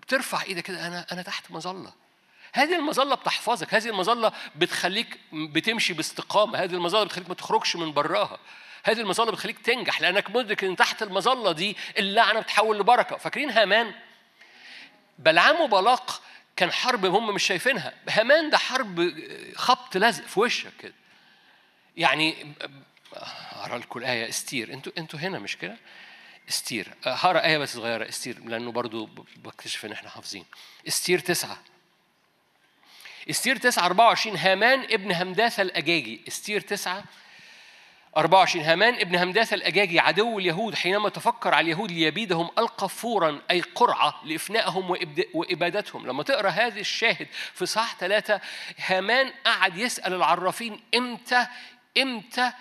بترفع 0.00 0.42
إيدك 0.42 0.62
كده 0.62 0.86
أنا 0.86 1.06
أنا 1.12 1.22
تحت 1.22 1.50
مظلة. 1.50 1.92
هذه 2.52 2.76
المظلة 2.76 3.14
بتحفظك 3.14 3.74
هذه 3.74 3.88
المظلة 3.88 4.32
بتخليك 4.56 5.18
بتمشي 5.32 5.92
باستقامة. 5.92 6.58
هذه 6.58 6.74
المظلة 6.74 7.04
بتخليك 7.04 7.28
ما 7.28 7.34
تخرجش 7.34 7.76
من 7.76 7.92
براها. 7.92 8.38
هذه 8.84 9.00
المظلة 9.00 9.30
بتخليك 9.32 9.58
تنجح 9.58 10.00
لأنك 10.00 10.30
مدرك 10.30 10.64
إن 10.64 10.76
تحت 10.76 11.02
المظلة 11.02 11.52
دي 11.52 11.76
اللعنة 11.98 12.40
بتحول 12.40 12.78
لبركة. 12.78 13.16
فاكرين 13.16 13.50
هامان؟ 13.50 13.94
بلعام 15.20 15.60
وبلاق 15.60 16.22
كان 16.56 16.72
حرب 16.72 17.04
هم 17.04 17.34
مش 17.34 17.42
شايفينها. 17.46 17.94
هامان 18.08 18.50
ده 18.50 18.58
حرب 18.58 19.14
خبط 19.56 19.96
لزق 19.96 20.26
في 20.26 20.40
وشك 20.40 20.72
كده. 20.78 20.94
يعني 21.96 22.54
اقرا 23.52 23.78
لكم 23.78 23.98
الآية. 23.98 24.28
استير. 24.28 24.72
أنتوا 24.72 24.92
أنتوا 24.98 25.18
هنا 25.18 25.38
مش 25.38 25.56
كده؟ 25.56 25.76
استير. 26.48 26.94
هقرأ 27.04 27.44
آية 27.44 27.58
بس 27.58 27.74
صغيرة. 27.74 28.08
استير 28.08 28.44
لأنه 28.44 28.72
برضو 28.72 29.06
بكتشف 29.36 29.84
إن 29.84 29.92
إحنا 29.92 30.08
حافظين. 30.10 30.44
استير 30.88 31.18
تسعة. 31.18 31.58
استير 33.30 33.56
9 33.56 33.86
24 33.86 34.36
هامان 34.36 34.80
ابن 34.80 35.12
همداثة 35.12 35.62
الأجاجي. 35.62 36.20
استير 36.28 36.60
9 36.60 37.04
24 38.16 38.64
هامان 38.64 38.94
ابن 38.94 39.16
همداثة 39.16 39.54
الأجاجي 39.54 40.00
عدو 40.00 40.38
اليهود 40.38 40.74
حينما 40.74 41.08
تفكر 41.08 41.54
على 41.54 41.64
اليهود 41.64 41.90
ليبيدهم 41.90 42.50
ألقى 42.58 42.88
فورا 42.88 43.40
أي 43.50 43.60
قرعة 43.60 44.20
لإفنائهم 44.24 44.90
وإبادتهم. 45.34 46.06
لما 46.06 46.22
تقرأ 46.22 46.48
هذا 46.48 46.80
الشاهد 46.80 47.26
في 47.54 47.66
صح 47.66 47.96
ثلاثة 48.00 48.40
هامان 48.78 49.32
قعد 49.44 49.78
يسأل 49.78 50.14
العرافين 50.14 50.80
إمتى 50.94 51.46
إمتى 51.98 52.52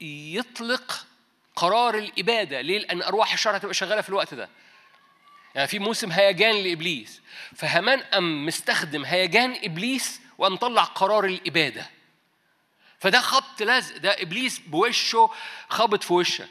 يطلق 0.00 1.06
قرار 1.56 1.94
الإبادة؟ 1.98 2.60
ليه؟ 2.60 2.78
لأن 2.78 3.02
أرواح 3.02 3.32
الشر 3.32 3.56
هتبقى 3.56 3.74
شغالة 3.74 4.00
في 4.00 4.08
الوقت 4.08 4.34
ده. 4.34 4.48
يعني 5.54 5.68
في 5.68 5.78
موسم 5.78 6.12
هيجان 6.12 6.54
لإبليس. 6.56 7.20
فهامان 7.56 8.00
قام 8.00 8.46
مستخدم 8.46 9.04
هيجان 9.04 9.56
إبليس 9.64 10.20
وقام 10.38 10.56
طلع 10.56 10.84
قرار 10.84 11.24
الإبادة. 11.24 11.86
فده 13.00 13.20
خبط 13.20 13.62
لزق 13.62 13.96
ده 13.96 14.22
إبليس 14.22 14.58
بوشه 14.58 15.30
خبط 15.68 16.04
في 16.04 16.12
وشك. 16.12 16.48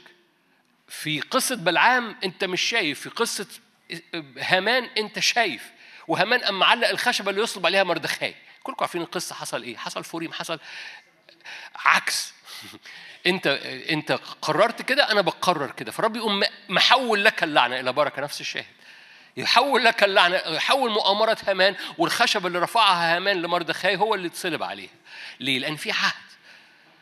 في 0.88 1.20
قصة 1.20 1.56
بلعام 1.56 2.16
أنت 2.24 2.44
مش 2.44 2.62
شايف 2.62 3.00
في 3.00 3.10
قصة 3.10 3.48
هامان 4.40 4.84
أنت 4.98 5.20
شايف. 5.20 5.72
وهامان 6.08 6.40
قام 6.40 6.60
معلق 6.60 6.90
الخشبة 6.90 7.30
اللي 7.32 7.42
يصلب 7.42 7.66
عليها 7.66 7.84
مردخاي. 7.84 8.36
كلكم 8.64 8.78
عارفين 8.82 9.02
القصة 9.02 9.36
حصل 9.36 9.64
إيه؟ 9.64 9.78
حصل 9.78 10.04
فوريم 10.04 10.34
حصل 10.34 10.60
عكس. 11.76 12.34
أنت 13.28 13.48
أنت 13.90 14.12
قررت 14.42 14.82
كده 14.82 15.12
أنا 15.12 15.22
بقرر 15.22 15.72
كده. 15.72 15.92
فرب 15.92 16.16
يقوم 16.16 16.44
محول 16.70 17.26
لك 17.26 17.44
اللعنة 17.44 17.80
إلى 17.80 17.94
بركة 17.94 18.22
نفس 18.22 18.42
الشاهد. 18.42 18.66
يحول 19.38 19.86
لك 19.86 20.04
اللعنة 20.04 20.36
يحول 20.36 20.92
مؤامرة 20.92 21.38
هامان 21.48 21.76
والخشب 21.98 22.46
اللي 22.48 22.60
رفعها 22.60 23.16
هامان 23.16 23.42
لمردخاي 23.42 23.98
هو 23.98 24.16
اللي 24.16 24.28
اتصلب 24.28 24.64
عليه 24.64 24.90
ليه؟ 25.40 25.60
لأن 25.60 25.76
في 25.76 25.92
عهد. 25.92 26.29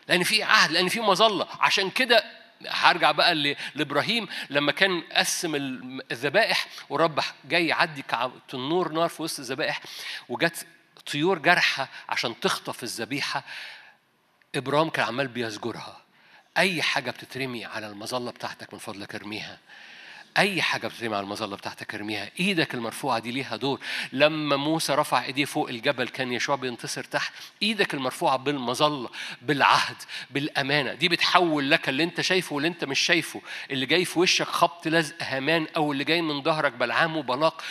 لأن 0.08 0.24
في 0.24 0.43
عهد 0.43 0.72
لأن 0.72 0.88
في 0.88 0.99
مظلة. 0.99 1.47
عشان 1.60 1.89
كده 1.89 2.24
هرجع 2.68 3.12
بقى 3.12 3.36
لإبراهيم. 3.76 4.28
لما 4.49 4.72
كان 4.72 5.01
قسم 5.01 5.55
الذبائح 6.12 6.68
ورب 6.89 7.20
جاي 7.45 7.68
يعدي 7.68 8.03
النور 8.53 8.91
نار 8.91 9.10
في 9.10 9.22
وسط 9.24 9.39
الذبائح 9.39 9.82
وجت 10.30 10.68
طيور 11.12 11.39
جارحه 11.39 11.89
عشان 12.10 12.39
تخطف 12.39 12.84
الذبيحة 12.84 13.43
إبراهيم 14.55 14.89
كان 14.89 15.05
عمال 15.05 15.28
بيزجرها 15.28 16.01
أي 16.58 16.82
حاجة 16.82 17.12
بتترمي 17.12 17.66
على 17.66 17.88
المظلة 17.88 18.32
بتاعتك 18.32 18.74
من 18.74 18.80
فضلك 18.80 19.16
ارميها. 19.16 19.58
أي 20.38 20.62
حاجة 20.62 20.88
بتترمي 20.88 21.16
على 21.16 21.24
المظلة 21.24 21.56
بتاعتك 21.56 21.96
ارميها. 21.96 22.30
إيدك 22.40 22.74
المرفوعة 22.74 23.20
دي 23.20 23.32
ليها 23.32 23.56
دور. 23.56 23.80
لما 24.14 24.56
موسى 24.56 24.96
رفع 24.96 25.24
إيديه 25.24 25.46
فوق 25.46 25.70
الجبل 25.70 26.08
كان 26.08 26.32
يشوع 26.34 26.56
بينتصر 26.56 27.04
تحت. 27.04 27.34
إيدك 27.64 27.94
المرفوعة 27.94 28.38
بالمظلة 28.38 29.10
بالعهد 29.42 29.96
بالأمانة. 30.30 30.94
دي 30.94 31.10
بتحول 31.10 31.72
لك 31.72 31.90
اللي 31.90 32.04
أنت 32.04 32.22
شايفه 32.22 32.56
واللي 32.56 32.68
أنت 32.68 32.86
مش 32.86 33.00
شايفه. 33.00 33.42
اللي 33.72 33.86
جاي 33.86 34.06
في 34.06 34.20
وشك 34.20 34.48
خبط 34.48 34.88
لزق 34.88 35.16
هامان 35.20 35.68
أو 35.76 35.92
اللي 35.92 36.04
جاي 36.04 36.22
من 36.22 36.42
ظهرك 36.44 36.72
بلعام 36.72 37.18
وبلاق. 37.18 37.62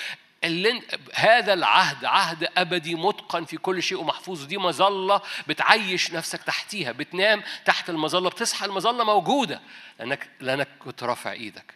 اللي 0.45 0.83
هذا 1.15 1.53
العهد 1.53 2.05
عهد 2.05 2.49
أبدي 2.57 2.95
متقن 2.95 3.45
في 3.45 3.57
كل 3.57 3.83
شيء 3.83 3.99
ومحفوظ. 4.01 4.45
دي 4.45 4.59
مظلة 4.59 5.21
بتعيش 5.47 6.13
نفسك 6.13 6.43
تحتيها. 6.43 6.93
بتنام 6.93 7.43
تحت 7.65 7.91
المظلة. 7.91 8.31
بتصحى 8.31 8.67
المظلة 8.67 9.05
موجودة. 9.05 9.61
لانك 9.99 10.29
لأنك 10.41 10.69
كنت 10.79 11.03
رافع 11.03 11.33
إيدك. 11.33 11.76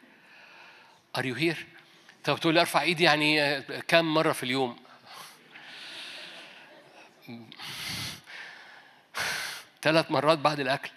are 1.17 1.27
you 1.27 1.35
here 1.35 1.67
طب 2.25 2.41
تقول 2.41 2.55
لي 2.55 2.61
أرفع 2.61 2.83
إيدي 2.83 3.05
يعني 3.05 3.61
كم 3.63 4.15
مرة 4.15 4.33
في 4.33 4.43
اليوم؟ 4.43 4.77
ثلاث 9.83 10.11
مرات 10.11 10.39
بعد 10.39 10.61
الأكل. 10.61 10.91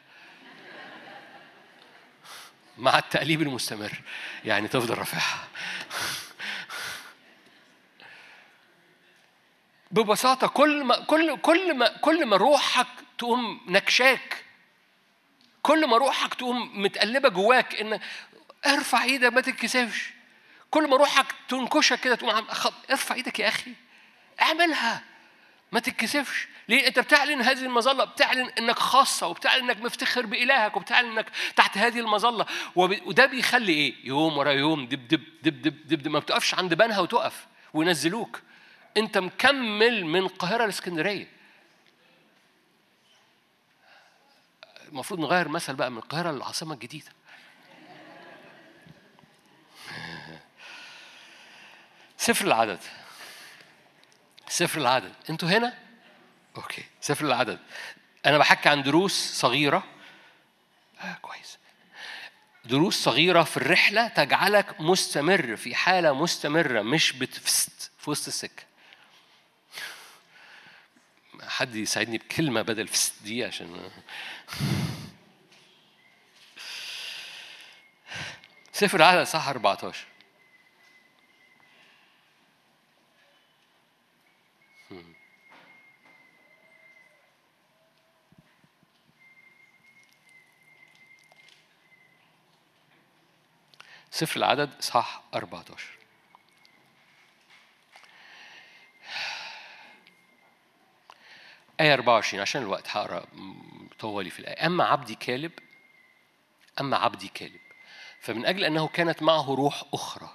مع 2.77 2.97
التقليب 2.97 3.41
المستمر. 3.41 4.01
يعني 4.45 4.67
تفضل 4.67 4.97
رافعها 4.97 5.47
ببساطة 9.91 10.47
كل 10.47 10.83
ما 10.83 10.99
كل 10.99 11.37
كل 11.37 11.77
ما 11.77 11.87
كل 11.87 12.25
ما 12.25 12.37
روحك 12.37 12.87
تقوم 13.17 13.61
نكشاك 13.67 14.45
كل 15.61 15.87
ما 15.87 15.97
روحك 15.97 16.33
تقوم 16.33 16.81
متقلبة 16.81 17.29
جواك 17.29 17.75
إن 17.75 17.99
ارفع 18.65 19.03
إيدك 19.03 19.33
ما 19.33 19.41
تتكسفش 19.41 20.09
كل 20.71 20.89
ما 20.89 20.97
روحك 20.97 21.25
تنكشك 21.49 21.99
كده 21.99 22.15
تقوم 22.15 22.45
ارفع 22.91 23.15
إيدك 23.15 23.39
يا 23.39 23.47
أخي. 23.47 23.73
اعملها. 24.41 25.03
ما 25.71 25.79
تتكسفش. 25.79 26.47
ليه؟ 26.69 26.87
انت 26.87 26.99
بتعلن 26.99 27.41
هذه 27.41 27.65
المظلة 27.65 28.03
بتعلن 28.05 28.49
انك 28.59 28.79
خاصة 28.79 29.27
وبتعلن 29.27 29.69
انك 29.69 29.81
مفتخر 29.81 30.25
بإلهك 30.25 30.77
وبتعلن 30.77 31.11
انك 31.11 31.29
تحت 31.55 31.77
هذه 31.77 31.99
المظلة. 31.99 32.45
وده 32.75 33.25
بيخلي 33.25 33.73
إيه؟ 33.73 33.95
يوم 34.07 34.37
ورا 34.37 34.51
يوم 34.51 34.85
دب 34.85 35.07
دب 35.07 35.23
دب 35.43 35.61
دب 35.61 35.87
دب, 35.87 36.01
دب. 36.03 36.07
ما 36.07 36.19
بتقفش 36.19 36.53
عند 36.55 36.73
بنها 36.73 36.99
وتقف 36.99 37.45
وينزلوك. 37.73 38.41
انت 38.97 39.17
مكمل 39.17 40.05
من 40.05 40.19
القاهرة 40.19 40.65
لإسكندرية. 40.65 41.27
المفروض 44.87 45.19
نغير 45.19 45.47
مثل 45.47 45.73
بقى 45.73 45.91
من 45.91 45.97
القاهرة 45.97 46.31
للعاصمة 46.31 46.73
الجديدة. 46.73 47.11
سفر 52.23 52.45
العدد. 52.45 52.79
سفر 54.47 54.81
العدد. 54.81 55.13
أنتوا 55.29 55.49
هنا؟ 55.49 55.73
أوكي. 56.57 56.83
سفر 57.01 57.25
العدد. 57.25 57.59
أنا 58.25 58.37
بحكي 58.37 58.69
عن 58.69 58.83
دروس 58.83 59.33
صغيرة. 59.33 59.83
آه 61.01 61.17
كويس. 61.21 61.57
دروس 62.65 63.03
صغيرة 63.03 63.43
في 63.43 63.57
الرحلة 63.57 64.07
تجعلك 64.07 64.81
مستمر 64.81 65.55
في 65.55 65.75
حالة 65.75 66.13
مستمرة 66.13 66.81
مش 66.81 67.11
بتفست 67.11 67.91
في 67.99 68.09
وسط 68.09 68.27
السكة. 68.27 68.63
حد 71.47 71.75
يساعدني 71.75 72.17
بكلمة 72.17 72.61
بدل 72.61 72.87
فست 72.87 73.23
دي 73.23 73.43
عشان 73.43 73.91
سفر 78.73 78.97
العدد 78.97 79.23
صح 79.23 79.47
14 79.47 80.12
سفر 94.13 94.37
العدد 94.37 94.81
صح 94.81 95.21
14 95.35 95.85
آية 101.79 101.93
24 101.93 102.41
عشان 102.41 102.61
الوقت 102.61 102.87
هقرأ 102.89 103.25
طوالي 103.99 104.29
في 104.29 104.39
الآية. 104.39 104.65
أما 104.65 104.83
عبدي 104.83 105.15
كالب 105.15 105.51
أما 106.81 106.97
عبدي 106.97 107.27
كالب 107.27 107.59
فمن 108.21 108.45
أجل 108.45 108.63
أنه 108.63 108.87
كانت 108.87 109.23
معه 109.23 109.55
روح 109.55 109.83
أخرى 109.93 110.29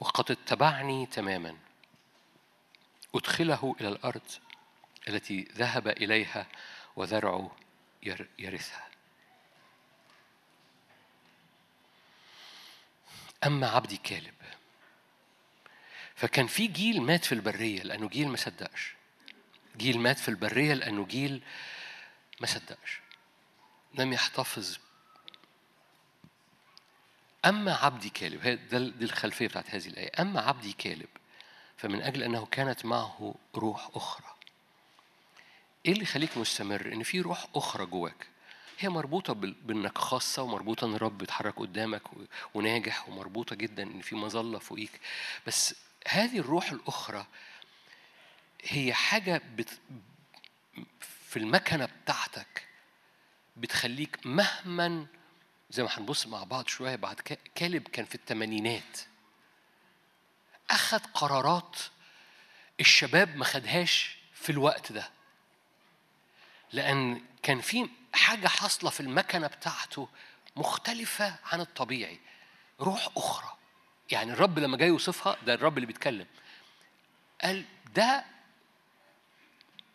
وقد 0.00 0.30
اتبعني 0.30 1.06
تماما 1.06 1.56
أدخله 3.14 3.76
إلى 3.80 3.88
الأرض 3.88 4.30
التي 5.08 5.48
ذهب 5.52 5.88
إليها 5.88 6.46
وذرعه 6.96 7.50
يرثها. 8.38 8.87
أما 13.46 13.68
عبدي 13.68 13.96
كالب. 13.96 14.34
فكان 16.14 16.46
في 16.46 16.66
جيل 16.66 17.02
مات 17.02 17.24
في 17.24 17.32
البرية 17.32 17.82
لأنه 17.82 18.08
جيل 18.08 18.28
ما 18.28 18.36
صدقش. 18.36 18.94
جيل 19.76 19.98
مات 19.98 20.18
في 20.18 20.28
البرية 20.28 20.74
لأنه 20.74 21.06
جيل 21.06 21.42
ما 22.40 22.46
صدقش. 22.46 23.00
لم 23.94 24.12
يحتفظ. 24.12 24.78
أما 27.44 27.74
عبدي 27.74 28.10
كالب 28.10 28.68
ده 28.70 28.78
دي 28.78 29.04
الخلفية 29.04 29.48
بتاعت 29.48 29.74
هذه 29.74 29.86
الآية. 29.86 30.10
أما 30.20 30.40
عبدي 30.40 30.72
كالب 30.72 31.08
فمن 31.76 32.02
أجل 32.02 32.22
أنه 32.22 32.46
كانت 32.46 32.84
معه 32.84 33.34
روح 33.54 33.90
أخرى 33.94 34.34
إيه 35.86 35.92
اللي 35.92 36.02
يخليك 36.02 36.38
مستمر؟ 36.38 36.92
إن 36.92 37.02
في 37.02 37.20
روح 37.20 37.46
أخرى 37.54 37.86
جواك. 37.86 38.26
هي 38.78 38.88
مربوطة 38.88 39.32
بإنك 39.32 39.98
خاصة 39.98 40.42
ومربوطة 40.42 40.84
إن 40.84 40.94
الرب 40.94 41.18
بيتحرك 41.18 41.56
قدامك 41.56 42.02
وناجح 42.54 43.08
ومربوطة 43.08 43.56
جدا 43.56 43.82
إن 43.82 44.00
في 44.00 44.16
مظلة 44.16 44.58
فوقيك. 44.58 45.00
بس 45.46 45.74
هذه 46.08 46.38
الروح 46.38 46.70
الأخرى 46.72 47.26
هي 48.64 48.94
حاجة 48.94 49.42
بت... 49.56 49.80
في 51.00 51.36
المكنة 51.38 51.88
بتاعتك 52.04 52.68
بتخليك 53.56 54.18
مهما 54.26 55.06
زي 55.70 55.82
ما 55.82 55.88
هنبص 55.92 56.26
مع 56.26 56.44
بعض 56.44 56.66
شوية 56.66 56.96
بعد 56.96 57.20
كالب 57.54 57.88
كان 57.88 58.04
في 58.04 58.14
الثمانينات 58.14 58.98
أخذ 60.70 60.98
قرارات 61.14 61.76
الشباب 62.80 63.36
ما 63.36 63.44
خدهاش 63.44 64.18
في 64.34 64.52
الوقت 64.52 64.92
ده. 64.92 65.10
لأن 66.72 67.22
كان 67.42 67.60
في 67.60 67.88
حاجة 68.14 68.48
حاصلة 68.48 68.90
في 68.90 69.00
المكنة 69.00 69.46
بتاعته 69.46 70.08
مختلفة 70.56 71.34
عن 71.52 71.60
الطبيعي. 71.60 72.18
روح 72.80 73.08
أخرى. 73.16 73.56
يعني 74.10 74.32
الرب 74.32 74.58
لما 74.58 74.76
جاي 74.76 74.88
يوصفها 74.88 75.36
ده 75.46 75.54
الرب 75.54 75.76
اللي 75.78 75.86
بيتكلم. 75.86 76.26
قال 77.42 77.64
ده 77.94 78.24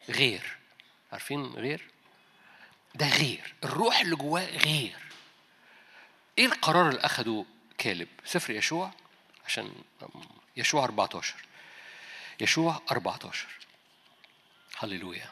غير. 0.10 0.58
عارفين 1.12 1.46
غير؟ 1.46 1.90
ده 2.96 3.08
غير. 3.10 3.54
الروح 3.64 4.00
اللي 4.00 4.16
جواه 4.16 4.58
غير. 4.58 4.98
إيه 6.38 6.46
القرار 6.46 6.90
اللي 6.90 7.00
أخده 7.00 7.46
كالب؟ 7.78 8.08
سفر 8.26 8.54
يشوع 8.54 8.92
عشان 9.46 9.74
يشوع 10.58 10.84
14 10.84 11.36
يشوع 12.40 12.82
14 12.92 13.48
هللويا. 14.78 15.32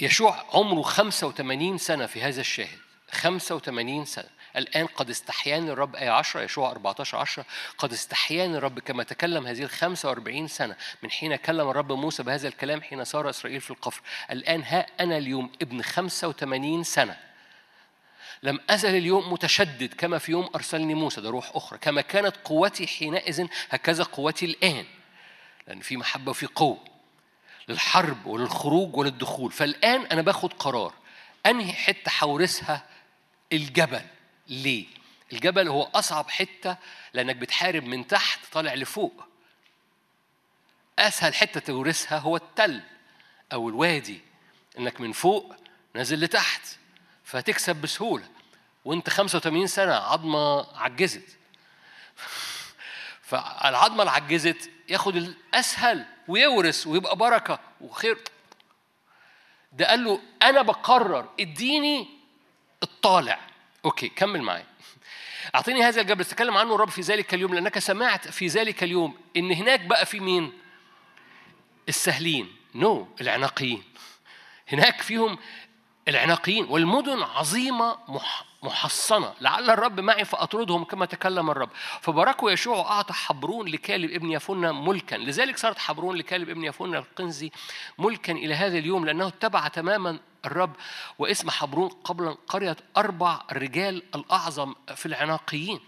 يشوع 0.00 0.44
عمره 0.52 0.82
85 0.82 1.78
سنة 1.78 2.06
في 2.06 2.22
هذا 2.22 2.40
الشاهد. 2.40 2.78
85 3.10 4.04
سنة. 4.04 4.28
الآن 4.56 4.86
قد 4.86 5.10
استحياني 5.10 5.70
الرب 5.70 5.96
آية 5.96 6.10
10 6.10 6.40
يشوع 6.42 6.70
14 6.70 7.18
10 7.18 7.44
قد 7.78 7.92
استحياني 7.92 8.56
الرب 8.56 8.78
كما 8.78 9.02
تكلم 9.02 9.46
هذه 9.46 9.62
ال 9.62 9.70
45 9.70 10.48
سنة. 10.48 10.76
من 11.02 11.10
حين 11.10 11.36
كلم 11.36 11.70
الرب 11.70 11.92
موسى 11.92 12.22
بهذا 12.22 12.48
الكلام 12.48 12.82
حين 12.82 13.04
صار 13.04 13.30
إسرائيل 13.30 13.60
في 13.60 13.70
القفر. 13.70 14.02
الآن 14.30 14.62
ها 14.62 14.86
أنا 15.00 15.18
اليوم 15.18 15.52
ابن 15.62 15.82
85 15.82 16.84
سنة. 16.84 17.16
لم 18.42 18.60
أزل 18.70 18.96
اليوم 18.96 19.32
متشدد 19.32 19.94
كما 19.94 20.18
في 20.18 20.32
يوم 20.32 20.48
أرسلني 20.54 20.94
موسى. 20.94 21.20
ده 21.20 21.30
روح 21.30 21.50
أخرى. 21.54 21.78
كما 21.78 22.00
كانت 22.00 22.36
قوتي 22.44 22.86
حينئذ 22.86 23.46
هكذا 23.70 24.04
قوتي 24.04 24.46
الآن. 24.46 24.84
لأن 25.68 25.80
في 25.80 25.96
محبة 25.96 26.30
وفي 26.30 26.46
قوة. 26.46 26.91
للحرب 27.68 28.26
وللخروج 28.26 28.96
وللدخول. 28.96 29.52
فالآن 29.52 30.06
أنا 30.06 30.22
باخد 30.22 30.52
قرار. 30.52 30.94
أنهي 31.46 31.72
حتة 31.72 32.10
حورسها 32.10 32.86
الجبل. 33.52 34.02
ليه؟ 34.48 34.86
الجبل 35.32 35.68
هو 35.68 35.82
أصعب 35.82 36.30
حتة 36.30 36.76
لأنك 37.14 37.36
بتحارب 37.36 37.84
من 37.84 38.06
تحت 38.06 38.40
طالع 38.52 38.74
لفوق. 38.74 39.24
أسهل 40.98 41.34
حتة 41.34 41.60
تورثها 41.60 42.18
هو 42.18 42.36
التل 42.36 42.82
أو 43.52 43.68
الوادي. 43.68 44.20
إنك 44.78 45.00
من 45.00 45.12
فوق 45.12 45.54
نازل 45.94 46.20
لتحت. 46.20 46.62
فتكسب 47.24 47.76
بسهولة. 47.76 48.28
وأنت 48.84 49.10
85 49.10 49.66
سنة 49.66 49.94
عظمة 49.94 50.66
عجزت. 50.78 51.38
فالعظمة 53.28 54.00
اللي 54.00 54.10
عجزت 54.10 54.70
ياخد 54.92 55.16
الأسهل 55.16 56.04
ويورث 56.28 56.86
ويبقى 56.86 57.16
بركة 57.16 57.58
وخير. 57.80 58.18
ده 59.72 59.88
قال 59.88 60.04
له 60.04 60.20
أنا 60.42 60.62
بقرر 60.62 61.28
إديني 61.40 62.08
الطالع. 62.82 63.40
okay 63.84 64.08
كمل 64.08 64.42
معايا. 64.42 64.66
أعطيني 65.54 65.82
هذا 65.82 66.00
الجبل. 66.00 66.24
تكلم 66.24 66.56
عنه 66.56 66.74
الرب 66.74 66.90
في 66.90 67.00
ذلك 67.00 67.34
اليوم 67.34 67.54
لأنك 67.54 67.78
سمعت 67.78 68.28
في 68.28 68.46
ذلك 68.46 68.82
اليوم 68.82 69.16
إن 69.36 69.52
هناك 69.52 69.80
بقى 69.80 70.06
في 70.06 70.20
مين؟ 70.20 70.52
السهلين. 71.88 72.56
no. 72.74 73.20
العناقيين 73.20 73.82
هناك 74.68 75.00
فيهم 75.00 75.38
العناقيين 76.08 76.64
والمدن 76.64 77.22
عظيمة 77.22 77.98
محصنة. 78.62 79.34
لعل 79.40 79.70
الرب 79.70 80.00
معي 80.00 80.24
فأطردهم 80.24 80.84
كما 80.84 81.06
تكلم 81.06 81.50
الرب. 81.50 81.70
فباركوا 82.00 82.50
يشوع 82.50 82.76
وأعطى 82.76 83.12
حبرون 83.12 83.68
لكالب 83.68 84.10
ابن 84.10 84.30
يفنة 84.30 84.72
ملكا. 84.72 85.16
لذلك 85.16 85.58
صارت 85.58 85.78
حبرون 85.78 86.16
لكالب 86.16 86.48
ابن 86.48 86.64
يفنة 86.64 86.98
القنزي 86.98 87.50
ملكا 87.98 88.32
إلى 88.32 88.54
هذا 88.54 88.78
اليوم 88.78 89.04
لأنه 89.06 89.28
اتبع 89.28 89.68
تماما 89.68 90.20
الرب 90.44 90.76
واسم 91.18 91.50
حبرون 91.50 91.88
قبل 91.88 92.36
قرية 92.46 92.76
أربع 92.96 93.40
رجال 93.52 94.02
الأعظم 94.14 94.74
في 94.96 95.06
العناقيين. 95.06 95.80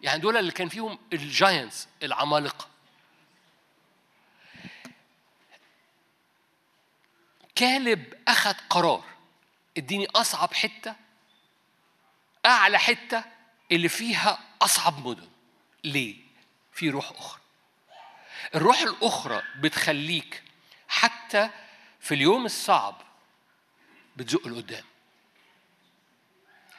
يعني 0.00 0.20
دول 0.20 0.36
اللي 0.36 0.52
كان 0.52 0.68
فيهم 0.68 0.98
الجاينتس 1.12 1.88
العمالقة. 2.02 2.66
كالب 7.54 8.14
أخذ 8.28 8.54
قرار. 8.70 9.04
اديني 9.76 10.06
أصعب 10.06 10.54
حتة 10.54 10.94
أعلى 12.46 12.78
حتة 12.78 13.24
اللي 13.72 13.88
فيها 13.88 14.38
أصعب 14.62 15.06
مدن. 15.06 15.28
ليه؟ 15.84 16.16
في 16.72 16.90
روح 16.90 17.10
أخرى. 17.10 17.40
الروح 18.54 18.80
الأخرى 18.80 19.42
بتخليك 19.56 20.42
حتى 20.88 21.50
في 22.00 22.14
اليوم 22.14 22.46
الصعب 22.46 23.02
بتزق 24.16 24.48
لقدام. 24.48 24.84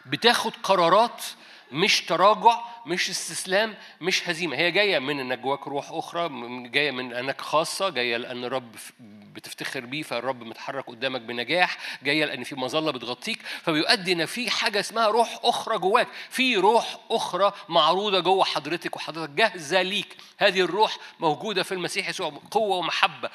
بتاخد 0.06 0.56
قرارات 0.64 1.24
مش 1.72 2.02
تراجع 2.02 2.60
مش 2.86 3.10
استسلام 3.10 3.76
مش 4.02 4.30
هزيمة. 4.30 4.58
هي 4.58 4.72
جاية 4.72 5.00
من 5.00 5.20
إنك 5.20 5.40
جواك 5.40 5.68
روح 5.68 5.92
أخرى 5.92 6.30
جاية 6.70 6.92
من 6.92 7.14
إنك 7.14 7.42
خاصة 7.42 7.90
جاية 7.90 8.18
لأن 8.18 8.44
الرب 8.44 8.76
بتفتخر 9.34 9.80
بيه 9.80 10.04
فالرب 10.04 10.44
متحرك 10.44 10.86
قدامك 10.88 11.22
بنجاح 11.22 11.78
جاية 12.04 12.26
لأن 12.26 12.44
في 12.44 12.56
مظلة 12.56 12.92
بتغطيك 12.92 13.42
فبيؤدي 13.42 14.14
إن 14.14 14.26
في 14.26 14.50
حاجة 14.50 14.80
اسمها 14.80 15.08
روح 15.08 15.40
أخرى 15.44 15.78
جواك. 15.78 16.08
في 16.30 16.56
روح 16.56 16.98
أخرى 17.12 17.54
معروضة 17.70 18.20
جوه 18.20 18.44
حضرتك 18.46 18.96
وحضرتك 18.96 19.30
جاهزة 19.32 19.82
ليك. 19.82 20.18
هذه 20.38 20.62
الروح 20.62 20.98
موجودة 21.20 21.64
في 21.64 21.72
المسيح 21.72 22.10
يسوع 22.10 22.42
قوة 22.52 22.78
ومحبة. 22.78 23.30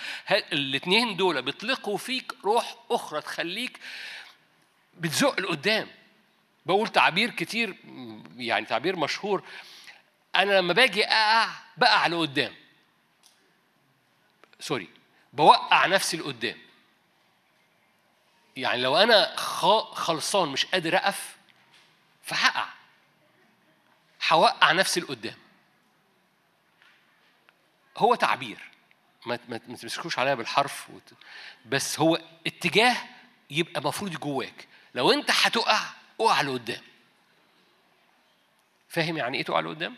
الاثنين 0.52 1.16
دول 1.16 1.42
بيطلقوا 1.42 1.96
فيك 1.96 2.32
روح 2.44 2.76
أخرى 2.90 3.20
تخليك 3.20 3.78
بتزق 4.94 5.40
لقدام. 5.40 5.88
بقول 6.66 6.88
تعبير 6.88 7.30
كتير 7.30 7.76
يعني 8.36 8.66
تعبير 8.66 8.96
مشهور. 8.96 9.42
أنا 10.36 10.52
لما 10.52 10.72
باجي 10.72 11.04
أقع 11.04 11.48
بقع 11.76 12.06
لقدام. 12.06 12.54
سوري 14.60 14.88
بوقع 15.32 15.86
نفسي 15.86 16.16
لقدام. 16.16 16.58
يعني 18.56 18.82
لو 18.82 18.96
أنا 18.96 19.36
خلصان 19.94 20.48
مش 20.48 20.66
قادر 20.66 20.96
أقف 20.96 21.36
فهقع. 22.22 22.68
هوقع 24.28 24.72
نفسي 24.72 25.00
لقدام. 25.00 25.36
هو 27.96 28.14
تعبير. 28.14 28.70
ما 29.26 29.36
تمسكوش 29.58 30.18
عليا 30.18 30.34
بالحرف 30.34 30.88
بس 31.66 32.00
هو 32.00 32.20
اتجاه 32.46 32.96
يبقى 33.50 33.82
مفروض 33.82 34.10
جواك. 34.10 34.68
لو 34.94 35.12
أنت 35.12 35.30
هتقع 35.30 35.80
اقع 36.20 36.40
لقدام 36.40 36.82
فاهم 38.88 39.16
يعني 39.16 39.38
إيه 39.38 39.44
تقع 39.44 39.60
لقدام 39.60 39.96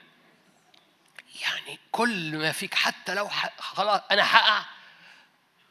يعني 1.42 1.78
كل 1.92 2.36
ما 2.36 2.52
فيك 2.52 2.74
حتى 2.74 3.14
لو 3.14 3.28
خلاص 3.58 4.00
أنا 4.10 4.36
هقع 4.36 4.64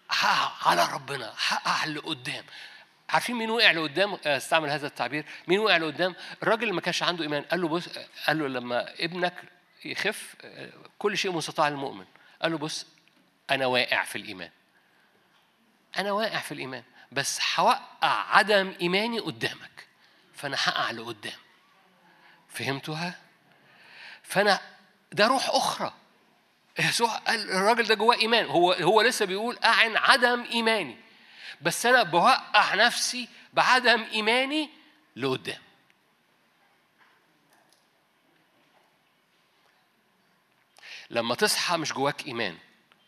هقع 0.09 0.69
على 0.69 0.93
ربنا 0.93 1.33
هقع 1.37 1.85
لقدام 1.85 2.45
عارفين 3.09 3.35
مين 3.35 3.49
وقع 3.49 3.71
لقدام؟ 3.71 4.13
استعمل 4.25 4.69
هذا 4.69 4.87
التعبير. 4.87 5.25
مين 5.47 5.59
وقع 5.59 5.77
لقدام؟ 5.77 6.15
الراجل 6.43 6.63
اللي 6.63 6.73
ما 6.73 6.81
كانش 6.81 7.03
عنده 7.03 7.23
إيمان. 7.23 7.43
قال 7.43 7.61
له 7.61 7.67
بص 7.67 7.89
قال 8.27 8.39
له 8.39 8.47
لما 8.47 8.93
ابنك 9.03 9.33
يخف 9.85 10.35
كل 10.99 11.17
شيء 11.17 11.31
مستطاع 11.31 11.69
للمؤمن. 11.69 12.05
قال 12.41 12.51
له 12.51 12.57
بص 12.57 12.85
أنا 13.51 13.65
واقع 13.65 14.03
في 14.03 14.17
الإيمان. 14.17 14.49
أنا 15.97 16.11
واقع 16.11 16.39
في 16.39 16.51
الإيمان. 16.51 16.83
بس 17.11 17.39
هوقع 17.55 18.35
عدم 18.37 18.75
إيماني 18.81 19.19
قدامك. 19.19 19.86
فأنا 20.37 20.57
هقع 20.59 20.91
لقدام. 20.91 21.39
فهمتوها؟ 22.49 23.19
فأنا 24.23 24.61
ده 25.11 25.27
روح 25.27 25.49
أخرى. 25.49 25.93
يسوع 26.79 27.17
قال 27.17 27.51
الراجل 27.51 27.83
ده 27.83 27.95
جواه 27.95 28.15
إيمان. 28.15 28.45
هو 28.45 28.73
هو 28.73 29.01
لسه 29.01 29.25
بيقول 29.25 29.57
أعن 29.63 29.97
عدم 29.97 30.43
إيماني. 30.43 30.97
بس 31.61 31.85
أنا 31.85 32.03
بوقع 32.03 32.75
نفسي 32.75 33.29
بعدم 33.53 34.03
إيماني 34.03 34.69
لقدام. 35.15 35.61
لما 41.09 41.35
تصحى 41.35 41.77
مش 41.77 41.93
جواك 41.93 42.25
إيمان 42.25 42.57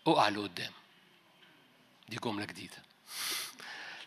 اقع 0.08 0.30
لقدام. 0.30 0.72
دي 2.10 2.16
جملة 2.16 2.46
جديدة. 2.46 2.78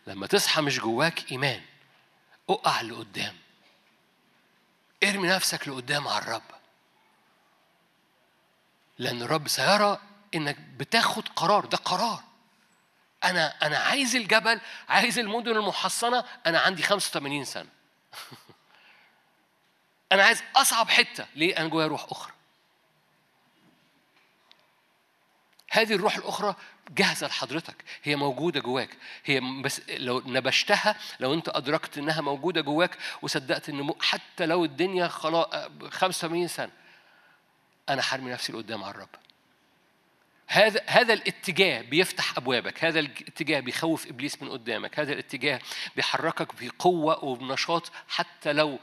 لما 0.07 0.27
تصحى 0.27 0.61
مش 0.61 0.79
جواك 0.79 1.31
إيمان 1.31 1.61
أقع 2.49 2.81
لقدام. 2.81 3.35
ارمي 5.03 5.27
نفسك 5.27 5.67
لقدام 5.67 6.07
على 6.07 6.23
الرب. 6.23 6.41
لأن 8.97 9.21
الرب 9.21 9.47
سيرى 9.47 9.99
إنك 10.35 10.57
بتاخد 10.59 11.29
قرار 11.29 11.65
ده 11.65 11.77
قرار. 11.77 12.23
أنا 13.23 13.67
أنا 13.67 13.77
عايز 13.77 14.15
الجبل 14.15 14.61
عايز 14.89 15.19
المدن 15.19 15.51
المحصنة. 15.51 16.25
أنا 16.45 16.59
عندي 16.59 16.83
85 16.83 17.45
سنة. 17.45 17.69
أنا 20.11 20.23
عايز 20.23 20.43
أصعب 20.55 20.89
حتة. 20.89 21.25
ليه؟ 21.35 21.57
أنا 21.57 21.67
جوايا 21.67 21.87
روح 21.87 22.05
أخرى. 22.09 22.32
هذه 25.73 25.93
الروح 25.93 26.17
الأخرى 26.17 26.55
جاهزة 26.89 27.27
لحضرتك. 27.27 27.75
هي 28.03 28.15
موجودة 28.15 28.59
جواك. 28.59 28.89
هي 29.25 29.39
بس 29.61 29.81
لو 29.89 30.21
نبشتها 30.25 30.95
لو 31.19 31.33
أنت 31.33 31.49
أدركت 31.49 31.97
إنها 31.97 32.21
موجودة 32.21 32.61
جواك 32.61 32.97
وصدقت 33.21 33.69
إن 33.69 33.93
حتى 34.01 34.45
لو 34.45 34.65
الدنيا 34.65 35.07
خلاص 35.07 35.47
85 35.91 36.47
سنة 36.47 36.71
أنا 37.89 38.01
حرمي 38.01 38.31
نفسي 38.31 38.53
لقدام 38.53 38.83
على 38.83 38.95
الرب. 38.95 39.09
هذا 40.47 40.81
هذا 40.87 41.13
الاتجاه 41.13 41.81
بيفتح 41.81 42.37
أبوابك. 42.37 42.85
هذا 42.85 42.99
الاتجاه 42.99 43.59
بيخوف 43.59 44.07
إبليس 44.07 44.41
من 44.41 44.49
قدامك. 44.49 44.99
هذا 44.99 45.13
الاتجاه 45.13 45.59
بيحركك 45.95 46.47
بقوه 46.61 47.25
وبنشاط 47.25 47.91
حتى 48.07 48.53
لو 48.53 48.79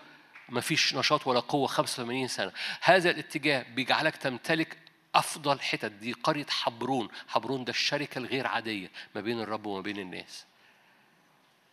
ما 0.48 0.60
فيش 0.60 0.94
نشاط 0.94 1.26
ولا 1.26 1.40
قوة 1.40 1.66
85 1.66 2.28
سنة. 2.28 2.52
هذا 2.80 3.10
الاتجاه 3.10 3.62
بيجعلك 3.62 4.16
تمتلك 4.16 4.76
أفضل 5.14 5.60
حتت 5.60 5.92
دي 5.92 6.12
قرية 6.12 6.46
حبرون. 6.46 7.08
حبرون 7.28 7.64
ده 7.64 7.70
الشركة 7.70 8.18
الغير 8.18 8.46
عادية 8.46 8.90
ما 9.14 9.20
بين 9.20 9.40
الرب 9.40 9.66
وما 9.66 9.80
بين 9.80 9.98
الناس. 9.98 10.44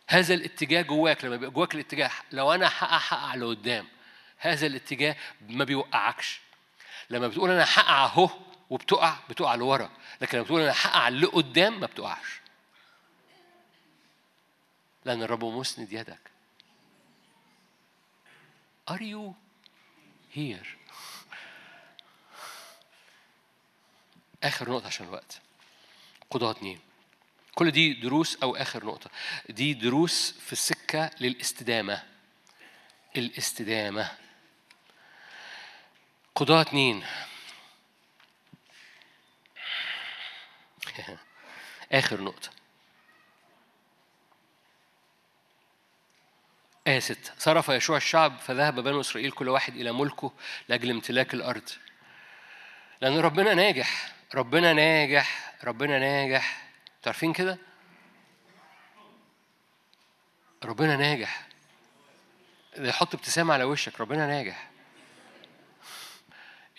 هذا 0.08 0.34
الاتجاه 0.34 0.82
جواك 0.82 1.24
لما 1.24 1.36
بيبقى 1.36 1.50
جواك 1.50 1.74
الاتجاه 1.74 2.10
لو 2.32 2.52
أنا 2.54 2.66
هقع 2.66 2.96
هقع 2.96 3.34
لقدام 3.34 3.86
هذا 4.38 4.66
الاتجاه 4.66 5.16
ما 5.48 5.64
بيوقعكش. 5.64 6.40
لما 7.10 7.28
بتقول 7.28 7.50
أنا 7.50 7.64
هقع 7.64 8.04
أهو 8.04 8.30
وبتقع 8.70 9.16
بتقع 9.30 9.54
لورا. 9.54 9.90
لكن 10.20 10.38
لما 10.38 10.44
بتقول 10.44 10.60
أنا 10.60 10.72
هقع 10.72 11.08
لقدام 11.08 11.80
ما 11.80 11.86
بتقعش. 11.86 12.40
لأن 15.04 15.22
الرب 15.22 15.44
مسند 15.44 15.92
يدك. 15.92 16.30
Are 18.90 19.02
you 19.02 19.34
here? 20.34 20.77
آخر 24.42 24.70
نقطة 24.70 24.86
عشان 24.86 25.06
الوقت. 25.06 25.40
قضاة 26.30 26.50
اتنين. 26.50 26.80
كل 27.54 27.70
دي 27.70 27.92
دروس 27.92 28.38
أو 28.42 28.56
آخر 28.56 28.84
نقطة. 28.84 29.10
دي 29.48 29.74
دروس 29.74 30.34
في 30.46 30.52
السكة 30.52 31.10
للاستدامة. 31.20 32.02
الاستدامة. 33.16 34.10
قضاة 36.34 36.60
اتنين. 36.60 37.04
آخر 41.92 42.20
نقطة. 42.20 42.50
آية 46.86 47.00
ستة. 47.00 47.32
صرف 47.38 47.68
يشوع 47.68 47.96
الشعب 47.96 48.38
فذهب 48.38 48.80
بنو 48.80 49.00
إسرائيل 49.00 49.30
كل 49.30 49.48
واحد 49.48 49.76
إلى 49.76 49.92
ملكه 49.92 50.32
لأجل 50.68 50.90
امتلاك 50.90 51.34
الأرض. 51.34 51.68
لأن 53.00 53.18
ربنا 53.18 53.54
ناجح. 53.54 54.17
ربنا 54.34 54.72
ناجح 54.72 55.54
ربنا 55.64 55.98
ناجح. 55.98 56.68
تعرفين 57.02 57.32
كده؟ 57.32 57.58
ربنا 60.64 60.96
ناجح. 60.96 61.46
يحط 62.78 63.14
ابتسامة 63.14 63.54
على 63.54 63.64
وشك 63.64 64.00
ربنا 64.00 64.26
ناجح. 64.26 64.70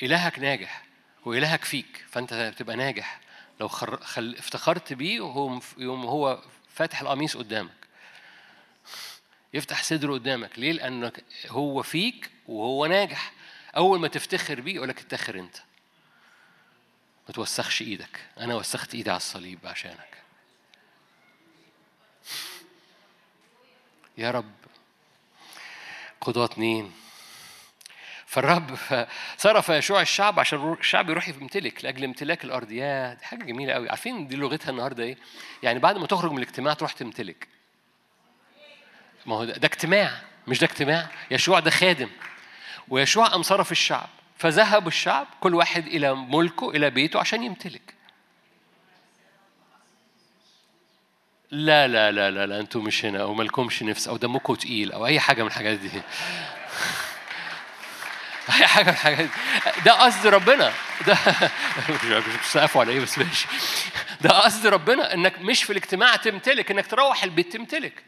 إلهك 0.04 0.40
ناجح 0.40 0.84
وإلهك 1.26 1.64
فيك 1.64 2.06
فأنت 2.10 2.34
بتبقى 2.34 2.76
ناجح. 2.76 3.20
لو 3.60 3.68
خر... 3.68 3.98
خل... 4.04 4.36
افتخرت 4.40 4.94
بيه 4.94 5.22
وهو 5.22 5.60
يوم 5.78 6.06
هو 6.06 6.44
فاتح 6.74 7.02
القميص 7.02 7.38
قدامك. 7.38 7.88
يفتح 9.54 9.84
صدره 9.84 10.14
قدامك. 10.14 10.60
ليه؟ 10.60 10.72
لأنك 10.72 11.24
هو 11.48 11.84
فيك 11.84 12.32
وهو 12.48 12.86
ناجح. 12.86 13.32
أول 13.78 14.00
ما 14.00 14.08
تفتخر 14.08 14.62
بيه 14.62 14.76
يقول 14.76 14.90
لك 14.90 14.98
افتخر 14.98 15.40
أنت. 15.40 15.58
ما 17.30 17.34
توسخش 17.34 17.82
إيدك. 17.82 18.20
أنا 18.40 18.56
وسخت 18.56 18.96
إيدي 18.96 19.10
على 19.10 19.18
الصليب 19.18 19.60
عشانك. 19.64 20.18
يا 24.18 24.32
رب 24.32 24.52
قضاة 26.22 26.46
اتنين. 26.46 26.94
فالرب 28.26 28.78
صرف 29.38 29.70
يشوع 29.70 30.02
الشعب 30.02 30.40
عشان 30.40 30.74
الشعب 30.74 31.10
يروح 31.10 31.28
يمتلك 31.28 31.86
لأجل 31.86 32.04
امتلاك 32.04 32.44
الأرض. 32.44 32.72
يا 32.72 33.14
دي 33.14 33.26
حاجة 33.26 33.44
جميلة 33.44 33.74
قوي 33.74 33.90
عارفين 33.90 34.28
دي 34.28 34.36
لغتها 34.36 34.70
النهارده 34.70 35.04
إيه؟ 35.04 35.18
يعني 35.64 35.80
بعد 35.80 35.98
ما 35.98 36.08
تخرج 36.08 36.32
من 36.32 36.38
الاجتماع 36.38 36.74
تروح 36.74 36.92
تمتلك. 36.92 37.48
ما 39.26 39.36
هو 39.36 39.46
ده, 39.46 39.54
ده 39.54 39.68
اجتماع 39.68 40.22
مش 40.48 40.60
ده 40.60 40.68
اجتماع. 40.68 41.10
يشوع 41.32 41.60
ده 41.60 41.72
خادم. 41.72 42.10
ويشوع 42.88 43.28
قام 43.28 43.44
صرف 43.44 43.72
الشعب. 43.72 44.10
فذهب 44.40 44.88
الشعب 44.88 45.28
كل 45.40 45.56
واحد 45.56 45.88
إلى 45.88 46.16
ملكه 46.16 46.70
إلى 46.70 46.90
بيته 46.90 47.20
عشان 47.20 47.44
يمتلك. 47.44 47.94
لا 51.52 51.88
لا 51.88 52.12
لا 52.12 52.32
لا 52.32 52.46
لا 52.46 52.60
أنتوا 52.60 52.82
مش 52.82 53.06
هنا 53.06 53.22
أو 53.22 53.34
مالكمش 53.34 53.84
نفس 53.84 54.08
أو 54.08 54.18
دمكم 54.18 54.56
تقيل 54.56 54.92
أو 54.92 55.06
أي 55.06 55.20
حاجة 55.20 55.42
من 55.42 55.48
الحاجات 55.48 55.80
دي. 55.80 55.90
أي 58.50 58.68
حاجة 58.68 58.86
من 58.86 58.92
الحاجات 58.92 59.20
دي. 59.20 59.82
ده 59.86 59.92
قصد 59.92 60.28
ربنا. 60.28 60.74
ده 61.08 61.18
مش 61.90 62.24
بتسقفوا 62.38 62.82
على 62.82 62.92
إيه 62.92 63.00
بس 63.00 63.18
ماشي. 63.18 63.48
ده 64.22 64.30
قصد 64.30 64.68
ربنا 64.68 65.14
إنك 65.14 65.40
مش 65.42 65.64
في 65.64 65.70
الاجتماع 65.70 66.16
تمتلك 66.16 66.72
إنك 66.72 66.88
تروح 66.88 67.24
البيت 67.24 67.54
تمتلك. 67.54 68.04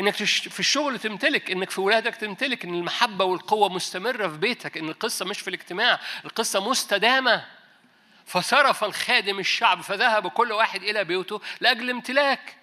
إنك 0.00 0.14
في 0.24 0.60
الشغل 0.60 0.98
تمتلك 0.98 1.50
إنك 1.50 1.70
في 1.70 1.80
ولادك 1.80 2.14
تمتلك 2.14 2.64
إن 2.64 2.74
المحبة 2.74 3.24
والقوة 3.24 3.68
مستمرة 3.68 4.28
في 4.28 4.36
بيتك 4.36 4.76
إن 4.76 4.88
القصة 4.88 5.24
مش 5.24 5.40
في 5.40 5.48
الاجتماع 5.48 6.00
القصة 6.24 6.70
مستدامة 6.70 7.44
فصرف 8.26 8.84
الخادم 8.84 9.38
الشعب 9.38 9.80
فذهب 9.80 10.28
كل 10.28 10.52
واحد 10.52 10.82
إلى 10.82 11.04
بيوته 11.04 11.40
لأجل 11.60 11.90
امتلاك؟ 11.90 12.56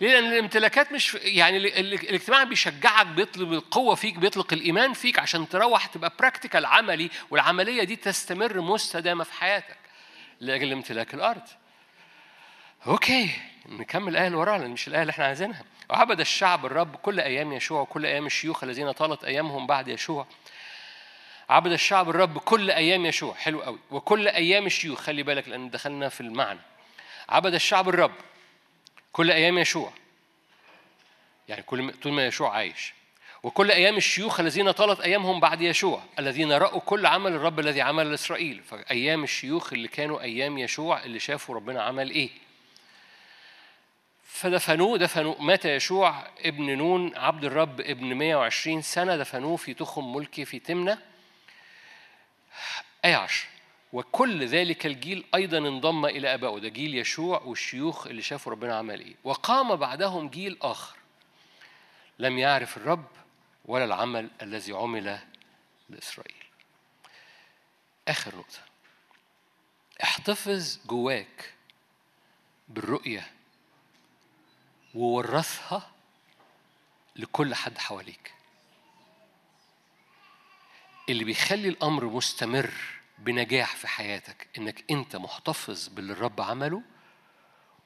لأن 0.00 0.24
الامتلاكات 0.32 0.92
مش 0.92 1.14
يعني 1.14 1.56
الاجتماع 1.56 2.44
بيشجعك 2.44 3.06
بيطلب 3.06 3.52
القوة 3.52 3.94
فيك 3.94 4.14
بيطلق 4.18 4.52
الإيمان 4.52 4.92
فيك 4.92 5.18
عشان 5.18 5.48
تروح 5.48 5.86
تبقى 5.86 6.12
براكتيكال 6.18 6.66
عملي 6.66 7.10
والعملية 7.30 7.84
دي 7.84 7.96
تستمر 7.96 8.60
مستدامة 8.60 9.24
في 9.24 9.32
حياتك 9.32 9.76
لأجل 10.40 10.72
امتلاك 10.72 11.14
الأرض. 11.14 11.42
أوكي 12.86 13.30
نكمل 13.66 14.08
الآية 14.12 14.26
اللي 14.26 14.38
وراها 14.38 14.58
مش 14.58 14.88
الآية 14.88 15.02
اللي 15.02 15.10
إحنا 15.10 15.24
عايزينها. 15.24 15.62
وعبد 15.92 16.20
الشعب 16.20 16.66
الرب 16.66 16.96
كل 16.96 17.20
أيام 17.20 17.52
يشوع 17.52 17.80
وكل 17.80 18.06
أيام 18.06 18.26
الشيوخ 18.26 18.64
الذين 18.64 18.92
طالت 18.92 19.24
أيامهم 19.24 19.66
بعد 19.66 19.88
يشوع. 19.88 20.26
عبد 21.50 21.72
الشعب 21.72 22.10
الرب 22.10 22.38
كل 22.38 22.70
أيام 22.70 23.06
يشوع 23.06 23.34
حلو 23.34 23.62
قوي 23.62 23.78
وكل 23.90 24.28
أيام 24.28 24.66
الشيوخ 24.66 25.00
خلي 25.00 25.22
بالك 25.22 25.48
لأن 25.48 25.70
دخلنا 25.70 26.08
في 26.08 26.20
المعنى. 26.20 26.60
عبد 27.28 27.54
الشعب 27.54 27.88
الرب 27.88 28.12
كل 29.12 29.30
أيام 29.30 29.58
يشوع 29.58 29.92
يعني 31.48 31.62
كل 31.62 31.92
طول 32.02 32.12
ما 32.12 32.26
يشوع 32.26 32.56
عايش 32.56 32.94
وكل 33.42 33.70
أيام 33.70 33.96
الشيوخ 33.96 34.40
الذين 34.40 34.70
طالت 34.70 35.00
أيامهم 35.00 35.40
بعد 35.40 35.60
يشوع 35.60 36.02
الذين 36.18 36.52
رأوا 36.52 36.80
كل 36.80 37.06
عمل 37.06 37.32
الرب 37.32 37.60
الذي 37.60 37.80
عمل 37.80 38.10
لإسرائيل 38.10 38.62
فأيام 38.62 39.24
الشيوخ 39.24 39.72
اللي 39.72 39.88
كانوا 39.88 40.20
أيام 40.20 40.58
يشوع 40.58 41.04
اللي 41.04 41.18
شافوا 41.18 41.54
ربنا 41.54 41.82
عمل 41.82 42.10
إيه 42.10 42.30
فدفنوه 44.32 44.98
دفنوه. 44.98 45.42
مات 45.42 45.64
يشوع 45.64 46.26
ابن 46.38 46.78
نون 46.78 47.16
عبد 47.16 47.44
الرب 47.44 47.80
ابن 47.80 48.14
120 48.14 48.82
سنة 48.82 49.16
دفنوه 49.16 49.56
في 49.56 49.74
تخم 49.74 50.12
ملكي 50.14 50.44
في 50.44 50.58
تمنة. 50.58 50.98
آية 53.04 53.16
عشر 53.16 53.46
وكل 53.92 54.46
ذلك 54.46 54.86
الجيل 54.86 55.24
أيضا 55.34 55.58
انضم 55.58 56.06
إلى 56.06 56.34
أبائه 56.34 56.58
ده 56.58 56.68
جيل 56.68 56.94
يشوع 56.94 57.42
والشيوخ 57.42 58.06
اللي 58.06 58.22
شافوا 58.22 58.52
ربنا 58.52 58.76
عمل 58.76 59.00
إيه. 59.00 59.14
وقام 59.24 59.76
بعدهم 59.76 60.28
جيل 60.28 60.58
آخر. 60.62 60.96
لم 62.18 62.38
يعرف 62.38 62.76
الرب 62.76 63.06
ولا 63.64 63.84
العمل 63.84 64.30
الذي 64.42 64.72
عمل 64.72 65.18
لإسرائيل. 65.88 66.44
آخر 68.08 68.36
نقطة. 68.36 68.58
احتفظ 70.02 70.78
جواك 70.86 71.54
بالرؤية 72.68 73.41
وورثها 74.94 75.90
لكل 77.16 77.54
حد 77.54 77.78
حواليك. 77.78 78.32
اللي 81.08 81.24
بيخلي 81.24 81.68
الأمر 81.68 82.04
مستمر 82.04 82.70
بنجاح 83.18 83.76
في 83.76 83.88
حياتك 83.88 84.48
إنك 84.58 84.84
أنت 84.90 85.16
محتفظ 85.16 85.88
باللي 85.88 86.12
الرب 86.12 86.40
عمله 86.40 86.82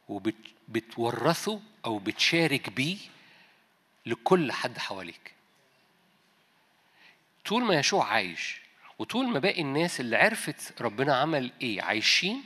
وبتورثه 0.08 1.60
أو 1.84 1.98
بتشارك 1.98 2.70
بيه 2.70 2.98
لكل 4.06 4.52
حد 4.52 4.78
حواليك. 4.78 5.32
طول 7.44 7.64
ما 7.64 7.74
يشوع 7.74 8.06
عايش 8.06 8.60
وطول 8.98 9.28
ما 9.28 9.38
باقي 9.38 9.60
الناس 9.60 10.00
اللي 10.00 10.16
عرفت 10.16 10.82
ربنا 10.82 11.16
عمل 11.16 11.52
إيه 11.62 11.82
عايشين 11.82 12.44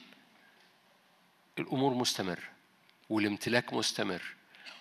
الأمور 1.58 1.94
مستمرة 1.94 2.50
والامتلاك 3.10 3.72
مستمر. 3.72 4.22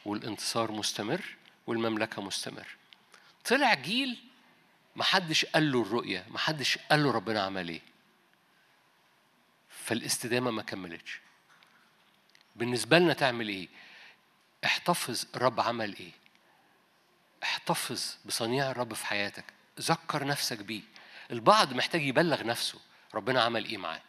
والانتصار 0.10 0.72
مستمر 0.72 1.22
والمملكة 1.68 2.22
مستمر 2.22 2.68
طلع 3.46 3.74
جيل 3.74 4.24
محدش 4.96 5.46
قال 5.46 5.72
له 5.72 5.82
الرؤية 5.82 6.26
محدش 6.30 6.78
قال 6.78 7.04
له 7.04 7.12
ربنا 7.12 7.42
عمل 7.42 7.70
إيه. 7.70 7.82
فالاستدامة 9.70 10.52
ما 10.52 10.62
كملتش. 10.62 11.20
بالنسبة 12.56 13.00
لنا 13.00 13.14
تعمل 13.14 13.50
إيه؟ 13.50 13.68
احتفظ 14.66 15.26
الرب 15.36 15.60
عمل 15.60 15.96
إيه؟ 15.96 16.12
احتفظ 17.44 18.18
بصنيع 18.26 18.72
الرب 18.72 18.94
في 18.94 19.06
حياتك. 19.06 19.46
ذكر 19.80 20.26
نفسك 20.26 20.58
بيه. 20.60 20.82
البعض 21.32 21.74
محتاج 21.74 22.02
يبلغ 22.02 22.44
نفسه 22.44 22.80
ربنا 23.14 23.42
عمل 23.42 23.66
إيه 23.66 23.78
معاه. 23.78 24.02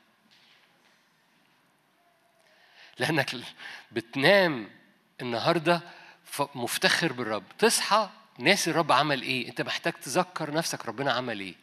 لأنك 2.99 3.37
بتنام 3.93 4.80
النهاردة 5.23 5.83
مفتخر 6.55 7.13
بالرب. 7.13 7.45
تصحى 7.59 8.09
ناسي 8.39 8.71
الرب 8.71 8.93
عمل 8.93 9.23
إيه. 9.23 9.49
أنت 9.49 9.63
محتاج 9.63 9.93
تذكر 9.93 10.51
نفسك 10.55 10.87
ربنا 10.87 11.13
عمل 11.13 11.41
إيه. 11.41 11.55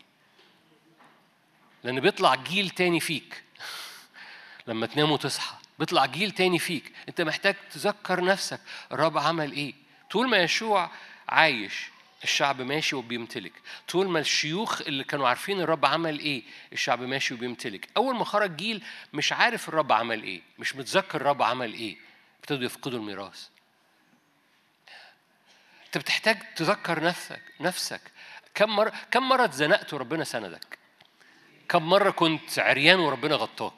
لأن 1.84 2.00
بيطلع 2.00 2.36
جيل 2.36 2.70
تاني 2.70 3.00
فيك. 3.00 3.44
لما 4.68 4.88
تنام 4.88 5.12
وتصحى 5.12 5.56
بيطلع 5.80 6.06
جيل 6.06 6.32
تاني 6.32 6.60
فيك. 6.60 6.94
أنت 7.10 7.22
محتاج 7.22 7.56
تذكر 7.72 8.24
نفسك 8.24 8.60
الرب 8.92 9.18
عمل 9.18 9.52
إيه. 9.52 9.74
طول 10.12 10.30
ما 10.30 10.38
يشوع 10.38 10.92
عايش 11.30 11.90
الشعب 12.24 12.62
ماشي 12.62 12.96
وبيمتلك. 12.96 13.54
طول 13.88 14.10
ما 14.10 14.20
الشيوخ 14.20 14.82
اللي 14.82 15.04
كانوا 15.04 15.28
عارفين 15.28 15.62
الرب 15.62 15.86
عمل 15.86 16.20
إيه 16.20 16.44
الشعب 16.74 17.02
ماشي 17.02 17.34
وبيمتلك. 17.34 17.90
أول 17.98 18.16
ما 18.16 18.26
خرج 18.26 18.56
جيل 18.56 18.84
مش 19.14 19.34
عارف 19.34 19.70
الرب 19.70 19.92
عمل 19.92 20.24
إيه 20.24 20.42
مش 20.60 20.76
متذكر 20.76 21.22
الرب 21.22 21.42
عمل 21.42 21.74
إيه. 21.74 22.07
ابتدوا 22.48 22.66
يفقدوا 22.66 23.00
الميراث. 23.00 23.48
انت 25.86 25.98
بتحتاج 25.98 26.38
تذكر 26.56 27.04
نفسك 27.04 27.42
نفسك. 27.60 28.02
كم 28.56 28.70
مره 28.70 28.94
كم 29.12 29.30
مرة 29.30 29.44
اتزنقت 29.44 29.94
وربنا 29.94 30.24
سندك؟ 30.24 30.78
كم 31.70 31.90
مرة 31.90 32.10
كنت 32.10 32.60
عريان 32.60 33.00
وربنا 33.00 33.36
غطاك؟ 33.36 33.74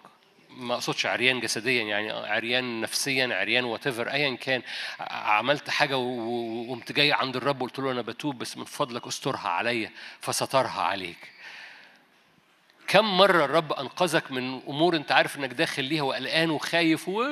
ما 0.50 0.74
أقصدش 0.74 1.06
عريان 1.06 1.40
جسديا 1.40 1.84
يعني 1.84 2.12
عريان 2.12 2.82
نفسيا 2.82 3.36
عريان 3.36 3.64
وات 3.64 3.88
ايا 3.88 4.36
كان. 4.36 4.62
عملت 5.10 5.70
حاجة 5.70 5.98
وقمت 5.98 6.92
جاي 6.92 7.14
عند 7.14 7.36
الرب 7.36 7.62
وقلت 7.62 7.80
له 7.80 7.92
أنا 7.92 8.02
بتوب 8.02 8.38
بس 8.38 8.58
من 8.58 8.66
فضلك 8.66 9.08
استرها 9.08 9.50
عليا 9.50 9.92
فسترها 10.22 10.82
عليك. 10.82 11.32
كم 12.88 13.18
مرة 13.18 13.46
الرب 13.46 13.74
أنقذك 13.74 14.32
من 14.32 14.62
أمور 14.68 14.96
أنت 14.96 15.12
عارف 15.12 15.38
إنك 15.38 15.50
داخل 15.50 15.84
ليها 15.84 16.04
وقلقان 16.04 16.50
وخايف 16.50 17.10
و 17.10 17.24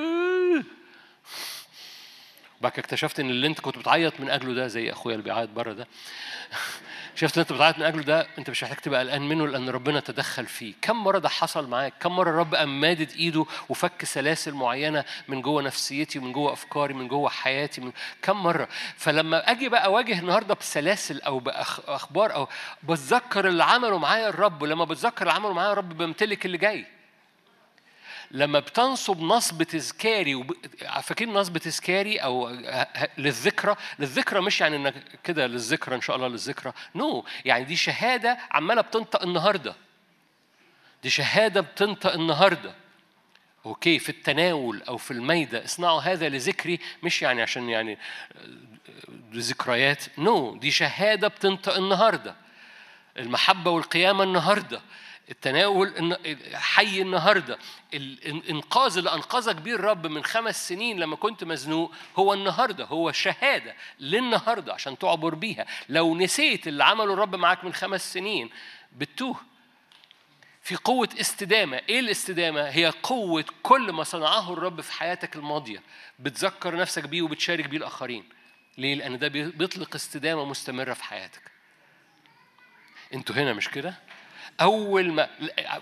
بعد 2.61 2.79
اكتشفت 2.79 3.19
إن 3.19 3.29
اللي 3.29 3.47
أنت 3.47 3.59
كنت 3.61 3.77
بتعيط 3.77 4.19
من 4.19 4.29
أجله 4.29 4.53
ده 4.53 4.67
زي 4.67 4.91
أخويا 4.91 5.15
اللي 5.15 5.23
بيعيط 5.23 5.49
بره 5.49 5.73
ده. 5.73 5.87
شفت 7.15 7.33
اللي 7.33 7.41
أنت 7.41 7.53
بتعيط 7.53 7.77
من 7.77 7.83
أجله 7.85 8.03
ده؟ 8.03 8.27
أنت 8.37 8.49
مش 8.49 8.63
محتاج 8.63 8.77
تبقى 8.79 8.99
قلقان 8.99 9.21
منه 9.21 9.47
لأن 9.47 9.69
ربنا 9.69 9.99
تدخل 9.99 10.45
فيه. 10.45 10.73
كم 10.81 11.03
مرة 11.03 11.19
ده 11.19 11.29
حصل 11.29 11.67
معاك؟ 11.67 11.93
كم 11.99 12.15
مرة 12.15 12.29
الرب 12.29 12.55
قام 12.55 12.81
مادد 12.81 13.11
إيده 13.11 13.45
وفك 13.69 14.05
سلاسل 14.05 14.53
معينة 14.53 15.05
من 15.27 15.41
جوه 15.41 15.61
نفسيتي 15.61 16.19
ومن 16.19 16.31
جوه 16.31 16.53
أفكاري 16.53 16.93
من 16.93 17.07
جوه 17.07 17.29
حياتي؟ 17.29 17.81
من 17.81 17.91
كم 18.21 18.43
مرة؟ 18.43 18.67
فلما 18.97 19.51
أجي 19.51 19.69
بقى 19.69 19.85
أواجه 19.85 20.19
النهارده 20.19 20.53
بسلاسل 20.53 21.21
أو 21.21 21.39
باخبار 21.39 22.33
أو 22.33 22.47
بتذكر 22.83 23.47
اللي 23.47 23.63
عمله 23.63 23.97
معايا 23.97 24.29
الرب. 24.29 24.61
ولما 24.61 24.85
بتذكر 24.85 25.21
اللي 25.21 25.33
عمله 25.33 25.53
معايا 25.53 25.71
الرب 25.71 25.97
بمتلك 25.97 26.45
اللي 26.45 26.57
جاي. 26.57 26.96
لما 28.31 28.59
بتنصب 28.59 29.21
نصب 29.21 29.63
تذكاري 29.63 30.35
وب... 30.35 30.53
فاكرين 31.03 31.33
نصب 31.33 31.57
تذكاري 31.57 32.17
أو 32.17 32.49
للذكرى؟ 33.17 33.75
للذكرى 33.99 34.41
مش 34.41 34.61
يعني 34.61 34.75
إنك 34.75 35.19
كده 35.23 35.47
للذكرى 35.47 35.95
إن 35.95 36.01
شاء 36.01 36.15
الله 36.15 36.27
للذكرى. 36.27 36.73
نو 36.95 37.21
no. 37.21 37.25
يعني 37.45 37.63
دي 37.63 37.75
شهادة 37.75 38.37
عمالة 38.51 38.81
بتنطق 38.81 39.23
النهارده. 39.23 39.75
دي 41.03 41.09
شهادة 41.09 41.61
بتنطق 41.61 42.13
النهارده. 42.13 42.75
okay 43.65 43.99
في 43.99 44.09
التناول 44.09 44.81
أو 44.81 44.97
في 44.97 45.11
المائدة. 45.11 45.65
اصنعوا 45.65 46.01
هذا 46.01 46.29
لذكري 46.29 46.79
مش 47.03 47.21
يعني 47.21 47.41
عشان 47.41 47.69
يعني 47.69 47.97
ذكريات. 49.33 50.03
no. 50.17 50.59
دي 50.59 50.71
شهادة 50.71 51.27
بتنطق 51.27 51.75
النهارده. 51.75 52.35
المحبة 53.17 53.71
والقيامة 53.71 54.23
النهارده. 54.23 54.81
التناول 55.29 56.17
حي 56.53 57.01
النهارده 57.01 57.57
الانقاذ 57.93 58.97
اللي 58.97 59.13
أنقذك 59.13 59.55
بيه 59.55 59.75
الرب 59.75 60.07
من 60.07 60.23
خمس 60.23 60.67
سنين 60.67 60.99
لما 60.99 61.15
كنت 61.15 61.43
مزنوق 61.43 61.93
هو 62.15 62.33
النهارده 62.33 62.85
هو 62.85 63.11
شهادة 63.11 63.75
للنهاردة 63.99 64.73
عشان 64.73 64.97
تعبر 64.97 65.35
بيها 65.35 65.65
لو 65.89 66.15
نسيت 66.15 66.67
اللي 66.67 66.83
عمله 66.83 67.13
الرب 67.13 67.35
معاك 67.35 67.63
من 67.63 67.73
خمس 67.73 68.13
سنين 68.13 68.49
بتوه 68.91 69.35
في 70.61 70.75
قوة 70.75 71.09
استدامة، 71.21 71.81
إيه 71.89 71.99
الاستدامة؟ 71.99 72.61
هي 72.61 72.93
قوة 73.03 73.45
كل 73.63 73.91
ما 73.91 74.03
صنعه 74.03 74.53
الرب 74.53 74.81
في 74.81 74.93
حياتك 74.93 75.35
الماضية، 75.35 75.81
بتذكر 76.19 76.75
نفسك 76.75 77.03
بيه 77.03 77.21
وبتشارك 77.21 77.65
بيه 77.65 77.77
الآخرين. 77.77 78.29
ليه؟ 78.77 78.95
لأن 78.95 79.19
ده 79.19 79.27
بيطلق 79.27 79.95
استدامة 79.95 80.45
مستمرة 80.45 80.93
في 80.93 81.03
حياتك. 81.03 81.51
أنتوا 83.13 83.35
هنا 83.35 83.53
مش 83.53 83.69
كده؟ 83.69 83.95
أول 84.61 85.11
ما 85.11 85.29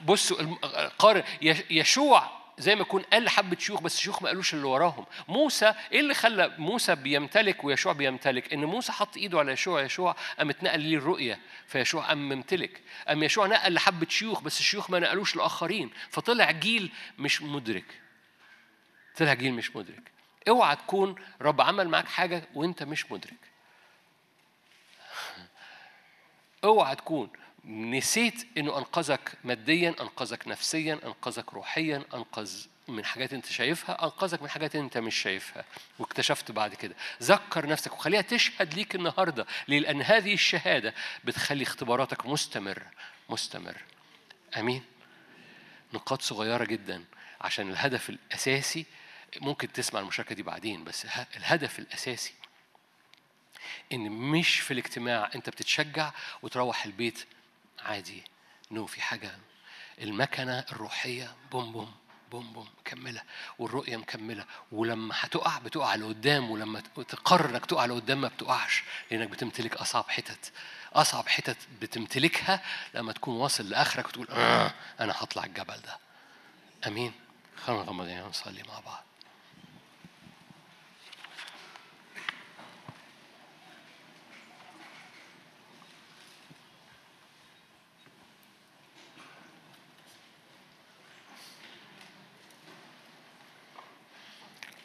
بصوا 0.05 0.55
قارن 0.99 1.23
يشوع 1.69 2.45
زي 2.57 2.75
ما 2.75 2.81
يكون 2.81 3.01
قال 3.01 3.29
حبة 3.29 3.57
شيوخ 3.59 3.81
بس 3.81 3.95
الشيوخ 3.95 4.21
ما 4.21 4.27
قالوش 4.29 4.53
اللي 4.53 4.67
وراهم. 4.67 5.05
موسى 5.27 5.73
إيه 5.91 5.99
اللي 5.99 6.13
خلى 6.13 6.51
موسى 6.57 6.95
بيمتلك 6.95 7.63
ويشوع 7.63 7.93
بيمتلك؟ 7.93 8.53
إن 8.53 8.65
موسى 8.65 8.91
حط 8.91 9.17
إيده 9.17 9.39
على 9.39 9.51
يشوع 9.51 9.81
يشوع 9.81 10.15
قام 10.37 10.49
اتنقل 10.49 10.79
ليه 10.79 10.97
الرؤية. 10.97 11.39
فيشوع 11.67 12.07
قام 12.07 12.29
ممتلك. 12.29 12.81
قام 13.07 13.23
يشوع 13.23 13.47
نقل 13.47 13.73
لحبة 13.73 14.07
شيوخ 14.09 14.41
بس 14.41 14.59
الشيوخ 14.59 14.89
ما 14.89 14.99
نقلوش 14.99 15.35
لآخرين. 15.35 15.91
فطلع 16.09 16.51
جيل 16.51 16.91
مش 17.19 17.41
مدرك. 17.41 18.01
طلع 19.17 19.33
جيل 19.33 19.53
مش 19.53 19.75
مدرك. 19.75 20.11
اوعى 20.47 20.75
تكون 20.75 21.15
رب 21.41 21.61
عمل 21.61 21.89
معاك 21.89 22.07
حاجة 22.07 22.43
وانت 22.53 22.83
مش 22.83 23.11
مدرك. 23.11 23.39
اوعى 26.63 26.95
تكون. 26.95 27.29
نسيت 27.67 28.47
إنه 28.57 28.77
أنقذك 28.77 29.33
ماديا 29.43 29.89
أنقذك 30.01 30.47
نفسيا 30.47 30.99
أنقذك 31.05 31.53
روحيا 31.53 32.03
أنقذ 32.13 32.65
من 32.87 33.05
حاجات 33.05 33.33
أنت 33.33 33.45
شايفها 33.45 34.03
أنقذك 34.03 34.41
من 34.41 34.49
حاجات 34.49 34.75
أنت 34.75 34.97
مش 34.97 35.15
شايفها. 35.15 35.65
واكتشفت 35.99 36.51
بعد 36.51 36.73
كده. 36.73 36.95
ذكر 37.23 37.67
نفسك 37.67 37.93
وخليها 37.93 38.21
تشهد 38.21 38.73
ليك 38.73 38.95
النهارده 38.95 39.45
ليه 39.67 39.79
لأن 39.79 40.01
هذه 40.01 40.33
الشهادة 40.33 40.93
بتخلي 41.23 41.63
اختباراتك 41.63 42.25
مستمره 42.25 42.91
مستمر. 43.29 43.77
أمين؟ 44.57 44.83
نقاط 45.93 46.21
صغيرة 46.21 46.63
جدا. 46.63 47.03
عشان 47.41 47.69
الهدف 47.69 48.09
الأساسي 48.09 48.85
ممكن 49.41 49.71
تسمع 49.71 49.99
المشاركة 49.99 50.35
دي 50.35 50.43
بعدين 50.43 50.83
بس 50.83 51.05
الهدف 51.37 51.79
الأساسي 51.79 52.33
إن 53.93 54.09
مش 54.11 54.59
في 54.59 54.71
الاجتماع 54.71 55.29
أنت 55.35 55.49
بتتشجع 55.49 56.11
وتروح 56.41 56.85
البيت 56.85 57.25
عادي. 57.83 58.23
نو 58.71 58.85
في 58.85 59.01
حاجة. 59.01 59.31
المكنة 60.01 60.59
الروحية 60.59 61.35
بوم 61.51 61.71
بوم 61.71 61.93
بوم 62.31 62.53
بوم 62.53 62.67
مكملة. 62.79 63.21
والرؤية 63.59 63.97
مكملة. 63.97 64.45
ولما 64.71 65.15
هتقع 65.19 65.57
بتقع 65.59 65.95
لقدام. 65.95 66.51
ولما 66.51 66.79
تقرر 66.79 67.49
إنك 67.49 67.65
تقع 67.65 67.85
لقدام 67.85 68.21
ما 68.21 68.27
بتقعش. 68.27 68.83
لأنك 69.11 69.29
بتمتلك 69.29 69.75
أصعب 69.75 70.09
حتت. 70.09 70.51
أصعب 70.93 71.27
حتت 71.27 71.57
بتمتلكها 71.81 72.61
لما 72.93 73.13
تكون 73.13 73.35
واصل 73.35 73.69
لآخرك 73.69 74.07
وتقول 74.07 74.27
آه 74.29 74.73
أنا 74.99 75.13
هطلع 75.17 75.43
الجبل 75.43 75.77
ده. 75.81 75.97
أمين. 76.87 77.13
خلينا 77.65 77.83
نغمض 77.83 78.07
ونصلي 78.07 78.63
مع 78.63 78.79
بعض 78.79 79.03
هللويا 79.27 79.53
هللويا 82.07 82.13
مجدك 82.13 82.51
يا 85.07 85.17
رب 85.17 85.17
يا 85.17 86.17
رب 86.17 86.23
مجدك 94.35 94.57
يا 94.57 94.57
رب 94.57 94.57
يا 94.57 94.57
رب 94.57 94.57
مجدك 94.57 94.67
يا 94.67 94.81
رب 94.81 94.84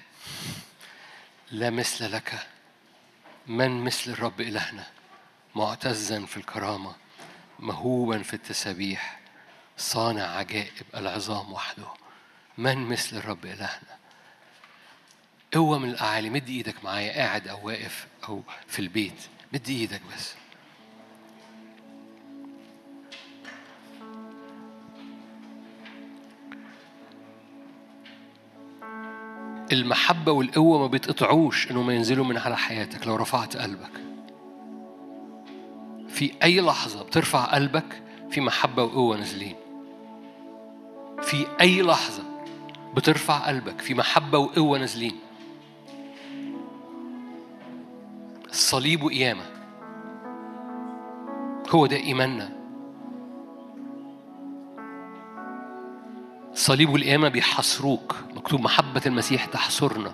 لا 1.51 1.69
مثل 1.69 2.11
لك. 2.11 2.47
من 3.47 3.83
مثل 3.83 4.11
الرب 4.11 4.41
إلهنا؟ 4.41 4.87
معتزا 5.55 6.25
في 6.25 6.37
الكرامة 6.37 6.95
مهوبا 7.59 8.23
في 8.23 8.33
التسابيح 8.33 9.19
صانع 9.77 10.23
عجائب 10.23 10.85
العظام 10.95 11.53
وحده. 11.53 11.87
من 12.57 12.77
مثل 12.77 13.17
الرب 13.17 13.45
إلهنا؟ 13.45 13.97
قوة 15.53 15.77
من 15.77 15.89
الأعالي. 15.89 16.29
مد 16.29 16.49
إيدك 16.49 16.83
معايا. 16.83 17.13
قاعد 17.13 17.47
أو 17.47 17.67
واقف 17.67 18.07
أو 18.29 18.43
في 18.67 18.79
البيت. 18.79 19.21
مد 19.53 19.69
إيدك 19.69 20.01
بس. 20.15 20.33
المحبة 29.71 30.31
والقوة 30.31 30.79
ما 30.79 30.87
بيتقطعوش 30.87 31.71
إنهم 31.71 31.89
ينزلوا 31.89 32.25
من 32.25 32.37
على 32.37 32.57
حياتك 32.57 33.07
لو 33.07 33.15
رفعت 33.15 33.57
قلبك. 33.57 33.91
في 36.07 36.31
أي 36.43 36.61
لحظة 36.61 37.03
بترفع 37.03 37.45
قلبك 37.45 38.01
في 38.29 38.41
محبة 38.41 38.83
وقوة 38.83 39.17
نازلين. 39.17 39.55
في 41.21 41.47
أي 41.61 41.81
لحظة 41.81 42.23
بترفع 42.95 43.37
قلبك 43.47 43.81
في 43.81 43.93
محبة 43.93 44.37
وقوة 44.37 44.77
نازلين. 44.79 45.15
الصليب 48.49 49.03
وقيامة 49.03 49.43
هو 51.69 51.85
ده 51.85 51.97
إيماننا. 51.97 52.60
الصليب 56.53 56.89
والقيامة 56.89 57.29
بيحصروك 57.29 58.15
مكتوب 58.35 58.61
محبة 58.61 59.01
المسيح 59.05 59.45
تحصرنا 59.45 60.13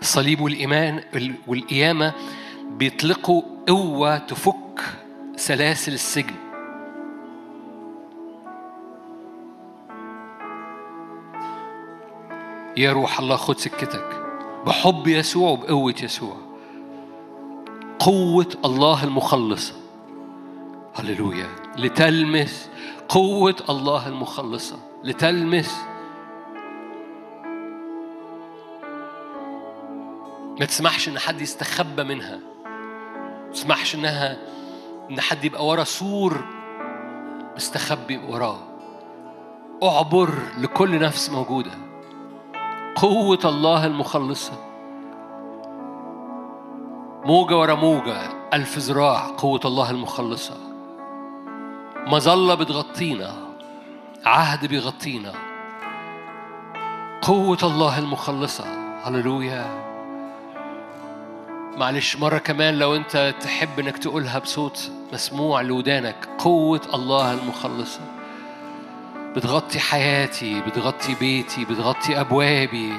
الصليب 0.00 0.40
والإيمان 0.40 1.02
والقيامة 1.46 2.12
بيطلقوا 2.70 3.42
قوة 3.68 4.18
تفك 4.18 4.80
سلاسل 5.36 5.92
السجن. 5.92 6.34
يا 12.76 12.92
روح 12.92 13.20
الله 13.20 13.36
خد 13.36 13.58
سكتك 13.58 14.22
بحب 14.66 15.06
يسوع 15.06 15.50
وبقوة 15.50 15.94
يسوع. 16.02 16.36
قوة 17.98 18.48
الله 18.64 19.04
المخلصة. 19.04 19.74
هللويا. 20.94 21.67
لتلمس 21.78 22.70
قوة 23.08 23.56
الله 23.70 24.08
المخلصة. 24.08 24.78
لتلمس. 25.04 25.76
ما 30.60 30.66
تسمحش 30.66 31.08
إن 31.08 31.18
حد 31.18 31.40
يستخبى 31.40 32.04
منها. 32.04 32.38
ما 33.46 33.52
تسمحش 33.52 33.94
إنها 33.94 34.38
إن 35.10 35.20
حد 35.20 35.44
يبقى 35.44 35.66
ورا 35.66 35.84
سور 35.84 36.44
مستخبي 37.56 38.16
وراه. 38.16 38.58
اعبر 39.82 40.34
لكل 40.58 41.00
نفس 41.00 41.30
موجودة. 41.30 41.70
قوة 42.96 43.40
الله 43.44 43.86
المخلصة. 43.86 44.52
موجة 47.24 47.56
ورا 47.58 47.74
موجة. 47.74 48.18
ألف 48.54 48.78
ذراع 48.78 49.26
قوة 49.26 49.60
الله 49.64 49.90
المخلصة. 49.90 50.67
مظله 52.06 52.54
بتغطينا 52.54 53.34
عهد 54.26 54.66
بيغطينا. 54.66 55.32
قوة 57.22 57.58
الله 57.62 57.98
المخلصة 57.98 58.64
هللويا. 59.04 59.88
معلش 61.76 62.16
مرة 62.16 62.38
كمان 62.38 62.78
لو 62.78 62.96
أنت 62.96 63.34
تحب 63.40 63.80
إنك 63.80 63.98
تقولها 63.98 64.38
بصوت 64.38 64.90
مسموع 65.12 65.60
لودانك 65.60 66.28
قوة 66.38 66.80
الله 66.94 67.34
المخلصة. 67.34 68.00
بتغطي 69.36 69.80
حياتي 69.80 70.60
بتغطي 70.60 71.14
بيتي 71.14 71.64
بتغطي 71.64 72.20
أبوابي. 72.20 72.92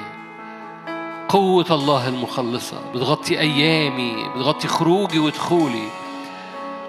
قوة 1.28 1.66
الله 1.70 2.08
المخلصة. 2.08 2.90
بتغطي 2.94 3.40
أيامي 3.40 4.28
بتغطي 4.36 4.68
خروجي 4.68 5.18
ودخولي. 5.18 5.88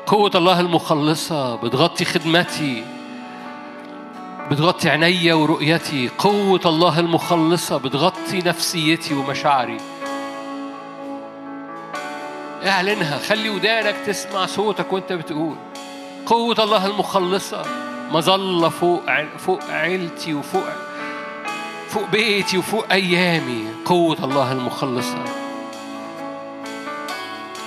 قوة 0.07 0.31
الله 0.35 0.59
المخلصة 0.59 1.55
بتغطي 1.55 2.05
خدمتي 2.05 2.83
بتغطي 4.51 4.89
عينيا 4.89 5.33
ورؤيتي. 5.33 6.09
قوة 6.17 6.61
الله 6.65 6.99
المخلصة 6.99 7.77
بتغطي 7.77 8.39
نفسيتي 8.45 9.13
ومشاعري. 9.13 9.77
اعلنها 12.65 13.17
خلي 13.17 13.49
ودانك 13.49 13.95
تسمع 14.07 14.45
صوتك 14.45 14.93
وانت 14.93 15.13
بتقول. 15.13 15.55
قوة 16.25 16.55
الله 16.59 16.85
المخلصة 16.85 17.65
مظلة 18.11 18.69
فوق 18.69 19.01
فوق 19.37 19.63
عيلتي 19.63 20.33
وفوق 20.33 20.69
فوق 21.89 22.09
بيتي 22.09 22.57
وفوق 22.57 22.85
أيامي. 22.91 23.67
قوة 23.85 24.17
الله 24.23 24.51
المخلصة. 24.51 25.23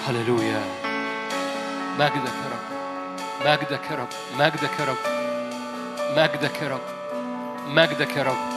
هللويا. 0.09 0.84
مجدك 1.99 2.33
يا 2.45 2.51
رب 2.51 2.65
مجدك 3.47 3.91
يا 3.91 3.97
رب 3.97 4.09
مجدك 4.39 4.81
يا 4.81 4.85
رب 4.85 4.97
مجدك 6.17 6.63
يا 6.63 6.69
رب 6.69 6.81
مجدك 7.69 8.17
يا 8.17 8.23
رب 8.23 8.55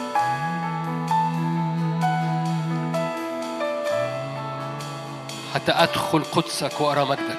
حتى 5.54 5.72
أدخل 5.72 6.24
قدسك 6.24 6.82
وأرى 6.82 7.06
مجدك. 7.06 7.38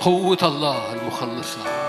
قوة 0.00 0.38
الله 0.42 0.92
المخلصة. 0.92 1.87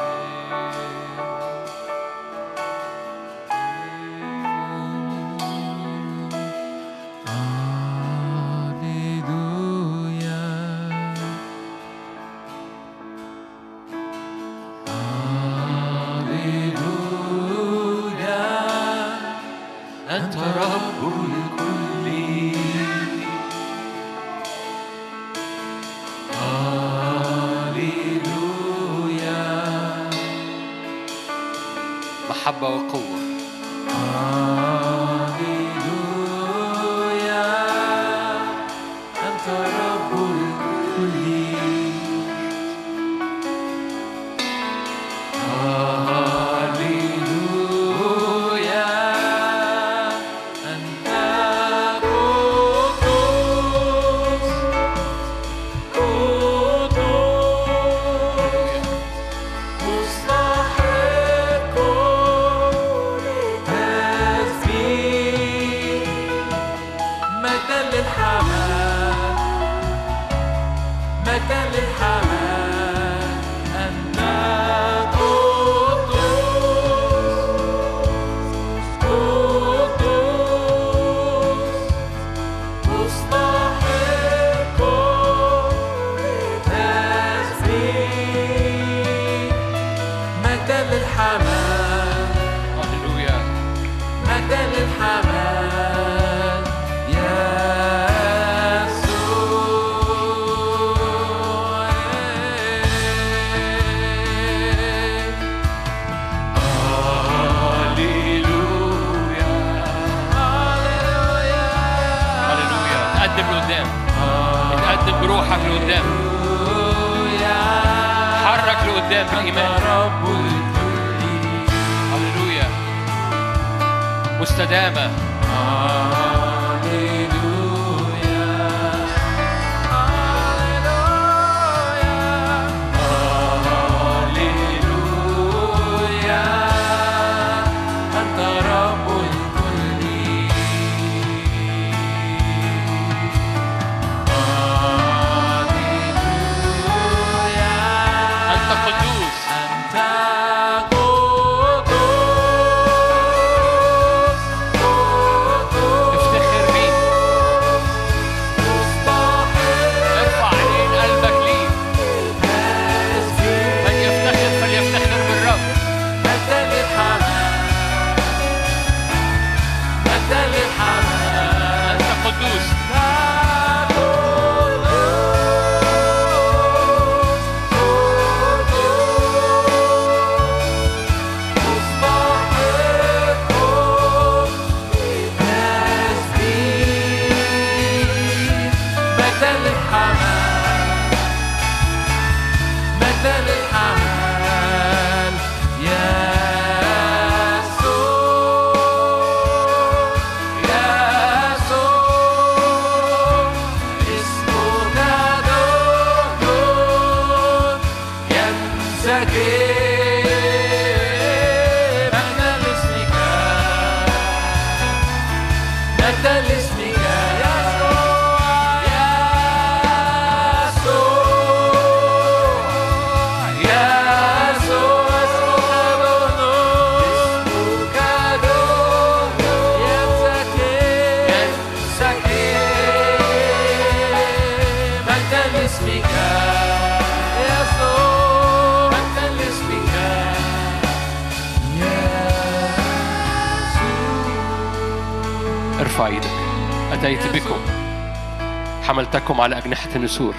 حملتكم 248.89 249.41
على 249.41 249.57
أجنحة 249.57 249.89
النسور 249.95 250.33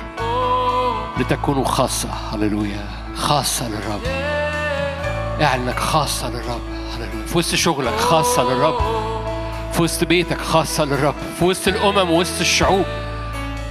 لتكونوا 1.18 1.64
خاصة. 1.64 2.08
هللويا. 2.32 2.86
خاصة 3.16 3.68
للرب. 3.68 4.00
اعلنك 5.42 5.78
خاصة 5.78 6.28
للرب. 6.30 6.60
هللويا. 6.94 7.26
في 7.26 7.38
وسط 7.38 7.54
شغلك 7.54 7.96
خاصة 7.96 8.42
للرب. 8.42 8.78
في 9.72 9.82
وسط 9.82 10.04
بيتك 10.04 10.40
خاصة 10.40 10.84
للرب. 10.84 11.14
في 11.38 11.44
وسط 11.44 11.68
الأمم 11.68 12.10
وسط 12.10 12.40
الشعوب. 12.40 12.84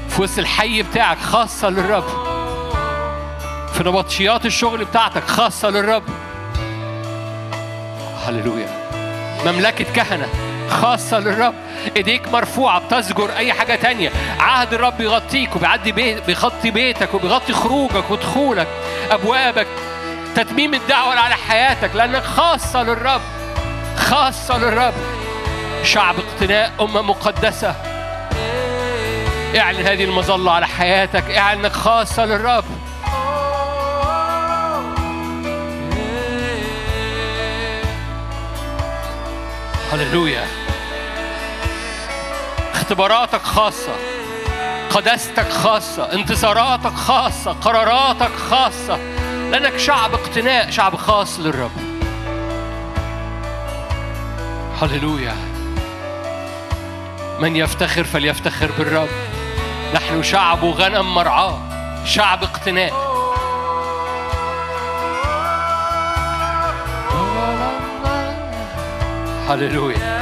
في 0.10 0.22
وسط 0.22 0.40
الحي 0.40 0.82
بتاعك 0.82 1.18
خاصة 1.18 1.70
للرب. 1.70 2.08
في 3.74 3.84
نبطشيات 3.84 4.46
الشغل 4.46 4.86
بتاعتك 4.86 5.24
خاصة 5.28 5.70
للرب. 5.70 6.04
هللويا. 8.28 8.90
مملكة 9.46 9.86
كهنة 9.94 10.28
خاصة 10.70 11.20
للرب. 11.20 11.54
إيديك 11.98 12.28
مرفوعة 12.28 12.80
بتزجر 12.80 13.36
أي 13.38 13.54
حاجة 13.54 13.76
تانية. 13.76 14.12
عهد 14.40 14.74
الرب 14.74 15.02
يغطيك 15.02 15.56
وبيعدي 15.56 15.92
بيت 15.92 16.26
بيغطي 16.26 16.72
بيتك 16.72 17.14
وبيغطي 17.14 17.54
خروجك 17.54 18.12
ودخولك 18.12 18.68
أبوابك 19.12 19.68
تتميم 20.36 20.74
الدعوة 20.74 21.20
على 21.20 21.36
حياتك 21.36 21.96
لأنك 21.96 22.24
خاصة 22.24 22.84
للرب 22.84 23.22
خاصة 23.98 24.58
للرب. 24.58 24.94
شعب 25.84 26.16
اقتناء 26.20 26.72
أمة 26.82 27.02
مقدسة. 27.02 27.76
اعلن 29.58 29.82
هذه 29.88 30.04
المظلة 30.04 30.52
على 30.52 30.68
حياتك 30.68 31.32
اعلن 31.32 31.60
انك 31.60 31.72
خاصة 31.72 32.26
للرب. 32.26 32.64
هللويا. 39.92 40.48
اختباراتك 42.74 43.42
خاصة. 43.42 44.09
قداستك 44.90 45.50
خاصة 45.50 46.14
انتصاراتك 46.14 46.94
خاصة 46.94 47.52
قراراتك 47.52 48.36
خاصة. 48.50 48.98
لأنك 49.52 49.78
شعب 49.78 50.14
اقتناء 50.14 50.70
شعب 50.70 50.96
خاص 50.96 51.40
للرب. 51.40 51.72
هللويا. 54.82 55.36
من 57.40 57.56
يفتخر 57.56 58.04
فليفتخر 58.04 58.72
بالرب. 58.78 59.10
نحن 59.94 60.24
شعب 60.24 60.66
غنم 60.66 61.16
مرعاه 61.16 61.60
شعب 62.06 62.44
اقتناء. 62.44 62.94
هللويا. 69.50 70.19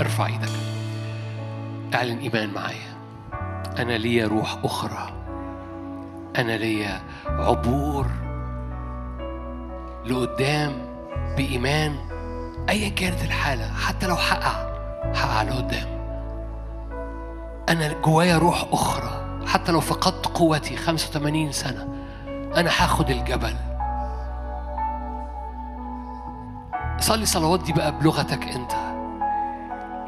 ارفع 0.00 0.26
إيدك. 0.26 0.48
اعلن 1.94 2.18
ايمان 2.18 2.50
معايا. 2.54 2.98
أنا 3.78 3.92
ليا 3.92 4.26
روح 4.26 4.56
أخرى. 4.64 5.12
أنا 6.38 6.52
ليا 6.56 7.00
عبور 7.26 8.06
لقدام 10.06 10.72
بإيمان. 11.36 11.96
أيا 12.68 12.88
كانت 12.88 13.24
الحالة 13.24 13.72
حتى 13.72 14.06
لو 14.06 14.14
هقع 14.14 14.68
هقع 15.14 15.42
لقدام. 15.42 15.98
أنا 17.68 17.92
جوايا 17.92 18.38
روح 18.38 18.64
أخرى. 18.72 19.40
حتى 19.46 19.72
لو 19.72 19.80
فقدت 19.80 20.26
قوتي 20.26 20.76
85 20.76 21.52
سنة 21.52 21.88
أنا 22.56 22.70
هاخد 22.70 23.10
الجبل. 23.10 23.54
صلي 27.00 27.26
صلوات 27.26 27.60
دي 27.62 27.72
بقى 27.72 27.98
بلغتك 27.98 28.42
أنت. 28.48 28.87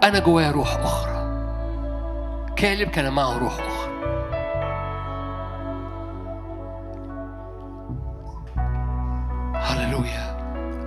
أنا 0.03 0.19
جوايا 0.19 0.51
روح 0.51 0.77
أخرى. 0.77 1.21
كالب 2.57 2.89
كان 2.89 3.13
معه 3.13 3.39
روح 3.39 3.53
أخرى. 3.53 3.91
هللويا 9.55 10.37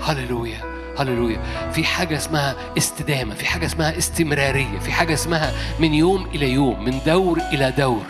هللويا 0.02 0.62
هللويا. 1.00 1.72
في 1.72 1.84
حاجة 1.84 2.18
اسمها 2.18 2.56
استدامة 2.78 3.36
في 3.36 3.46
حاجة 3.46 3.66
اسمها 3.66 3.98
استمرارية 3.98 4.80
في 4.80 4.92
حاجة 4.92 5.14
اسمها 5.14 5.52
من 5.80 5.94
يوم 5.94 6.26
إلى 6.26 6.52
يوم 6.52 6.84
من 6.84 7.00
دور 7.06 7.40
إلى 7.54 7.72
دور. 7.72 8.06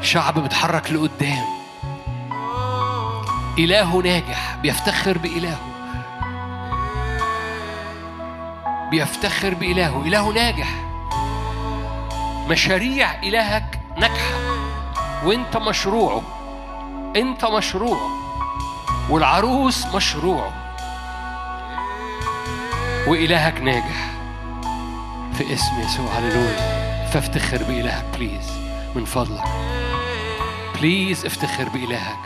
شعب 0.00 0.38
بيتحرك 0.38 0.92
لقدام. 0.92 1.44
إله 3.58 4.02
ناجح 4.02 4.56
بيفتخر 4.62 5.18
بإلهه 5.18 5.75
بيفتخر 8.90 9.54
بإلهه 9.54 10.02
إله 10.02 10.32
ناجح. 10.32 10.68
مشاريع 12.48 13.22
إلهك 13.22 13.80
ناجحة. 13.96 14.36
وأنت 15.24 15.56
مشروعه 15.56 16.22
أنت 17.16 17.44
مشروعه 17.44 18.10
والعروس 19.10 19.86
مشروعه 19.86 20.52
وإلهك 23.06 23.60
ناجح. 23.60 24.10
في 25.34 25.54
اسم 25.54 25.80
يسوع 25.80 26.06
هللويا. 26.18 26.76
فافتخر 27.06 27.62
بإلهك 27.62 28.04
بليز 28.14 28.50
من 28.94 29.04
فضلك. 29.04 29.44
please 30.74 31.26
افتخر 31.26 31.68
بإلهك. 31.68 32.18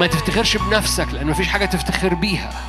ما 0.00 0.06
تفتخرش 0.06 0.56
بنفسك 0.56 1.08
لأن 1.12 1.26
مفيش 1.26 1.48
حاجة 1.48 1.64
تفتخر 1.64 2.14
بيها. 2.14 2.67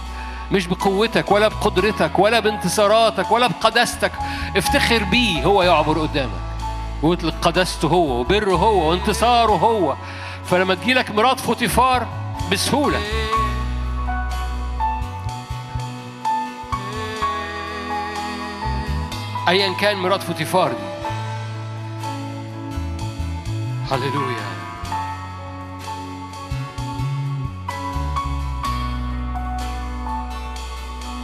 مش 0.52 0.68
بقوتك 0.68 1.32
ولا 1.32 1.48
بقدرتك 1.48 2.20
ولا 2.20 2.40
بانتصاراتك 2.40 3.32
ولا 3.32 3.48
بقداستك. 3.48 4.12
افتخر 4.58 5.04
بيه 5.04 5.44
هو 5.46 5.64
يعبر 5.64 6.00
قدامك. 6.00 6.42
واطلق 7.04 7.36
قداسته 7.42 7.88
هو 7.88 8.20
وبره 8.20 8.56
هو 8.56 8.90
وانتصاره 8.90 9.52
هو. 9.52 9.96
فلما 10.46 10.76
تجيلك 10.76 11.12
مرات 11.12 11.40
فوتيفار 11.40 12.08
بسهولة. 12.52 13.00
أيا 19.48 19.74
كان 19.74 19.98
مرات 19.98 20.24
فوتيفار 20.24 20.72
دي. 20.72 20.90
هللويا. 23.92 24.59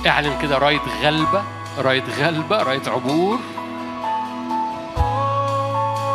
اعلن 0.07 0.37
كده 0.41 0.57
راية 0.57 0.81
غلبة 1.03 1.43
راية 1.77 2.03
غلبة 2.19 2.63
راية 2.63 2.81
عبور 2.87 3.39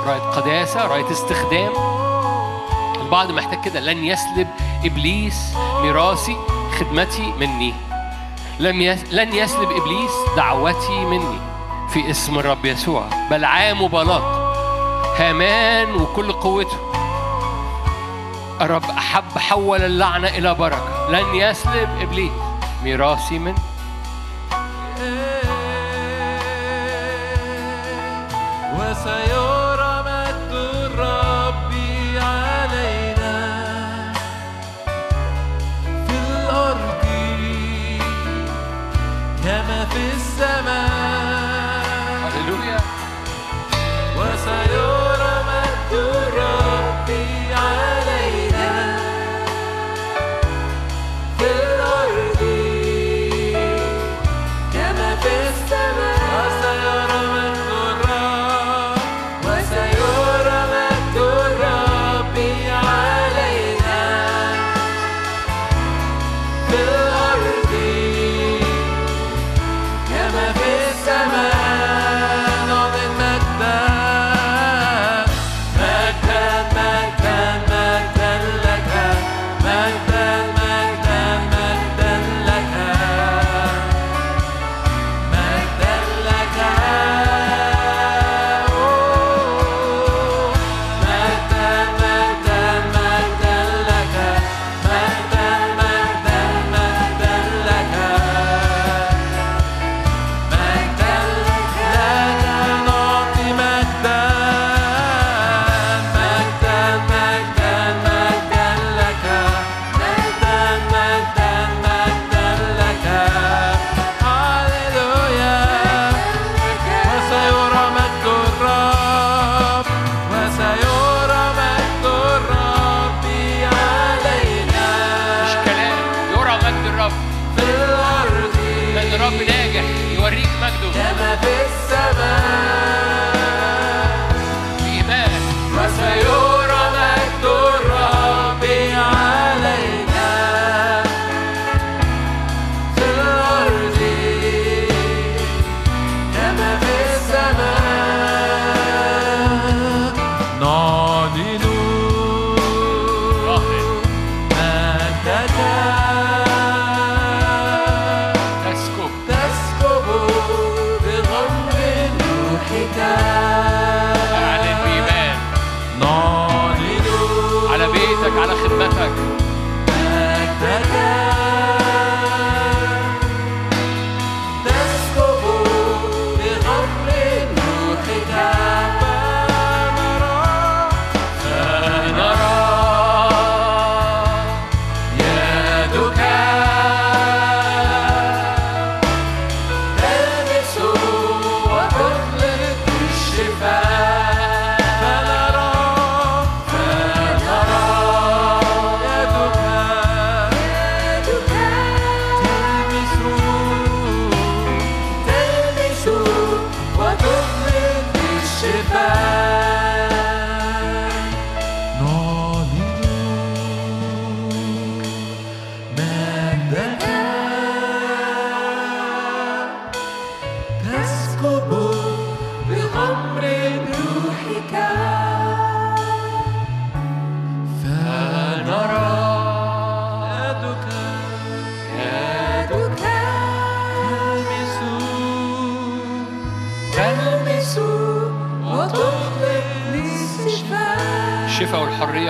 راية 0.07 0.21
قداسة 0.21 0.87
راية 0.87 1.11
استخدام. 1.11 1.73
البعض 3.03 3.31
محتاج 3.31 3.61
كده 3.65 3.81
لن 3.81 4.05
يسلب 4.05 4.49
إبليس 4.85 5.55
ميراثي 5.83 6.37
خدمتي 6.79 7.33
مني. 7.41 7.75
لم 8.61 8.81
يس... 8.81 9.05
لن 9.13 9.35
يسلب 9.35 9.71
إبليس 9.71 10.11
دعوتي 10.37 11.05
مني. 11.05 11.39
في 11.89 12.11
اسم 12.11 12.39
الرب 12.39 12.65
يسوع 12.65 13.05
بلعام 13.31 13.83
وبلاط 13.83 14.23
هامان 15.19 15.95
وكل 15.95 16.33
قوته. 16.33 16.77
الرب 18.61 18.85
أحب 18.85 19.39
حول 19.39 19.83
اللعنة 19.83 20.29
إلى 20.29 20.55
بركة. 20.55 21.11
لن 21.11 21.35
يسلب 21.35 21.89
إبليس 22.01 22.33
ميراثي 22.85 23.39
مني. 23.39 23.70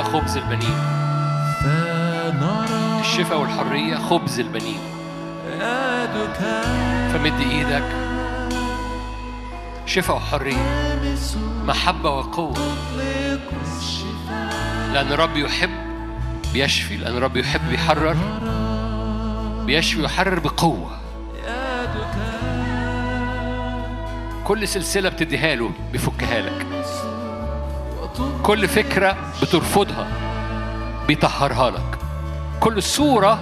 خبز 0.02 0.36
البنين. 0.36 0.78
فنرى 1.60 3.00
الشفاء 3.00 3.38
والحرية 3.40 3.96
خبز 3.96 4.40
البنين. 4.40 4.80
فمد 7.12 7.40
إيدك. 7.40 7.84
شفاء 9.86 10.16
وحرية. 10.16 10.98
محبة 11.64 12.10
وقوة. 12.10 12.54
لأن 14.92 15.12
الرب 15.12 15.36
يحب 15.36 15.70
بيشفي 16.52 16.96
لأن 16.96 17.16
الرب 17.16 17.36
يحب 17.36 17.60
بيحرر 17.70 18.16
بيشفي 19.66 20.00
ويحرر 20.00 20.38
بقوة. 20.38 20.90
كل 24.44 24.68
سلسلة 24.68 25.08
بتديها 25.08 25.54
له 25.54 25.70
بيفكها 25.92 26.40
لك. 26.40 26.66
كل 28.42 28.68
فكرة 28.68 29.16
بترفضها 29.42 30.06
بيطهرها 31.08 31.70
لك. 31.70 31.98
كل 32.60 32.82
صورة 32.82 33.38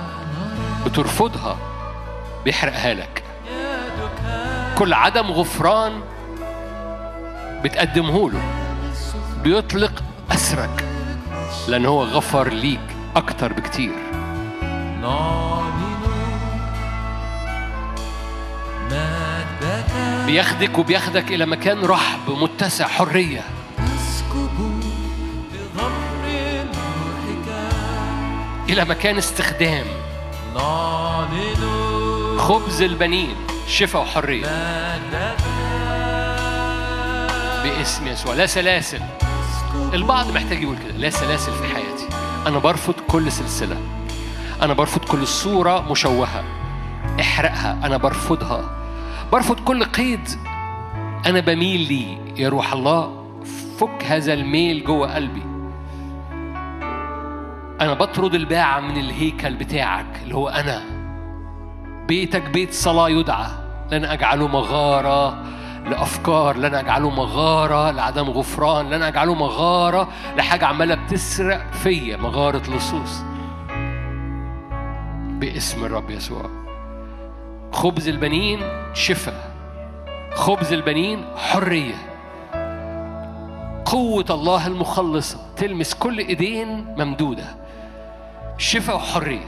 بترفضها 0.87 1.57
بيحرقها 2.45 2.95
لك. 2.95 3.23
كل 4.79 4.95
عدم 4.95 5.27
غفران 5.31 6.01
بتقدمه 7.65 8.31
له 8.31 8.43
بيطلق 9.43 10.03
أسرك 10.31 10.85
لأن 11.69 11.87
هو 11.87 12.05
غفر 12.05 12.49
ليك 12.49 12.97
أكتر 13.17 13.53
بكتير. 13.53 13.93
بياخدك 20.27 20.79
وبياخدك 20.79 21.33
إلى 21.33 21.47
مكان 21.47 21.85
رحب 21.85 22.31
متسع 22.31 22.87
حرية. 22.87 23.58
إلى 28.69 28.85
مكان 28.85 29.19
استخدام. 29.19 29.87
خبز 32.39 32.83
البنين 32.83 33.37
شفاء 33.67 34.03
وحرية. 34.03 34.47
باسم 37.63 38.07
يسوع. 38.07 38.35
لا 38.35 38.47
سلاسل. 38.47 39.01
البعض 39.95 40.31
محتاج 40.31 40.63
يقول 40.63 40.77
كده 40.79 40.97
لا 40.97 41.11
سلاسل 41.11 41.53
في 41.53 41.75
حياتي. 41.75 42.09
أنا 42.47 42.59
برفض 42.59 42.95
كل 43.09 43.33
سلسلة. 43.33 43.77
أنا 44.63 44.73
برفض 44.73 45.05
كل 45.05 45.27
صورة 45.27 45.91
مشوهة. 45.91 46.45
احرقها. 47.21 47.81
أنا 47.85 47.97
برفضها. 47.97 48.71
برفض 49.33 49.61
كل 49.61 49.85
قيد. 49.85 50.29
أنا 51.27 51.41
بميل 51.41 51.81
ليه 51.81 52.19
يا 52.37 52.49
روح 52.49 52.73
الله 52.73 53.25
فك 53.81 54.05
هذا 54.05 54.33
الميل 54.33 54.85
جوه 54.85 55.15
قلبي. 55.15 55.58
أنا 57.81 57.95
بطرد 57.95 58.35
الباعة 58.35 58.81
من 58.81 58.97
الهيكل 58.97 59.55
بتاعك 59.55 60.07
اللي 60.23 60.35
هو 60.35 60.49
أنا. 60.49 60.83
بيتك 62.09 62.43
بيت 62.43 62.73
صلاة 62.73 63.09
يدعى 63.09 63.47
لن 63.93 64.05
أجعله 64.05 64.49
مغارة 64.49 65.45
لأفكار 65.87 66.57
لن 66.57 66.75
أجعله 66.75 67.11
مغارة 67.11 67.91
لعدم 67.91 68.31
غفران 68.31 68.91
لن 68.91 69.03
أجعله 69.03 69.35
مغارة 69.35 70.09
لحاجة 70.37 70.67
عمالة 70.67 70.95
بتسرق 70.95 71.73
فيا 71.73 72.17
مغارة 72.17 72.77
لصوص. 72.77 73.23
باسم 75.41 75.85
الرب 75.85 76.11
يسوع. 76.11 76.51
خبز 77.73 78.09
البنين 78.09 78.61
شفاء 78.95 79.51
خبز 80.35 80.73
البنين 80.73 81.25
حرية. 81.37 81.95
قوة 83.85 84.27
الله 84.31 84.67
المخلصة 84.67 85.39
تلمس 85.57 85.95
كل 85.95 86.19
إيدين 86.19 86.95
ممدودة. 86.99 87.68
شفاء 88.59 88.97
وحرية 88.97 89.47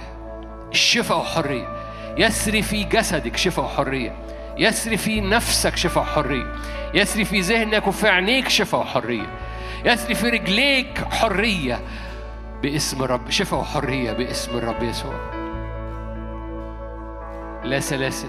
الشفاء 0.71 1.19
وحرية 1.19 1.69
يسري 2.19 2.63
في 2.63 2.85
جسدك 2.85 3.37
شفاء 3.37 3.65
وحرية 3.65 4.17
يسري 4.59 4.97
في 4.97 5.21
نفسك 5.21 5.77
شفاء 5.77 6.05
وحرية 6.05 6.55
يسري 6.95 7.25
في 7.25 7.41
ذهنك 7.41 7.87
وفي 7.87 8.09
عينيك 8.09 8.49
شفاء 8.49 8.81
وحرية 8.81 9.27
يسري 9.85 10.15
في 10.15 10.29
رجليك 10.29 11.05
حرية 11.05 11.81
باسم 12.63 13.03
الرب. 13.05 13.31
شفاء 13.31 13.61
وحرية 13.61 14.13
باسم 14.13 14.59
الرب 14.59 14.83
يسوع. 14.83 15.15
لا 17.65 17.81
سلاسل. 17.81 18.29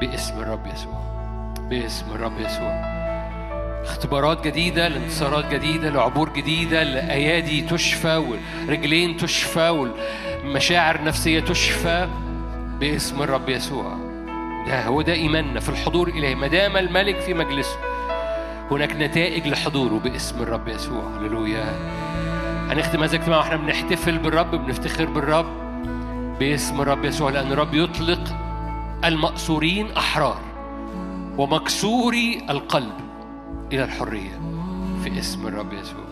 باسم 0.00 0.40
الرب 0.40 0.66
يسوع. 0.66 1.02
باسم 1.70 2.06
الرب 2.14 2.40
يسوع. 2.40 3.01
اختبارات 3.84 4.46
جديدة 4.46 4.88
لانتصارات 4.88 5.54
جديدة 5.54 5.90
لعبور 5.90 6.28
جديدة 6.28 6.82
لأيادي 6.82 7.60
تشفى 7.60 8.36
ورجلين 8.68 9.16
تشفى 9.16 9.68
والمشاعر 10.44 11.04
نفسية 11.04 11.40
تشفى 11.40 12.08
باسم 12.80 13.22
الرب 13.22 13.48
يسوع. 13.48 13.96
ده 14.66 14.86
هو 14.86 15.02
ده 15.02 15.12
إيماننا 15.12 15.60
في 15.60 15.68
الحضور 15.68 16.08
إليه. 16.08 16.34
ما 16.34 16.46
دام 16.46 16.76
الملك 16.76 17.20
في 17.20 17.34
مجلسه 17.34 17.76
هناك 18.70 18.96
نتائج 18.96 19.48
لحضوره 19.48 19.98
باسم 19.98 20.42
الرب 20.42 20.68
يسوع. 20.68 21.02
هللويا. 21.18 21.64
هنختم 22.70 23.02
هذا 23.02 23.16
الاجتماع 23.16 23.38
وإحنا 23.38 23.56
بنحتفل 23.56 24.18
بالرب 24.18 24.50
بنفتخر 24.50 25.04
بالرب 25.04 25.46
باسم 26.38 26.80
الرب 26.80 27.04
يسوع 27.04 27.30
لأن 27.30 27.52
الرب 27.52 27.74
يطلق 27.74 28.36
المأسورين 29.04 29.92
أحرار 29.92 30.40
ومكسوري 31.38 32.42
القلب. 32.50 33.11
إلى 33.72 33.84
الحرية 33.84 34.40
في 35.04 35.18
اسم 35.18 35.46
الرب 35.46 35.72
يسوع. 35.72 36.11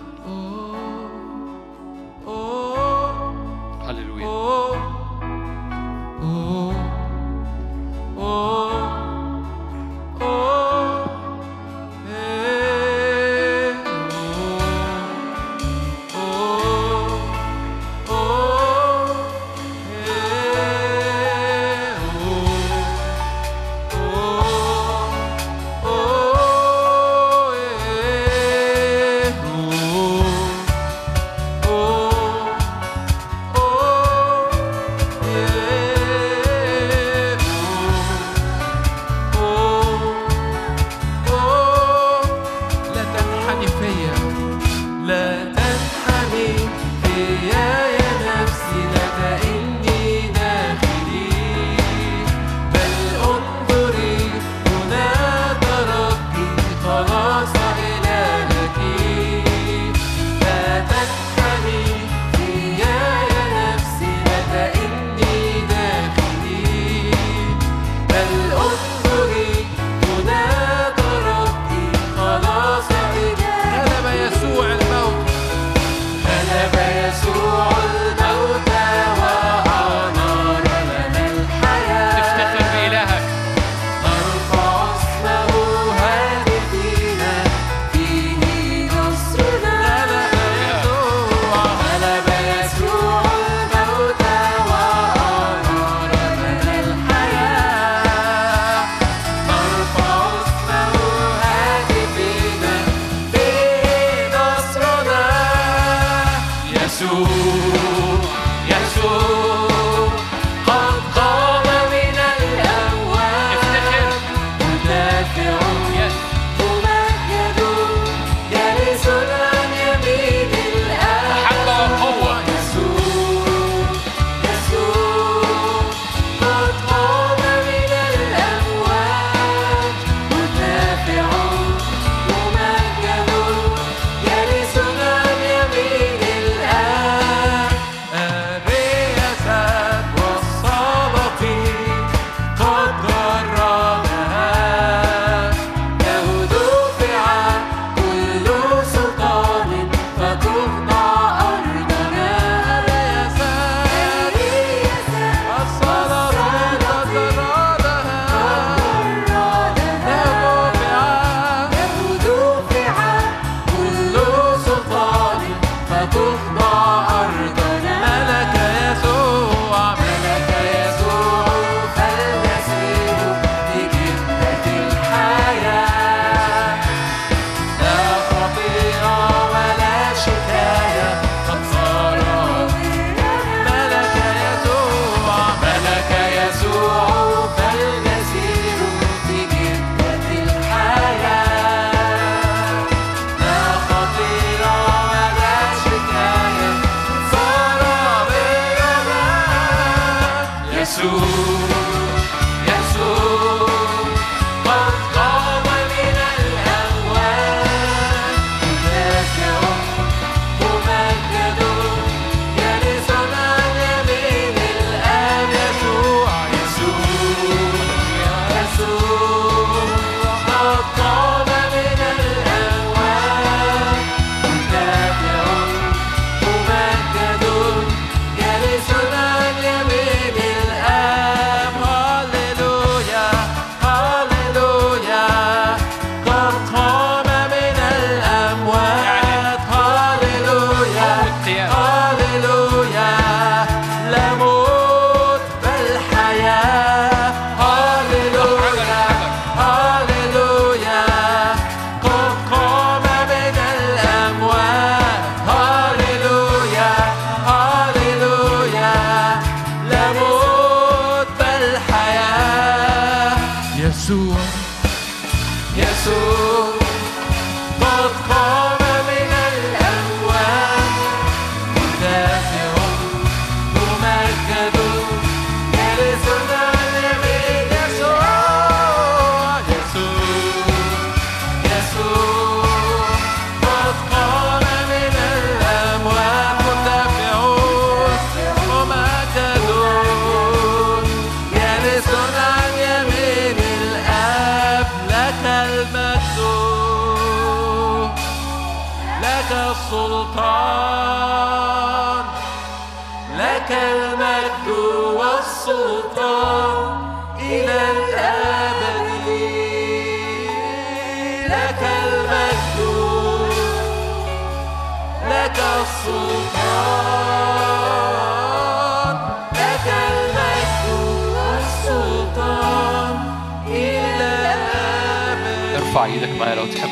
معايا 326.41 326.55
لو 326.55 326.67
تحب. 326.67 326.91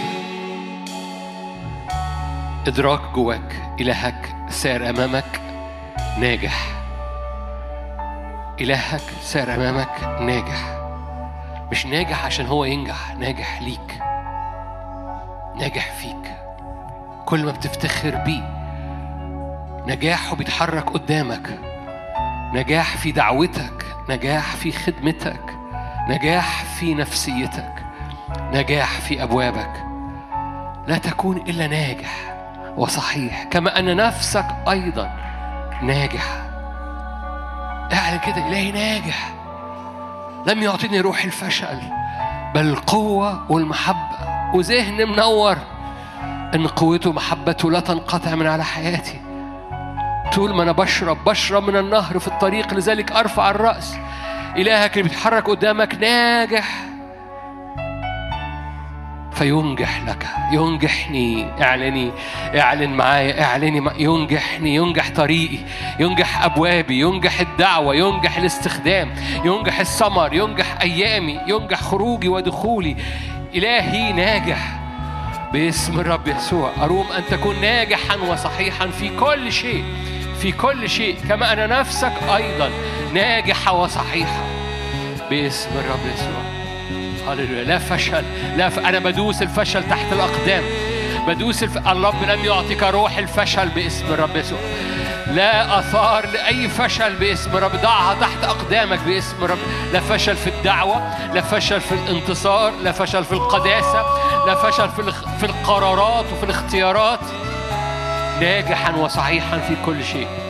إدراك 2.67 3.01
جواك 3.15 3.63
إلهك 3.81 4.35
سار 4.49 4.91
أمامك 4.91 5.41
ناجح. 6.19 6.67
إلهك 8.61 9.03
سار 9.23 9.55
أمامك 9.55 10.21
ناجح. 10.21 10.79
مش 11.71 11.87
ناجح 11.87 12.25
عشان 12.25 12.47
هو 12.47 12.65
ينجح 12.65 13.15
ناجح 13.15 13.63
ليك. 13.63 13.99
ناجح 15.57 15.93
فيك. 15.93 16.37
كل 17.27 17.45
ما 17.45 17.53
بتفتخر 17.53 18.17
بيه 18.17 18.59
نجاحه 19.87 20.37
بيتحرك 20.37 20.91
قدامك. 20.91 21.61
نجاح 22.55 22.97
في 22.97 23.13
دعوتك 23.13 23.85
نجاح 24.11 24.57
في 24.57 24.73
خدمتك. 24.73 25.55
نجاح 26.09 26.65
في 26.65 26.95
نفسيتك. 26.95 27.88
نجاح 28.37 29.01
في 29.01 29.23
أبوابك. 29.23 29.85
لا 30.87 30.99
تكون 30.99 31.37
إلا 31.37 31.67
ناجح 31.67 32.35
وصحيح 32.77 33.45
كما 33.45 33.79
أن 33.79 33.97
نفسك 33.97 34.47
أيضا 34.69 35.11
ناجح 35.83 36.25
اعلن 37.93 38.19
كده 38.19 38.49
إلهي 38.49 38.73
ناجح. 38.73 39.33
لم 40.47 40.63
يعطيني 40.63 41.01
روح 41.01 41.25
الفشل 41.25 41.81
بل 42.55 42.69
القوة 42.69 43.53
والمحبة. 43.53 44.19
وذهن 44.55 45.09
منور 45.09 45.57
إن 46.55 46.67
قوته 46.67 47.11
ومحبته 47.11 47.71
لا 47.71 47.81
تنقطع 47.81 48.35
من 48.35 48.47
على 48.47 48.65
حياتي. 48.65 49.21
طول 50.35 50.55
ما 50.55 50.63
أنا 50.63 50.73
بشرب 50.73 51.25
بشرب 51.25 51.63
من 51.63 51.77
النهر 51.77 52.19
في 52.19 52.29
الطريق 52.29 52.75
لذلك 52.75 53.13
أرفع 53.13 53.51
الرأس. 53.51 53.97
إلهك 54.57 54.99
اللي 54.99 55.09
بيتحرك 55.09 55.49
قدامك 55.51 55.95
ناجح. 55.95 56.88
فينجح 59.39 60.03
لك. 60.03 60.27
ينجحني 60.53 61.47
اعلني 61.63 62.11
اعلن 62.55 62.91
معايا 62.91 63.45
اعلني 63.45 63.91
ينجحني 63.99 64.75
ينجح 64.75 65.11
طريقي 65.11 65.59
ينجح 66.01 66.45
أبوابي 66.45 67.01
ينجح 67.01 67.41
الدعوة 67.41 67.95
ينجح 67.95 68.37
الاستخدام 68.37 69.15
ينجح 69.45 69.81
الثمر 69.81 70.35
ينجح 70.35 70.81
أيامي 70.83 71.41
ينجح 71.47 71.81
خروجي 71.81 72.29
ودخولي. 72.29 72.97
إلهي 73.55 74.13
ناجح. 74.13 74.79
باسم 75.53 76.01
الرب 76.01 76.29
يسوع 76.29 76.71
أروم 76.83 77.07
أن 77.13 77.23
تكون 77.31 77.61
ناجحا 77.61 78.17
وصحيحا 78.17 78.87
في 78.87 79.17
كل 79.17 79.53
شيء 79.53 79.85
في 80.41 80.53
كل 80.53 80.91
شيء 80.91 81.17
كما 81.29 81.53
أن 81.53 81.69
نفسك 81.69 82.13
أيضا 82.37 82.71
ناجحة 83.15 83.73
وصحيحة. 83.73 84.43
باسم 85.31 85.71
الرب 85.71 86.15
يسوع. 86.15 86.48
هللويا. 87.33 87.65
لا 87.65 87.79
فشل 87.79 88.25
لا 88.57 88.69
ف... 88.69 88.79
أنا 88.79 88.99
بدوس 88.99 89.43
الفشل 89.43 89.89
تحت 89.89 90.13
الأقدام. 90.13 90.63
بدوس 91.29 91.63
الف... 91.63 91.89
الرب 91.89 92.23
لم 92.23 92.45
يعطيك 92.45 92.83
روح 92.83 93.19
الفشل 93.19 93.69
باسم 93.69 94.07
الرب 94.07 94.37
يسوع. 94.37 94.59
لا 95.27 95.79
آثار 95.79 96.27
لأي 96.27 96.69
فشل 96.69 97.17
باسم 97.17 97.57
الرب. 97.57 97.77
ضعها 97.77 98.15
تحت 98.21 98.45
أقدامك 98.45 98.99
باسم 98.99 99.45
الرب. 99.45 99.59
لا 99.93 100.01
فشل 100.01 100.37
في 100.37 100.51
الدعوة 100.51 101.03
لا 101.35 101.41
فشل 101.41 101.81
في 101.81 101.93
الانتصار 101.93 102.73
لا 102.83 102.93
فشل 102.93 103.25
في 103.25 103.33
القداسة 103.33 104.03
لا 104.47 104.55
فشل 104.55 104.89
في 104.89 105.13
في 105.41 105.47
القرارات 105.47 106.25
وفي 106.33 106.45
الاختيارات. 106.45 107.21
ناجحا 108.41 108.97
وصحيحا 108.97 109.59
في 109.59 109.77
كل 109.87 110.05
شيء. 110.05 110.48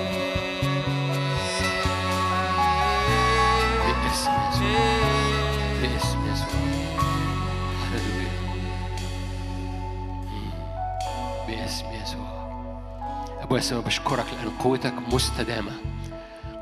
أبويا 13.49 13.61
السماء 13.61 13.83
بشكرك 13.83 14.25
لأن 14.33 14.51
قوتك 14.59 14.95
مستدامة. 15.13 15.73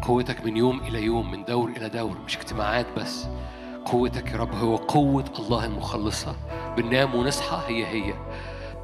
قوتك 0.02 0.44
من 0.44 0.56
يوم 0.56 0.80
إلى 0.80 1.02
يوم 1.02 1.30
من 1.30 1.44
دور 1.44 1.68
إلى 1.76 1.88
دور 1.88 2.18
مش 2.26 2.36
اجتماعات 2.36 2.86
بس. 2.96 3.26
قوتك 3.84 4.30
يا 4.32 4.36
رب 4.36 4.54
هو 4.54 4.76
قوة 4.76 5.24
الله 5.38 5.64
المخلصة. 5.64 6.36
بننام 6.76 7.14
ونصحى 7.14 7.62
هي 7.74 7.86
هي. 7.86 8.14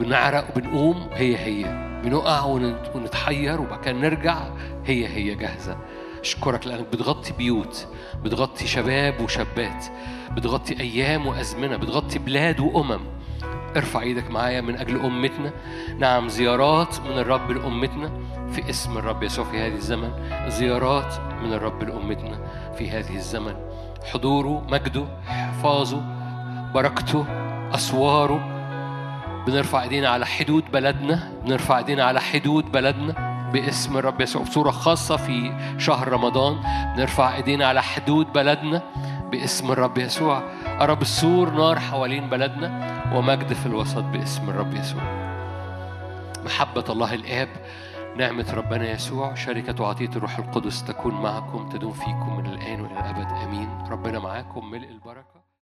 بنعرق 0.01 0.51
وبنقوم 0.51 1.09
هي 1.13 1.37
هي. 1.37 1.63
بنقع 2.05 2.45
ون- 2.45 2.83
ونتحير 2.95 3.61
وبعد 3.61 3.81
كده 3.81 3.93
نرجع 3.93 4.41
هي 4.87 5.07
هي 5.09 5.35
جاهزة. 5.35 5.77
أشكرك 6.21 6.67
لأنك 6.67 6.87
بتغطي 6.93 7.33
بيوت 7.33 7.87
بتغطي 8.25 8.67
شباب 8.67 9.21
وشابات. 9.21 9.85
بتغطي 10.33 10.81
أيام 10.81 11.27
وأزمنة 11.27 11.77
بتغطي 11.77 12.19
بلاد 12.19 12.61
وأمم. 12.61 13.01
ارفع 13.77 14.01
إيدك 14.01 14.31
معايا 14.31 14.61
من 14.61 14.77
أجل 14.77 15.01
امتنا. 15.01 15.53
نعم 15.99 16.29
زيارات 16.29 17.01
من 17.01 17.19
الرب 17.19 17.51
لامتنا. 17.51 18.11
في 18.53 18.71
اسم 18.71 18.99
الرب 18.99 19.23
يسوع 19.23 19.45
في 19.45 19.61
هذه 19.61 19.75
الزمن 19.75 20.11
زيارات 20.49 21.15
من 21.43 21.53
الرب 21.53 21.83
لامتنا 21.83 22.39
في 22.79 22.91
هذه 22.91 23.17
الزمن. 23.17 23.55
حضوره 24.13 24.67
مجده 24.71 25.05
حفاظه 25.27 26.03
بركته 26.75 27.27
أسواره. 27.75 28.49
بنرفع 29.47 29.83
ايدينا 29.83 30.09
على 30.09 30.27
حدود 30.27 30.65
بلدنا 30.73 31.33
بنرفع 31.45 31.79
ايدينا 31.79 32.05
على 32.05 32.21
حدود 32.21 32.73
بلدنا. 32.73 33.33
باسم 33.53 33.97
الرب 33.97 34.21
يسوع 34.21 34.43
بصورة 34.43 34.71
خاصة 34.71 35.17
في 35.17 35.53
شهر 35.79 36.09
رمضان 36.09 36.57
بنرفع 36.97 37.37
ايدينا 37.37 37.67
على 37.67 37.83
حدود 37.83 38.33
بلدنا. 38.33 38.83
باسم 39.33 39.73
الرب 39.73 39.99
يسوع. 39.99 40.43
أرى 40.81 40.95
بالسور 40.95 41.51
نار 41.51 41.79
حوالين 41.81 42.29
بلدنا 42.29 42.69
ومجد 43.15 43.53
في 43.53 43.67
الوسط 43.67 44.05
باسم 44.05 44.51
الرب 44.51 44.75
يسوع. 44.75 45.03
محبة 46.45 46.85
الله 46.89 47.15
الآب 47.15 47.49
نعمة 48.17 48.55
ربنا 48.55 48.91
يسوع 48.91 49.35
شركة 49.35 49.83
وعطية 49.83 50.13
الروح 50.17 50.39
القدس 50.39 50.85
تكون 50.85 51.15
معكم 51.15 51.69
تدوم 51.69 51.93
فيكم 51.93 52.37
من 52.37 52.47
الآن 52.47 52.81
وإلى 52.81 53.01
الأبد. 53.01 53.29
آمين. 53.45 53.69
ربنا 53.91 54.19
معاكم 54.19 54.71
ملء 54.71 54.89
البركة. 54.89 55.32